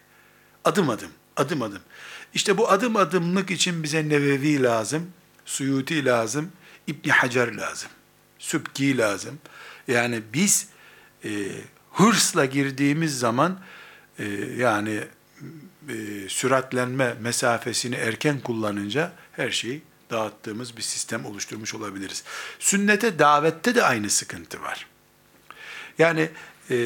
Adım 0.65 0.91
adım, 0.91 1.11
adım 1.37 1.63
adım. 1.63 1.83
İşte 2.35 2.59
bu 2.59 2.71
adım 2.71 2.97
adımlık 2.97 3.51
için 3.51 3.83
bize 3.83 4.09
Nevevi 4.09 4.63
lazım, 4.63 5.11
Suyuti 5.45 6.05
lazım, 6.05 6.53
İbni 6.87 7.13
Hacer 7.13 7.55
lazım, 7.55 7.91
Sübki 8.47 8.99
lazım. 8.99 9.39
Yani 9.89 10.23
biz 10.33 10.69
e, 11.25 11.31
hırsla 11.93 12.45
girdiğimiz 12.45 13.19
zaman 13.19 13.61
e, 14.19 14.25
yani 14.57 15.01
e, 15.89 16.29
süratlenme 16.29 17.15
mesafesini 17.21 17.95
erken 17.95 18.41
kullanınca 18.41 19.13
her 19.33 19.51
şeyi 19.51 19.83
dağıttığımız 20.11 20.77
bir 20.77 20.83
sistem 20.83 21.25
oluşturmuş 21.25 21.75
olabiliriz. 21.75 22.25
Sünnete 22.59 23.19
davette 23.19 23.75
de 23.75 23.83
aynı 23.83 24.11
sıkıntı 24.11 24.63
var. 24.63 24.87
Yani 25.99 26.29
e, 26.71 26.77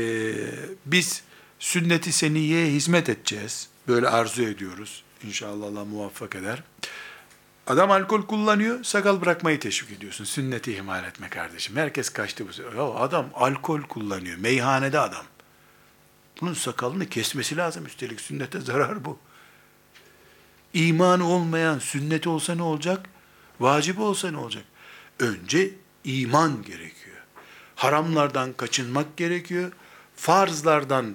biz 0.87 1.23
sünnet-i 1.59 2.13
seniyeye 2.13 2.67
hizmet 2.73 3.09
edeceğiz. 3.09 3.69
Böyle 3.89 4.09
arzu 4.09 4.43
ediyoruz. 4.43 5.05
İnşallah 5.25 5.67
Allah 5.67 5.85
muvaffak 5.85 6.35
eder. 6.35 6.63
Adam 7.67 7.91
alkol 7.91 8.23
kullanıyor, 8.23 8.85
sakal 8.85 9.21
bırakmayı 9.21 9.61
teşvik 9.61 9.91
ediyorsun. 9.91 10.25
Sünneti 10.25 10.73
ihmal 10.73 11.05
etme 11.05 11.29
kardeşim. 11.29 11.77
Herkes 11.77 12.09
kaçtı 12.09 12.45
bu. 12.49 12.77
Ya 12.77 12.85
adam 12.85 13.27
alkol 13.35 13.83
kullanıyor. 13.83 14.39
Meyhanede 14.39 14.99
adam. 14.99 15.25
Bunun 16.41 16.55
sakalını 16.55 17.09
kesmesi 17.09 17.57
lazım. 17.57 17.87
Üstelik 17.87 18.21
sünnete 18.21 18.61
zarar 18.61 19.05
bu. 19.05 19.19
İmanı 20.75 21.29
olmayan 21.29 21.79
sünneti 21.79 22.29
olsa 22.29 22.55
ne 22.55 22.63
olacak? 22.63 23.07
Vacip 23.61 24.01
olsa 24.01 24.31
ne 24.31 24.37
olacak? 24.37 24.65
Önce 25.19 25.71
iman 26.05 26.63
gerekiyor. 26.63 27.17
Haramlardan 27.77 28.53
kaçınmak 28.53 29.17
gerekiyor. 29.17 29.73
Farzlardan 30.17 31.15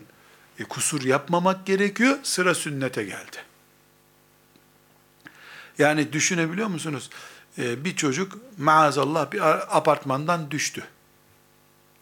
e, 0.59 0.63
kusur 0.63 1.03
yapmamak 1.03 1.65
gerekiyor. 1.65 2.17
Sıra 2.23 2.55
sünnete 2.55 3.03
geldi. 3.03 3.37
Yani 5.79 6.13
düşünebiliyor 6.13 6.67
musunuz? 6.67 7.09
E, 7.57 7.85
bir 7.85 7.95
çocuk 7.95 8.37
maazallah 8.57 9.31
bir 9.31 9.41
apartmandan 9.77 10.51
düştü. 10.51 10.83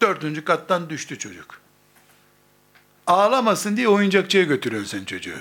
Dördüncü 0.01 0.45
kattan 0.45 0.89
düştü 0.89 1.19
çocuk. 1.19 1.59
Ağlamasın 3.07 3.78
diye 3.78 3.88
oyuncakçıya 3.88 4.43
götürüyorsun 4.43 4.97
sen 4.97 5.05
çocuğu. 5.05 5.39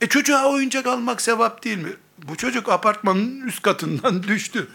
E 0.00 0.06
çocuğa 0.06 0.52
oyuncak 0.52 0.86
almak 0.86 1.20
sevap 1.20 1.64
değil 1.64 1.78
mi? 1.78 1.92
Bu 2.18 2.36
çocuk 2.36 2.68
apartmanın 2.68 3.46
üst 3.46 3.62
katından 3.62 4.22
düştü. 4.28 4.68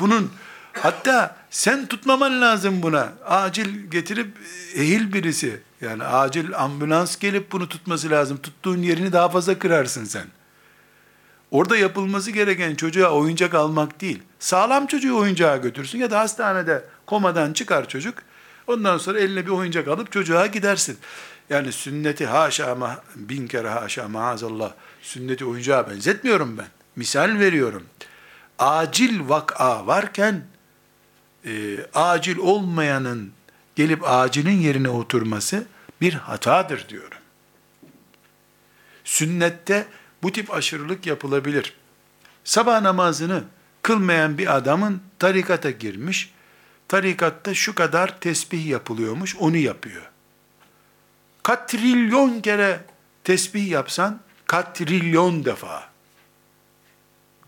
Bunun 0.00 0.32
hatta 0.72 1.36
sen 1.50 1.86
tutmaman 1.86 2.40
lazım 2.40 2.82
buna. 2.82 3.12
Acil 3.26 3.90
getirip 3.90 4.38
ehil 4.74 5.12
birisi. 5.12 5.60
Yani 5.80 6.04
acil 6.04 6.56
ambulans 6.58 7.18
gelip 7.18 7.52
bunu 7.52 7.68
tutması 7.68 8.10
lazım. 8.10 8.38
Tuttuğun 8.42 8.82
yerini 8.82 9.12
daha 9.12 9.28
fazla 9.28 9.58
kırarsın 9.58 10.04
sen. 10.04 10.26
Orada 11.50 11.76
yapılması 11.76 12.30
gereken 12.30 12.74
çocuğa 12.74 13.10
oyuncak 13.10 13.54
almak 13.54 14.00
değil. 14.00 14.22
Sağlam 14.38 14.86
çocuğu 14.86 15.16
oyuncağa 15.16 15.56
götürsün 15.56 15.98
ya 15.98 16.10
da 16.10 16.20
hastanede 16.20 16.84
komadan 17.06 17.52
çıkar 17.52 17.88
çocuk. 17.88 18.18
Ondan 18.66 18.98
sonra 18.98 19.20
eline 19.20 19.46
bir 19.46 19.50
oyuncak 19.50 19.88
alıp 19.88 20.12
çocuğa 20.12 20.46
gidersin. 20.46 20.98
Yani 21.50 21.72
sünneti 21.72 22.26
haşa 22.26 22.72
ama 22.72 23.02
bin 23.16 23.46
kere 23.46 23.68
haşa 23.68 24.08
maazallah 24.08 24.72
sünneti 25.02 25.44
oyuncağa 25.44 25.90
benzetmiyorum 25.90 26.58
ben. 26.58 26.66
Misal 26.96 27.38
veriyorum. 27.38 27.86
Acil 28.58 29.28
vaka 29.28 29.86
varken 29.86 30.44
e, 31.44 31.78
acil 31.94 32.38
olmayanın 32.38 33.32
gelip 33.76 34.00
acilin 34.04 34.60
yerine 34.60 34.88
oturması 34.88 35.64
bir 36.00 36.12
hatadır 36.12 36.88
diyorum. 36.88 37.18
Sünnette 39.04 39.86
bu 40.26 40.32
tip 40.32 40.54
aşırılık 40.54 41.06
yapılabilir. 41.06 41.74
Sabah 42.44 42.80
namazını 42.80 43.44
kılmayan 43.82 44.38
bir 44.38 44.56
adamın 44.56 45.02
tarikata 45.18 45.70
girmiş, 45.70 46.32
tarikatta 46.88 47.54
şu 47.54 47.74
kadar 47.74 48.20
tesbih 48.20 48.66
yapılıyormuş, 48.66 49.36
onu 49.36 49.56
yapıyor. 49.56 50.02
Katrilyon 51.42 52.40
kere 52.40 52.80
tesbih 53.24 53.68
yapsan, 53.68 54.20
katrilyon 54.46 55.44
defa. 55.44 55.88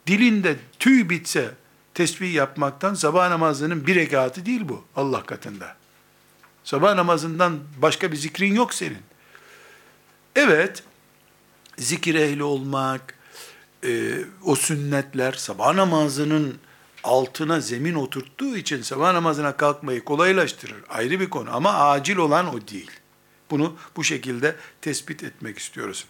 Dilinde 0.06 0.56
tüy 0.78 1.08
bitse 1.08 1.50
tesbih 1.94 2.34
yapmaktan 2.34 2.94
sabah 2.94 3.28
namazının 3.28 3.86
bir 3.86 3.94
rekatı 3.94 4.46
değil 4.46 4.68
bu 4.68 4.84
Allah 4.96 5.22
katında. 5.22 5.76
Sabah 6.64 6.94
namazından 6.94 7.58
başka 7.82 8.12
bir 8.12 8.16
zikrin 8.16 8.54
yok 8.54 8.74
senin. 8.74 9.02
Evet, 10.36 10.82
zikir 11.78 12.14
ehli 12.14 12.42
olmak, 12.42 13.14
e, 13.84 14.18
o 14.44 14.56
sünnetler 14.56 15.32
sabah 15.32 15.74
namazının 15.74 16.58
altına 17.04 17.60
zemin 17.60 17.94
oturttuğu 17.94 18.56
için 18.56 18.82
sabah 18.82 19.12
namazına 19.12 19.56
kalkmayı 19.56 20.04
kolaylaştırır. 20.04 20.84
Ayrı 20.88 21.20
bir 21.20 21.30
konu 21.30 21.56
ama 21.56 21.74
acil 21.74 22.16
olan 22.16 22.54
o 22.54 22.68
değil. 22.68 22.90
Bunu 23.50 23.76
bu 23.96 24.04
şekilde 24.04 24.56
tespit 24.80 25.24
etmek 25.24 25.58
istiyoruz. 25.58 26.06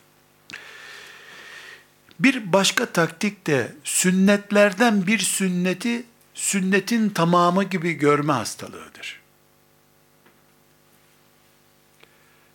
Bir 2.20 2.52
başka 2.52 2.86
taktik 2.86 3.46
de 3.46 3.72
sünnetlerden 3.84 5.06
bir 5.06 5.18
sünneti 5.18 6.04
sünnetin 6.34 7.08
tamamı 7.08 7.64
gibi 7.64 7.92
görme 7.92 8.32
hastalığıdır. 8.32 9.20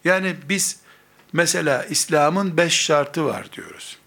Yani 0.04 0.36
biz 0.50 0.83
mesela 1.34 1.86
İslam'ın 1.86 2.58
beş 2.58 2.74
şartı 2.74 3.26
var 3.26 3.52
diyoruz. 3.52 3.98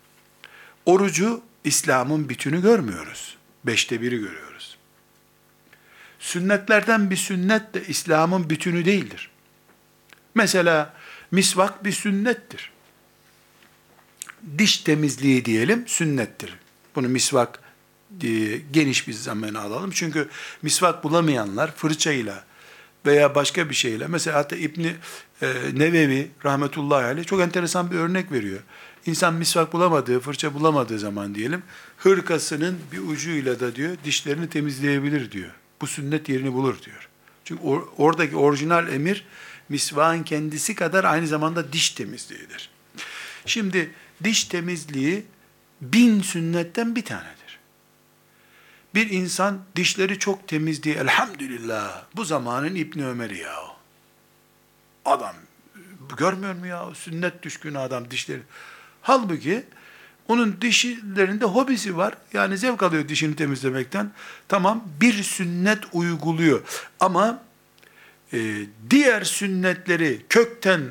Orucu 0.87 1.43
İslam'ın 1.65 2.29
bütünü 2.29 2.63
görmüyoruz. 2.63 3.37
Beşte 3.65 4.01
biri 4.01 4.19
görüyoruz. 4.19 4.77
Sünnetlerden 6.19 7.11
bir 7.11 7.17
sünnet 7.17 7.75
de 7.75 7.87
İslam'ın 7.87 8.51
bütünü 8.51 8.85
değildir. 8.85 9.31
Mesela 10.35 10.95
misvak 11.31 11.85
bir 11.85 11.93
sünnettir. 11.93 12.73
Diş 14.59 14.79
temizliği 14.79 15.45
diyelim 15.45 15.89
sünnettir. 15.89 16.55
Bunu 16.95 17.09
misvak 17.09 17.61
e, 18.23 18.57
geniş 18.73 19.09
bir 19.09 19.13
zamana 19.13 19.61
alalım. 19.61 19.91
Çünkü 19.91 20.29
misvak 20.63 21.05
bulamayanlar 21.05 21.75
fırçayla 21.75 22.45
veya 23.07 23.35
başka 23.35 23.71
bir 23.71 23.75
şeyle 23.75 24.07
mesela 24.07 24.39
hatta 24.39 24.57
İbni 24.57 24.95
e, 25.43 25.47
Nevevi 25.75 26.31
rahmetullahi 26.45 27.05
aleyh 27.05 27.25
çok 27.25 27.41
enteresan 27.41 27.91
bir 27.91 27.97
örnek 27.97 28.33
veriyor. 28.33 28.61
İnsan 29.07 29.35
misvak 29.35 29.73
bulamadığı, 29.73 30.21
fırça 30.21 30.55
bulamadığı 30.55 30.99
zaman 30.99 31.35
diyelim, 31.35 31.63
hırkasının 31.99 32.79
bir 32.93 32.99
ucuyla 32.99 33.61
da 33.61 33.77
diyor, 33.77 33.97
dişlerini 34.05 34.49
temizleyebilir 34.49 35.31
diyor. 35.31 35.51
Bu 35.81 35.87
sünnet 35.87 36.29
yerini 36.29 36.53
bulur 36.53 36.83
diyor. 36.83 37.09
Çünkü 37.45 37.63
or, 37.63 37.83
oradaki 37.99 38.37
orijinal 38.37 38.93
emir, 38.93 39.25
misvağın 39.69 40.23
kendisi 40.23 40.75
kadar 40.75 41.05
aynı 41.05 41.27
zamanda 41.27 41.73
diş 41.73 41.91
temizliğidir. 41.91 42.71
Şimdi 43.47 43.91
diş 44.25 44.45
temizliği 44.45 45.25
bin 45.81 46.21
sünnetten 46.21 46.97
bir 46.97 47.05
tanedir. 47.05 47.46
Bir 48.97 49.11
insan 49.11 49.61
dişleri 49.77 50.19
çok 50.19 50.49
temiz 50.49 50.83
diye 50.83 50.95
elhamdülillah 50.95 52.05
bu 52.17 52.25
zamanın 52.25 52.75
İbni 52.75 53.07
Ömer'i 53.07 53.39
ya. 53.39 53.57
Adam 55.05 55.35
görmüyor 56.17 56.55
mu 56.55 56.67
ya 56.67 56.95
sünnet 56.95 57.43
düşkünü 57.43 57.79
adam 57.79 58.11
dişleri. 58.11 58.41
Halbuki 59.03 59.65
onun 60.29 60.61
dişlerinde 60.61 61.45
hobisi 61.45 61.97
var. 61.97 62.15
Yani 62.33 62.59
zevk 62.59 62.83
alıyor 62.83 63.09
dişini 63.09 63.37
temizlemekten. 63.37 64.13
Tamam 64.49 64.85
bir 65.01 65.23
sünnet 65.23 65.79
uyguluyor. 65.93 66.63
Ama 67.01 67.43
e, 68.33 68.67
diğer 68.91 69.25
sünnetleri 69.25 70.23
kökten 70.29 70.83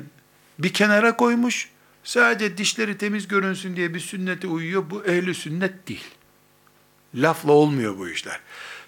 bir 0.58 0.72
kenara 0.72 1.16
koymuş. 1.16 1.70
Sadece 2.04 2.58
dişleri 2.58 2.98
temiz 2.98 3.28
görünsün 3.28 3.76
diye 3.76 3.94
bir 3.94 4.00
sünnete 4.00 4.46
uyuyor. 4.46 4.90
Bu 4.90 5.04
ehli 5.04 5.34
sünnet 5.34 5.88
değil. 5.88 6.04
Lafla 7.14 7.52
olmuyor 7.52 7.98
bu 7.98 8.08
işler. 8.08 8.40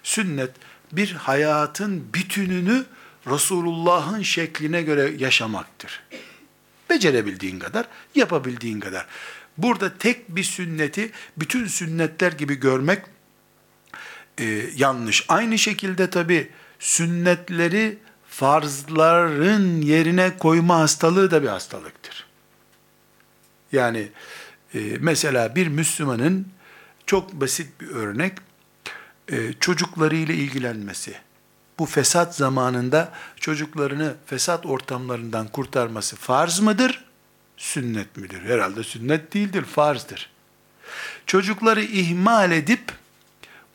Sünnet 0.03 0.51
bir 0.91 1.11
hayatın 1.11 2.13
bütününü 2.13 2.85
Resulullah'ın 3.27 4.21
şekline 4.21 4.81
göre 4.81 5.13
yaşamaktır. 5.17 6.03
Becerebildiğin 6.89 7.59
kadar, 7.59 7.85
yapabildiğin 8.15 8.79
kadar. 8.79 9.05
Burada 9.57 9.97
tek 9.97 10.29
bir 10.29 10.43
sünneti 10.43 11.11
bütün 11.37 11.67
sünnetler 11.67 12.31
gibi 12.31 12.55
görmek 12.55 13.03
e, 14.37 14.45
yanlış. 14.75 15.25
Aynı 15.27 15.57
şekilde 15.57 16.09
tabi 16.09 16.51
sünnetleri 16.79 17.97
farzların 18.29 19.81
yerine 19.81 20.37
koyma 20.37 20.79
hastalığı 20.79 21.31
da 21.31 21.43
bir 21.43 21.47
hastalıktır. 21.47 22.25
Yani 23.71 24.07
e, 24.73 24.79
mesela 24.99 25.55
bir 25.55 25.67
Müslümanın 25.67 26.47
çok 27.09 27.33
basit 27.33 27.81
bir 27.81 27.89
örnek 27.89 28.33
e, 29.31 29.53
çocuklarıyla 29.59 30.33
ilgilenmesi 30.33 31.15
bu 31.79 31.85
fesat 31.85 32.35
zamanında 32.35 33.11
çocuklarını 33.39 34.15
fesat 34.25 34.65
ortamlarından 34.65 35.47
kurtarması 35.47 36.15
farz 36.15 36.59
mıdır? 36.59 37.05
Sünnet 37.57 38.17
midir? 38.17 38.41
Herhalde 38.41 38.83
sünnet 38.83 39.33
değildir, 39.33 39.65
farzdır. 39.65 40.29
Çocukları 41.25 41.81
ihmal 41.81 42.51
edip 42.51 42.91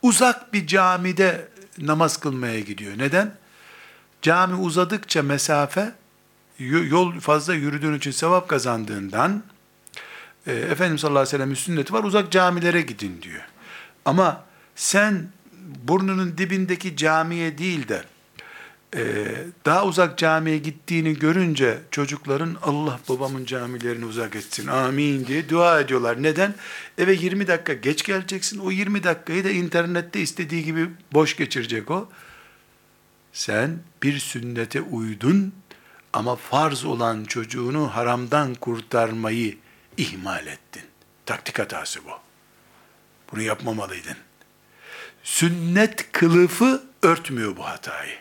uzak 0.02 0.52
bir 0.52 0.66
camide 0.66 1.48
namaz 1.78 2.16
kılmaya 2.16 2.60
gidiyor. 2.60 2.98
Neden? 2.98 3.34
Cami 4.22 4.54
uzadıkça 4.54 5.22
mesafe 5.22 5.92
yol 6.58 7.20
fazla 7.20 7.54
yürüdüğün 7.54 7.94
için 7.94 8.10
sevap 8.10 8.48
kazandığından 8.48 9.42
e, 10.46 10.52
Efendimiz 10.52 11.00
sallallahu 11.00 11.20
aleyhi 11.20 11.34
ve 11.34 11.38
sellem'in 11.38 11.54
sünneti 11.54 11.92
var 11.92 12.04
uzak 12.04 12.32
camilere 12.32 12.82
gidin 12.82 13.22
diyor. 13.22 13.42
Ama 14.04 14.44
sen 14.74 15.28
burnunun 15.88 16.38
dibindeki 16.38 16.96
camiye 16.96 17.58
değil 17.58 17.88
de 17.88 18.04
e, 18.96 19.02
daha 19.64 19.86
uzak 19.86 20.18
camiye 20.18 20.58
gittiğini 20.58 21.18
görünce 21.18 21.78
çocukların 21.90 22.56
Allah 22.62 23.00
babamın 23.08 23.44
camilerini 23.44 24.04
uzak 24.04 24.36
etsin 24.36 24.66
amin 24.66 25.26
diye 25.26 25.48
dua 25.48 25.80
ediyorlar. 25.80 26.22
Neden? 26.22 26.54
Eve 26.98 27.12
20 27.12 27.46
dakika 27.46 27.72
geç 27.72 28.02
geleceksin. 28.02 28.58
O 28.58 28.70
20 28.70 29.04
dakikayı 29.04 29.44
da 29.44 29.50
internette 29.50 30.20
istediği 30.20 30.64
gibi 30.64 30.90
boş 31.12 31.36
geçirecek 31.36 31.90
o. 31.90 32.08
Sen 33.32 33.78
bir 34.02 34.18
sünnete 34.18 34.80
uydun 34.80 35.52
ama 36.12 36.36
farz 36.36 36.84
olan 36.84 37.24
çocuğunu 37.24 37.88
haramdan 37.94 38.54
kurtarmayı 38.54 39.56
ihmal 39.96 40.46
ettin. 40.46 40.82
Taktik 41.26 41.58
hatası 41.58 42.04
bu. 42.04 42.10
Bunu 43.32 43.42
yapmamalıydın. 43.42 44.16
Sünnet 45.22 46.12
kılıfı 46.12 46.82
örtmüyor 47.02 47.56
bu 47.56 47.66
hatayı. 47.66 48.18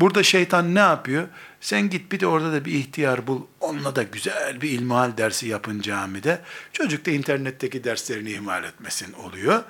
Burada 0.00 0.22
şeytan 0.22 0.74
ne 0.74 0.78
yapıyor? 0.78 1.28
Sen 1.60 1.90
git 1.90 2.12
bir 2.12 2.20
de 2.20 2.26
orada 2.26 2.52
da 2.52 2.64
bir 2.64 2.72
ihtiyar 2.72 3.26
bul. 3.26 3.42
Onunla 3.60 3.96
da 3.96 4.02
güzel 4.02 4.60
bir 4.60 4.70
ilmihal 4.70 5.16
dersi 5.16 5.48
yapın 5.48 5.80
camide. 5.80 6.40
Çocuk 6.72 7.06
da 7.06 7.10
internetteki 7.10 7.84
derslerini 7.84 8.30
ihmal 8.30 8.64
etmesin 8.64 9.12
oluyor. 9.12 9.64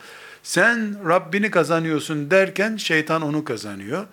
Sen 0.47 1.09
Rabbini 1.09 1.51
kazanıyorsun 1.51 2.31
derken 2.31 2.77
şeytan 2.77 3.23
onu 3.23 3.45
kazanıyor. 3.45 4.07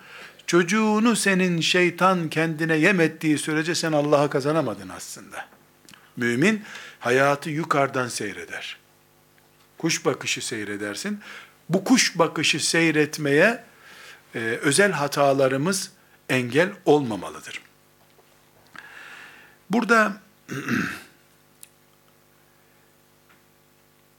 Çocuğunu 0.48 1.16
senin 1.16 1.62
şeytan 1.62 2.30
kendine 2.30 2.76
yem 2.76 3.00
ettiği 3.00 3.38
sürece 3.38 3.76
sen 3.76 3.92
Allah'a 3.92 4.30
kazanamadın 4.30 4.90
aslında. 4.90 5.46
Mümin 6.18 6.64
hayatı 7.00 7.50
yukarıdan 7.50 8.08
seyreder. 8.08 8.78
Kuş 9.78 10.06
bakışı 10.06 10.46
seyredersin. 10.46 11.20
Bu 11.70 11.84
kuş 11.84 12.20
bakışı 12.20 12.68
seyretmeye 12.68 13.64
e, 14.36 14.40
özel 14.40 14.92
hatalarımız 14.92 15.92
engel 16.30 16.70
olmamalıdır. 16.86 17.62
Burada 19.70 20.14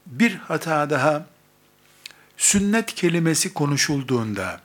bir 0.05 0.35
hata 0.35 0.89
daha 0.89 1.34
sünnet 2.37 2.95
kelimesi 2.95 3.53
konuşulduğunda 3.53 4.61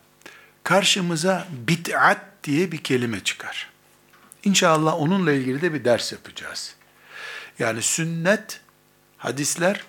karşımıza 0.65 1.49
bid'at 1.51 2.21
diye 2.45 2.73
bir 2.73 2.79
kelime 2.79 3.21
çıkar. 3.21 3.71
İnşallah 4.45 4.95
onunla 5.01 5.33
ilgili 5.33 5.63
de 5.63 5.75
bir 5.75 5.85
ders 5.85 6.13
yapacağız. 6.13 6.75
Yani 7.59 7.83
sünnet, 7.83 8.61
hadisler 9.19 9.85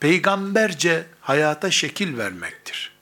peygamberce 0.00 1.06
hayata 1.20 1.70
şekil 1.70 2.18
vermektir. 2.18 2.92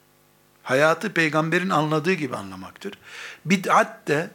Hayatı 0.62 1.12
peygamberin 1.12 1.70
anladığı 1.70 2.12
gibi 2.12 2.36
anlamaktır. 2.36 2.98
Bid'at 3.44 4.08
de 4.08 4.30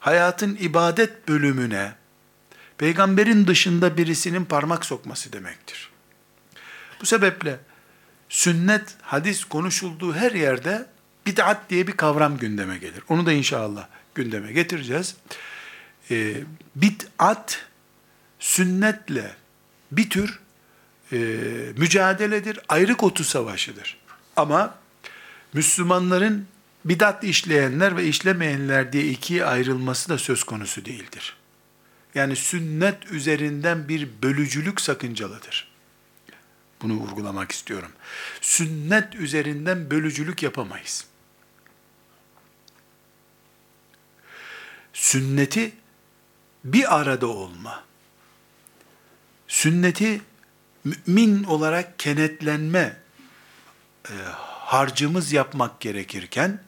hayatın 0.00 0.56
ibadet 0.60 1.28
bölümüne 1.28 1.92
peygamberin 2.78 3.46
dışında 3.46 3.96
birisinin 3.96 4.44
parmak 4.44 4.84
sokması 4.84 5.32
demektir. 5.32 5.90
Bu 7.00 7.06
sebeple 7.06 7.58
sünnet, 8.28 8.94
hadis 9.02 9.44
konuşulduğu 9.44 10.14
her 10.14 10.32
yerde 10.32 10.86
bid'at 11.26 11.70
diye 11.70 11.86
bir 11.86 11.92
kavram 11.92 12.38
gündeme 12.38 12.78
gelir. 12.78 13.02
Onu 13.08 13.26
da 13.26 13.32
inşallah 13.32 13.86
gündeme 14.14 14.52
getireceğiz. 14.52 15.16
Ee, 16.10 16.34
bid'at 16.76 17.66
sünnetle 18.38 19.36
bir 19.92 20.10
tür 20.10 20.40
e, 21.12 21.16
mücadeledir, 21.76 22.60
ayrık 22.68 23.02
otu 23.02 23.24
savaşıdır. 23.24 23.96
Ama 24.36 24.74
Müslümanların 25.52 26.46
bidat 26.84 27.24
işleyenler 27.24 27.96
ve 27.96 28.04
işlemeyenler 28.04 28.92
diye 28.92 29.04
ikiye 29.04 29.44
ayrılması 29.44 30.08
da 30.08 30.18
söz 30.18 30.44
konusu 30.44 30.84
değildir. 30.84 31.36
Yani 32.14 32.36
sünnet 32.36 33.12
üzerinden 33.12 33.88
bir 33.88 34.08
bölücülük 34.22 34.80
sakıncalıdır. 34.80 35.75
Bunu 36.82 36.94
vurgulamak 36.94 37.52
istiyorum. 37.52 37.92
Sünnet 38.40 39.14
üzerinden 39.14 39.90
bölücülük 39.90 40.42
yapamayız. 40.42 41.04
Sünneti 44.92 45.72
bir 46.64 46.96
arada 46.96 47.26
olma, 47.26 47.84
sünneti 49.48 50.20
mümin 50.84 51.44
olarak 51.44 51.98
kenetlenme 51.98 52.96
e, 54.08 54.14
harcımız 54.42 55.32
yapmak 55.32 55.80
gerekirken, 55.80 56.60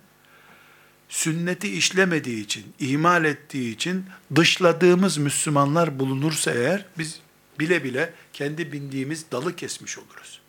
sünneti 1.08 1.68
işlemediği 1.72 2.44
için, 2.44 2.74
ihmal 2.78 3.24
ettiği 3.24 3.74
için 3.74 4.06
dışladığımız 4.34 5.18
Müslümanlar 5.18 5.98
bulunursa 5.98 6.50
eğer, 6.50 6.84
biz 6.98 7.20
bile 7.58 7.84
bile 7.84 8.12
kendi 8.32 8.72
bindiğimiz 8.72 9.30
dalı 9.32 9.56
kesmiş 9.56 9.98
oluruz. 9.98 10.40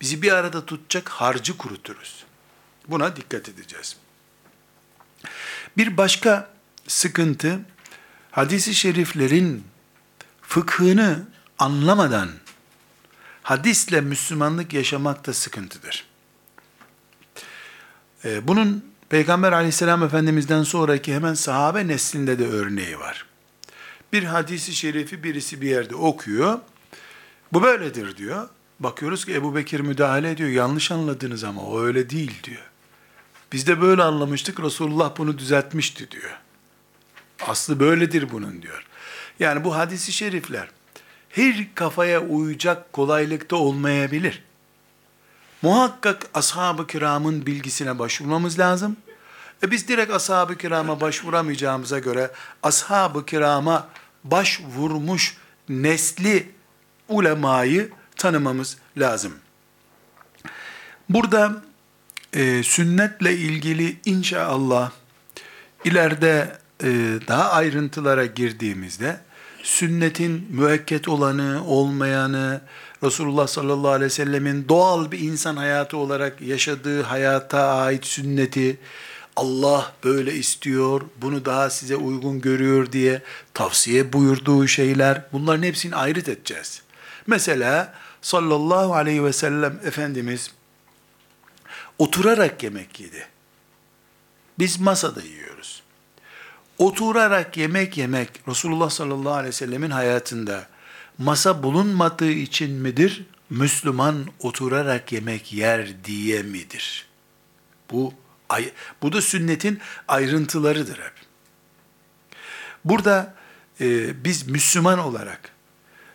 Bizi 0.00 0.22
bir 0.22 0.32
arada 0.32 0.66
tutacak 0.66 1.08
harcı 1.08 1.56
kuruturuz. 1.56 2.24
Buna 2.88 3.16
dikkat 3.16 3.48
edeceğiz. 3.48 3.96
Bir 5.76 5.96
başka 5.96 6.50
sıkıntı, 6.88 7.60
hadisi 8.30 8.74
şeriflerin 8.74 9.64
fıkhını 10.42 11.26
anlamadan 11.58 12.30
hadisle 13.42 14.00
Müslümanlık 14.00 14.72
yaşamak 14.72 15.26
da 15.26 15.34
sıkıntıdır. 15.34 16.06
Ee, 18.24 18.48
bunun 18.48 18.84
Peygamber 19.08 19.52
aleyhisselam 19.52 20.02
efendimizden 20.02 20.62
sonraki 20.62 21.14
hemen 21.14 21.34
sahabe 21.34 21.88
neslinde 21.88 22.38
de 22.38 22.46
örneği 22.46 22.98
var. 22.98 23.27
Bir 24.12 24.22
hadisi 24.22 24.74
şerifi 24.74 25.22
birisi 25.22 25.60
bir 25.60 25.68
yerde 25.68 25.96
okuyor. 25.96 26.58
Bu 27.52 27.62
böyledir 27.62 28.16
diyor. 28.16 28.48
Bakıyoruz 28.80 29.24
ki 29.24 29.34
Ebu 29.34 29.54
Bekir 29.54 29.80
müdahale 29.80 30.30
ediyor. 30.30 30.48
Yanlış 30.48 30.90
anladınız 30.90 31.44
ama 31.44 31.62
o 31.62 31.80
öyle 31.80 32.10
değil 32.10 32.42
diyor. 32.44 32.70
Biz 33.52 33.66
de 33.66 33.80
böyle 33.80 34.02
anlamıştık. 34.02 34.60
Resulullah 34.60 35.18
bunu 35.18 35.38
düzeltmişti 35.38 36.10
diyor. 36.10 36.38
Aslı 37.46 37.80
böyledir 37.80 38.30
bunun 38.32 38.62
diyor. 38.62 38.86
Yani 39.40 39.64
bu 39.64 39.76
hadisi 39.76 40.12
şerifler 40.12 40.68
her 41.28 41.74
kafaya 41.74 42.20
uyacak 42.20 42.92
kolaylıkta 42.92 43.56
olmayabilir. 43.56 44.42
Muhakkak 45.62 46.26
ashab-ı 46.34 46.86
kiramın 46.86 47.46
bilgisine 47.46 47.98
başvurmamız 47.98 48.58
lazım. 48.58 48.96
E 49.62 49.70
biz 49.70 49.88
direkt 49.88 50.12
ashab-ı 50.12 50.58
kirama 50.58 51.00
başvuramayacağımıza 51.00 51.98
göre 51.98 52.30
ashab-ı 52.62 53.26
kirama 53.26 53.88
başvurmuş 54.24 55.36
nesli 55.68 56.50
ulemayı 57.08 57.90
tanımamız 58.16 58.76
lazım. 58.96 59.32
Burada 61.08 61.62
e, 62.32 62.62
sünnetle 62.62 63.36
ilgili 63.36 63.96
inşallah 64.04 64.90
ileride 65.84 66.58
e, 66.82 66.86
daha 67.28 67.50
ayrıntılara 67.50 68.26
girdiğimizde 68.26 69.20
sünnetin 69.62 70.46
müekket 70.50 71.08
olanı, 71.08 71.62
olmayanı, 71.66 72.60
Resulullah 73.04 73.46
sallallahu 73.46 73.90
aleyhi 73.90 74.04
ve 74.04 74.10
sellemin 74.10 74.68
doğal 74.68 75.10
bir 75.10 75.18
insan 75.18 75.56
hayatı 75.56 75.96
olarak 75.96 76.40
yaşadığı 76.40 77.02
hayata 77.02 77.68
ait 77.68 78.06
sünneti, 78.06 78.78
Allah 79.38 79.92
böyle 80.04 80.34
istiyor, 80.34 81.02
bunu 81.16 81.44
daha 81.44 81.70
size 81.70 81.96
uygun 81.96 82.40
görüyor 82.40 82.92
diye 82.92 83.22
tavsiye 83.54 84.12
buyurduğu 84.12 84.66
şeyler, 84.68 85.24
bunların 85.32 85.62
hepsini 85.62 85.96
ayrıt 85.96 86.28
edeceğiz. 86.28 86.82
Mesela 87.26 87.94
sallallahu 88.22 88.94
aleyhi 88.94 89.24
ve 89.24 89.32
sellem 89.32 89.80
Efendimiz 89.84 90.50
oturarak 91.98 92.62
yemek 92.62 93.00
yedi. 93.00 93.26
Biz 94.58 94.80
masada 94.80 95.22
yiyoruz. 95.22 95.82
Oturarak 96.78 97.56
yemek 97.56 97.96
yemek 97.96 98.48
Resulullah 98.48 98.90
sallallahu 98.90 99.32
aleyhi 99.32 99.48
ve 99.48 99.52
sellemin 99.52 99.90
hayatında 99.90 100.66
masa 101.18 101.62
bulunmadığı 101.62 102.30
için 102.30 102.70
midir? 102.70 103.24
Müslüman 103.50 104.26
oturarak 104.40 105.12
yemek 105.12 105.52
yer 105.52 106.04
diye 106.04 106.42
midir? 106.42 107.06
Bu 107.90 108.14
bu 109.02 109.12
da 109.12 109.22
sünnetin 109.22 109.80
ayrıntılarıdır 110.08 110.98
hep. 110.98 111.12
Burada 112.84 113.34
e, 113.80 114.24
biz 114.24 114.48
Müslüman 114.48 114.98
olarak 114.98 115.52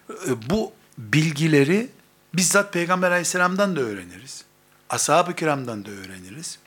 e, 0.09 0.49
bu 0.49 0.73
bilgileri 0.97 1.89
bizzat 2.33 2.73
Peygamber 2.73 3.11
aleyhisselamdan 3.11 3.75
da 3.75 3.81
öğreniriz. 3.81 4.45
Ashab-ı 4.89 5.35
kiramdan 5.35 5.85
da 5.85 5.91
öğreniriz. 5.91 6.59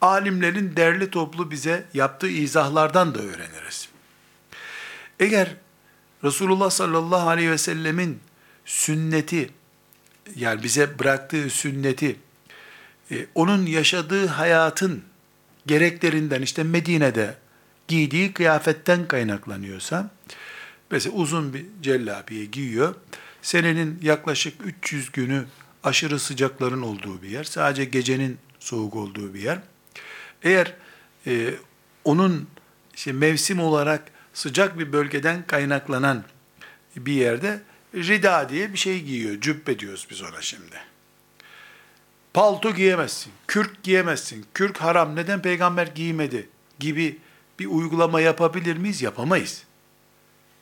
alimlerin 0.00 0.76
derli 0.76 1.10
toplu 1.10 1.50
bize 1.50 1.84
yaptığı 1.94 2.28
izahlardan 2.28 3.14
da 3.14 3.18
öğreniriz. 3.18 3.88
Eğer 5.20 5.56
Resulullah 6.24 6.70
sallallahu 6.70 7.28
aleyhi 7.28 7.50
ve 7.50 7.58
sellemin 7.58 8.20
sünneti, 8.64 9.50
yani 10.36 10.62
bize 10.62 10.98
bıraktığı 10.98 11.50
sünneti, 11.50 12.16
onun 13.34 13.66
yaşadığı 13.66 14.26
hayatın 14.26 15.02
gereklerinden 15.66 16.42
işte 16.42 16.62
Medine'de 16.62 17.34
giydiği 17.88 18.32
kıyafetten 18.32 19.08
kaynaklanıyorsa, 19.08 20.10
mesela 20.90 21.16
uzun 21.16 21.54
bir 21.54 21.64
cellabiye 21.82 22.44
giyiyor, 22.44 22.94
senenin 23.42 23.98
yaklaşık 24.02 24.66
300 24.66 25.12
günü 25.12 25.44
aşırı 25.84 26.18
sıcakların 26.18 26.82
olduğu 26.82 27.22
bir 27.22 27.28
yer, 27.28 27.44
sadece 27.44 27.84
gecenin 27.84 28.38
soğuk 28.60 28.96
olduğu 28.96 29.34
bir 29.34 29.40
yer. 29.40 29.58
Eğer 30.42 30.74
e, 31.26 31.54
onun 32.04 32.48
işte 32.94 33.12
mevsim 33.12 33.60
olarak 33.60 34.02
sıcak 34.34 34.78
bir 34.78 34.92
bölgeden 34.92 35.46
kaynaklanan 35.46 36.24
bir 36.96 37.12
yerde 37.12 37.62
rida 37.94 38.48
diye 38.48 38.72
bir 38.72 38.78
şey 38.78 39.02
giyiyor. 39.02 39.40
Cübbe 39.40 39.78
diyoruz 39.78 40.06
biz 40.10 40.22
ona 40.22 40.40
şimdi. 40.40 40.93
Palto 42.34 42.74
giyemezsin, 42.74 43.32
kürk 43.46 43.82
giyemezsin, 43.82 44.46
kürk 44.54 44.76
haram, 44.76 45.16
neden 45.16 45.42
peygamber 45.42 45.86
giymedi 45.86 46.48
gibi 46.78 47.18
bir 47.58 47.66
uygulama 47.66 48.20
yapabilir 48.20 48.76
miyiz? 48.76 49.02
Yapamayız. 49.02 49.62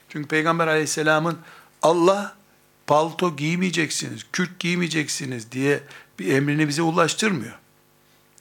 Çünkü 0.09 0.29
peygamber 0.29 0.67
aleyhisselamın 0.67 1.39
Allah 1.83 2.37
palto 2.87 3.37
giymeyeceksiniz, 3.37 4.27
kürk 4.33 4.59
giymeyeceksiniz 4.59 5.53
diye 5.53 5.81
bir 6.19 6.35
emrini 6.35 6.69
bize 6.69 6.83
ulaştırmıyor. 6.83 7.59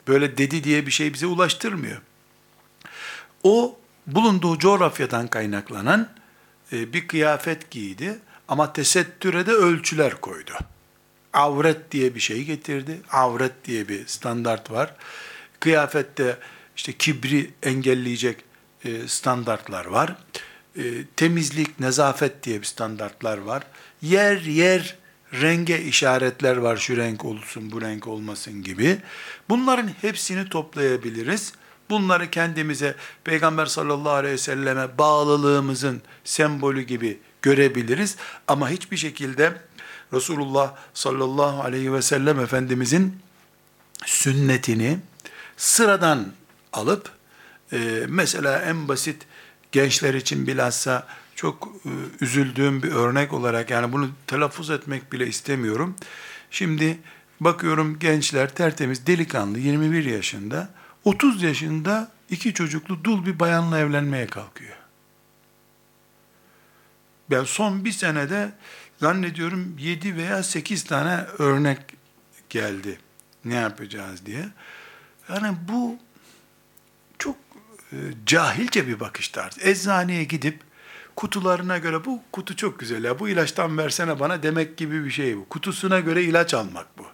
Böyle 0.08 0.38
dedi 0.38 0.64
diye 0.64 0.86
bir 0.86 0.92
şey 0.92 1.14
bize 1.14 1.26
ulaştırmıyor. 1.26 2.02
O 3.44 3.78
bulunduğu 4.08 4.58
coğrafyadan 4.58 5.28
kaynaklanan 5.28 6.10
e, 6.72 6.94
bir 6.94 7.08
kıyafet 7.08 7.72
giydi 7.72 8.20
ama 8.48 8.74
tesettüre 8.74 9.46
de 9.46 9.52
ölçüler 9.52 10.22
koydu. 10.22 10.54
Avret 11.34 11.92
diye 11.92 12.16
bir 12.16 12.20
şey 12.20 12.44
getirdi. 12.44 13.02
Avret 13.12 13.66
diye 13.66 13.90
bir 13.90 14.08
standart 14.08 14.72
var. 14.72 14.96
Kıyafette 15.60 16.38
işte 16.76 16.94
kibri 16.94 17.52
engelleyecek 17.64 18.44
e, 18.86 19.08
standartlar 19.08 19.86
var. 19.86 20.16
E, 20.78 20.84
temizlik, 21.16 21.80
nezafet 21.80 22.44
diye 22.44 22.60
bir 22.60 22.66
standartlar 22.66 23.38
var. 23.38 23.64
Yer 24.02 24.42
yer 24.42 24.96
renge 25.34 25.82
işaretler 25.82 26.58
var. 26.58 26.78
Şu 26.78 26.98
renk 26.98 27.26
olsun, 27.26 27.72
bu 27.72 27.82
renk 27.82 28.08
olmasın 28.08 28.64
gibi. 28.64 28.98
Bunların 29.50 29.88
hepsini 30.02 30.50
toplayabiliriz. 30.50 31.54
Bunları 31.90 32.30
kendimize 32.30 32.96
Peygamber 33.24 33.66
sallallahu 33.66 34.14
aleyhi 34.14 34.34
ve 34.34 34.38
selleme 34.38 34.98
bağlılığımızın 34.98 36.02
sembolü 36.24 36.82
gibi 36.82 37.20
görebiliriz. 37.42 38.18
Ama 38.48 38.70
hiçbir 38.70 38.98
şekilde 38.98 39.54
Resulullah 40.14 40.76
sallallahu 40.94 41.62
aleyhi 41.64 41.94
ve 41.94 42.02
sellem 42.02 42.40
Efendimizin 42.40 43.20
sünnetini 44.06 45.00
sıradan 45.58 46.28
alıp 46.74 47.12
e, 47.74 48.06
mesela 48.08 48.60
en 48.60 48.88
basit 48.88 49.26
gençler 49.72 50.14
için 50.14 50.48
bilhassa 50.48 51.08
çok 51.36 51.68
e, 51.86 51.90
üzüldüğüm 52.24 52.84
bir 52.84 52.92
örnek 52.92 53.34
olarak 53.34 53.70
yani 53.70 53.94
bunu 53.94 54.10
telaffuz 54.28 54.70
etmek 54.70 55.12
bile 55.12 55.28
istemiyorum. 55.28 55.96
Şimdi 56.52 56.98
bakıyorum 57.40 58.00
gençler 58.00 58.56
tertemiz 58.56 59.08
delikanlı 59.08 59.60
21 59.60 60.06
yaşında 60.06 60.70
30 61.04 61.44
yaşında 61.44 62.12
iki 62.30 62.54
çocuklu 62.54 63.04
dul 63.04 63.26
bir 63.26 63.40
bayanla 63.40 63.80
evlenmeye 63.80 64.28
kalkıyor. 64.28 64.76
Ben 67.30 67.44
son 67.44 67.86
bir 67.86 67.92
senede 67.92 68.52
zannediyorum 69.02 69.76
7 69.80 70.16
veya 70.16 70.44
8 70.44 70.84
tane 70.84 71.26
örnek 71.38 71.78
geldi. 72.50 73.00
Ne 73.46 73.56
yapacağız 73.56 74.26
diye. 74.26 74.50
Yani 75.30 75.58
bu 75.68 75.98
çok 77.20 77.36
e, 77.94 77.98
cahilce 78.26 78.88
bir 78.88 79.00
bakış 79.00 79.30
tarzı. 79.30 79.62
Eczaneye 79.62 80.24
gidip 80.24 80.60
kutularına 81.16 81.78
göre 81.78 82.06
bu 82.06 82.22
kutu 82.32 82.56
çok 82.56 82.80
güzel 82.80 83.04
ya 83.04 83.20
bu 83.20 83.30
ilaçtan 83.30 83.78
versene 83.78 84.20
bana 84.20 84.44
demek 84.44 84.78
gibi 84.78 85.06
bir 85.06 85.12
şey 85.12 85.38
bu. 85.38 85.50
Kutusuna 85.50 86.00
göre 86.00 86.24
ilaç 86.24 86.54
almak 86.54 86.98
bu. 86.98 87.06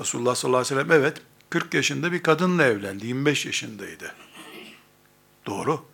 Resulullah 0.00 0.34
sallallahu 0.34 0.60
aleyhi 0.60 0.76
ve 0.76 0.82
sellem 0.82 1.00
evet 1.02 1.16
40 1.50 1.74
yaşında 1.74 2.12
bir 2.12 2.22
kadınla 2.22 2.64
evlendi. 2.64 3.06
25 3.06 3.46
yaşındaydı. 3.46 4.14
Doğru. 5.46 5.86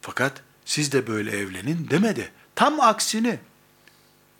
Fakat 0.00 0.42
siz 0.64 0.92
de 0.92 1.06
böyle 1.06 1.30
evlenin 1.38 1.90
demedi. 1.90 2.32
Tam 2.54 2.80
aksini. 2.80 3.38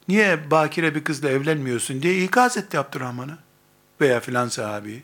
Niye 0.09 0.51
bakire 0.51 0.95
bir 0.95 1.05
kızla 1.05 1.29
evlenmiyorsun 1.31 2.03
diye 2.03 2.25
ikaz 2.25 2.57
etti 2.57 2.79
Abdurrahman'a 2.79 3.39
veya 4.01 4.21
filan 4.21 4.49
sahabi. 4.49 5.03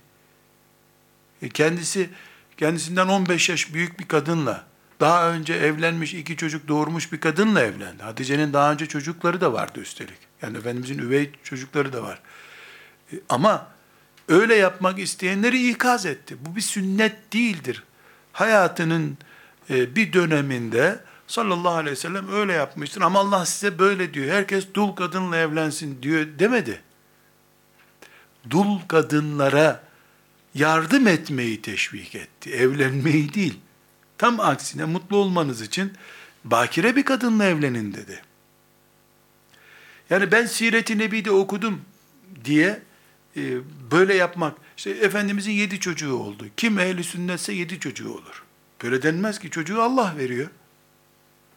E 1.43 1.49
kendisi 1.49 2.11
kendisinden 2.57 3.09
15 3.09 3.49
yaş 3.49 3.75
büyük 3.75 4.01
bir 4.01 4.09
kadınla 4.09 4.65
daha 5.01 5.31
önce 5.31 5.55
evlenmiş 5.55 6.15
iki 6.15 6.37
çocuk 6.37 6.69
doğurmuş 6.69 7.13
bir 7.13 7.21
kadınla 7.21 7.63
evlendi. 7.63 8.03
Hatice'nin 8.03 8.53
daha 8.53 8.73
önce 8.73 8.87
çocukları 8.87 9.41
da 9.41 9.53
vardı 9.53 9.81
üstelik. 9.81 10.19
Yani 10.43 10.59
Efendimizin 10.59 10.99
üvey 10.99 11.31
çocukları 11.45 11.93
da 11.93 12.03
var. 12.03 12.21
E, 13.13 13.17
ama 13.29 13.67
öyle 14.29 14.55
yapmak 14.55 14.99
isteyenleri 14.99 15.71
ikaz 15.71 16.07
etti. 16.07 16.37
Bu 16.41 16.57
bir 16.57 16.61
sünnet 16.61 17.33
değildir. 17.33 17.83
Hayatının 18.33 19.19
e, 19.71 19.97
bir 19.97 20.13
döneminde 20.13 21.01
sallallahu 21.27 21.75
aleyhi 21.75 21.93
ve 21.93 22.01
sellem 22.01 22.33
öyle 22.33 22.53
yapmıştır 22.53 23.01
ama 23.01 23.21
Allah 23.21 23.47
size 23.47 23.79
böyle 23.79 24.15
diyor. 24.15 24.29
Herkes 24.29 24.67
dul 24.75 24.93
kadınla 24.93 25.37
evlensin 25.37 26.03
diyor 26.03 26.27
demedi. 26.39 26.83
Dul 28.51 28.81
kadınlara 28.89 29.85
yardım 30.55 31.07
etmeyi 31.07 31.63
teşvik 31.63 32.15
etti. 32.15 32.51
Evlenmeyi 32.51 33.35
değil. 33.35 33.59
Tam 34.19 34.41
aksine 34.41 34.85
mutlu 34.85 35.17
olmanız 35.17 35.61
için 35.61 35.93
bakire 36.45 36.97
bir 36.97 37.05
kadınla 37.05 37.45
evlenin 37.45 37.95
dedi. 37.95 38.23
Yani 40.11 40.33
ben 40.33 40.47
Siret-i 40.47 40.99
Nebi'de 40.99 41.31
okudum 41.31 41.81
diye 42.45 42.83
e, 43.37 43.43
böyle 43.91 44.15
yapmak, 44.15 44.57
işte 44.77 44.91
Efendimizin 44.91 45.53
yedi 45.53 45.81
çocuğu 45.81 46.15
oldu. 46.15 46.47
Kim 46.57 46.79
ehli 46.79 47.05
sünnetse 47.05 47.53
yedi 47.53 47.81
çocuğu 47.81 48.13
olur. 48.13 48.45
Böyle 48.83 49.03
denmez 49.03 49.39
ki 49.39 49.51
çocuğu 49.51 49.83
Allah 49.83 50.15
veriyor. 50.19 50.51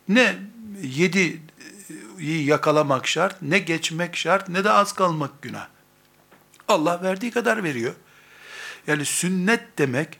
Ne 0.09 0.39
yedi 0.81 1.41
yakalamak 2.21 3.07
şart, 3.07 3.41
ne 3.41 3.59
geçmek 3.59 4.15
şart, 4.15 4.49
ne 4.49 4.63
de 4.63 4.71
az 4.71 4.93
kalmak 4.93 5.41
günah. 5.41 5.67
Allah 6.67 7.03
verdiği 7.03 7.31
kadar 7.31 7.63
veriyor. 7.63 7.93
Yani 8.87 9.05
sünnet 9.05 9.77
demek, 9.77 10.17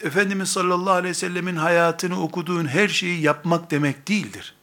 Efendimiz 0.00 0.48
sallallahu 0.48 0.92
aleyhi 0.94 1.10
ve 1.10 1.14
sellemin 1.14 1.56
hayatını 1.56 2.22
okuduğun 2.22 2.66
her 2.66 2.88
şeyi 2.88 3.20
yapmak 3.20 3.70
demek 3.70 4.08
değildir. 4.08 4.54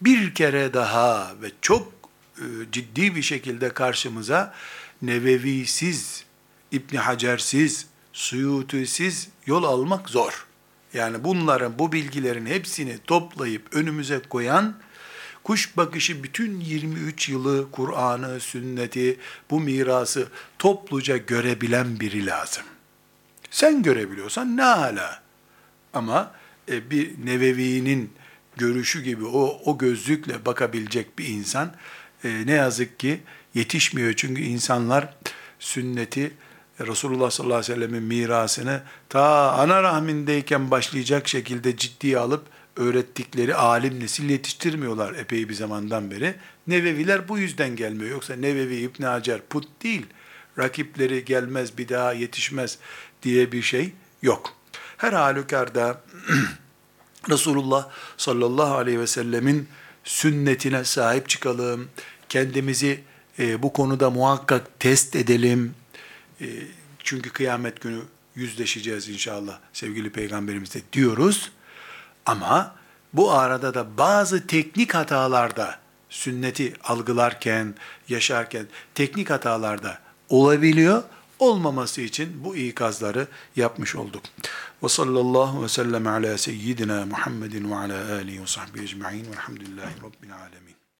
Bir 0.00 0.34
kere 0.34 0.74
daha 0.74 1.32
ve 1.42 1.50
çok 1.60 1.92
e, 2.38 2.44
ciddi 2.72 3.16
bir 3.16 3.22
şekilde 3.22 3.68
karşımıza 3.68 4.54
Nevevisiz, 5.02 6.24
İbni 6.72 6.98
Hacersiz, 6.98 7.86
Suyutisiz 8.12 9.28
yol 9.46 9.64
almak 9.64 10.08
zor. 10.08 10.46
Yani 10.94 11.24
bunların, 11.24 11.78
bu 11.78 11.92
bilgilerin 11.92 12.46
hepsini 12.46 12.98
toplayıp 12.98 13.76
önümüze 13.76 14.20
koyan, 14.28 14.74
kuş 15.44 15.76
bakışı 15.76 16.22
bütün 16.22 16.60
23 16.60 17.28
yılı, 17.28 17.70
Kur'an'ı, 17.70 18.40
sünneti, 18.40 19.18
bu 19.50 19.60
mirası 19.60 20.28
topluca 20.58 21.16
görebilen 21.16 22.00
biri 22.00 22.26
lazım. 22.26 22.62
Sen 23.50 23.82
görebiliyorsan 23.82 24.56
ne 24.56 24.62
hala. 24.62 25.22
Ama 25.92 26.32
e, 26.70 26.90
bir 26.90 27.26
Nevevi'nin 27.26 28.12
görüşü 28.56 29.02
gibi 29.02 29.24
o, 29.24 29.60
o 29.64 29.78
gözlükle 29.78 30.46
bakabilecek 30.46 31.18
bir 31.18 31.28
insan 31.28 31.72
e, 32.24 32.46
ne 32.46 32.52
yazık 32.52 32.98
ki 32.98 33.20
yetişmiyor. 33.54 34.12
Çünkü 34.12 34.42
insanlar 34.42 35.14
sünneti, 35.58 36.34
Resulullah 36.80 37.30
sallallahu 37.30 37.56
aleyhi 37.56 37.72
ve 37.72 37.74
sellemin 37.74 38.02
mirasını 38.02 38.82
ta 39.08 39.52
ana 39.52 39.82
rahmindeyken 39.82 40.70
başlayacak 40.70 41.28
şekilde 41.28 41.76
ciddiye 41.76 42.18
alıp 42.18 42.46
öğrettikleri 42.76 43.54
alim 43.54 44.00
nesil 44.00 44.30
yetiştirmiyorlar 44.30 45.14
epey 45.14 45.48
bir 45.48 45.54
zamandan 45.54 46.10
beri. 46.10 46.34
Neveviler 46.66 47.28
bu 47.28 47.38
yüzden 47.38 47.76
gelmiyor. 47.76 48.10
Yoksa 48.10 48.36
Nevevi, 48.36 48.76
İbn 48.76 49.02
Hacer 49.02 49.40
put 49.50 49.68
değil. 49.82 50.06
Rakipleri 50.58 51.24
gelmez 51.24 51.78
bir 51.78 51.88
daha 51.88 52.12
yetişmez 52.12 52.78
diye 53.22 53.52
bir 53.52 53.62
şey 53.62 53.92
yok. 54.22 54.52
Her 54.96 55.12
halükarda 55.12 56.00
Resulullah 57.30 57.88
sallallahu 58.16 58.74
aleyhi 58.74 59.00
ve 59.00 59.06
sellemin 59.06 59.68
sünnetine 60.04 60.84
sahip 60.84 61.28
çıkalım. 61.28 61.88
Kendimizi 62.28 63.00
e, 63.38 63.62
bu 63.62 63.72
konuda 63.72 64.10
muhakkak 64.10 64.80
test 64.80 65.16
edelim. 65.16 65.74
E, 66.40 66.46
Çünkü 66.98 67.30
kıyamet 67.30 67.80
günü 67.80 68.00
yüzleşeceğiz 68.34 69.08
inşallah 69.08 69.58
sevgili 69.72 70.10
peygamberimiz 70.10 70.74
de 70.74 70.80
diyoruz. 70.92 71.50
Ama 72.26 72.74
bu 73.12 73.32
arada 73.32 73.74
da 73.74 73.98
bazı 73.98 74.46
teknik 74.46 74.94
hatalarda 74.94 75.78
sünneti 76.10 76.74
algılarken, 76.84 77.74
yaşarken 78.08 78.66
teknik 78.94 79.30
hatalarda 79.30 79.98
olabiliyor. 80.28 81.02
Olmaması 81.38 82.00
için 82.00 82.44
bu 82.44 82.56
ikazları 82.56 83.26
yapmış 83.56 83.96
olduk. 83.96 84.22
Ve 84.82 84.88
sallallahu 84.88 85.62
ve 85.62 85.68
sellem 85.68 86.06
ala 86.06 86.38
seyyidina 86.38 87.06
Muhammedin 87.06 87.70
ve 87.70 87.76
ala 87.76 88.14
alihi 88.14 88.42
ve 88.42 88.46
sahbihi 88.46 88.84
ecma'in 88.84 89.26
velhamdülillahi 89.32 89.94
rabbil 89.96 90.34
alemin. 90.34 90.63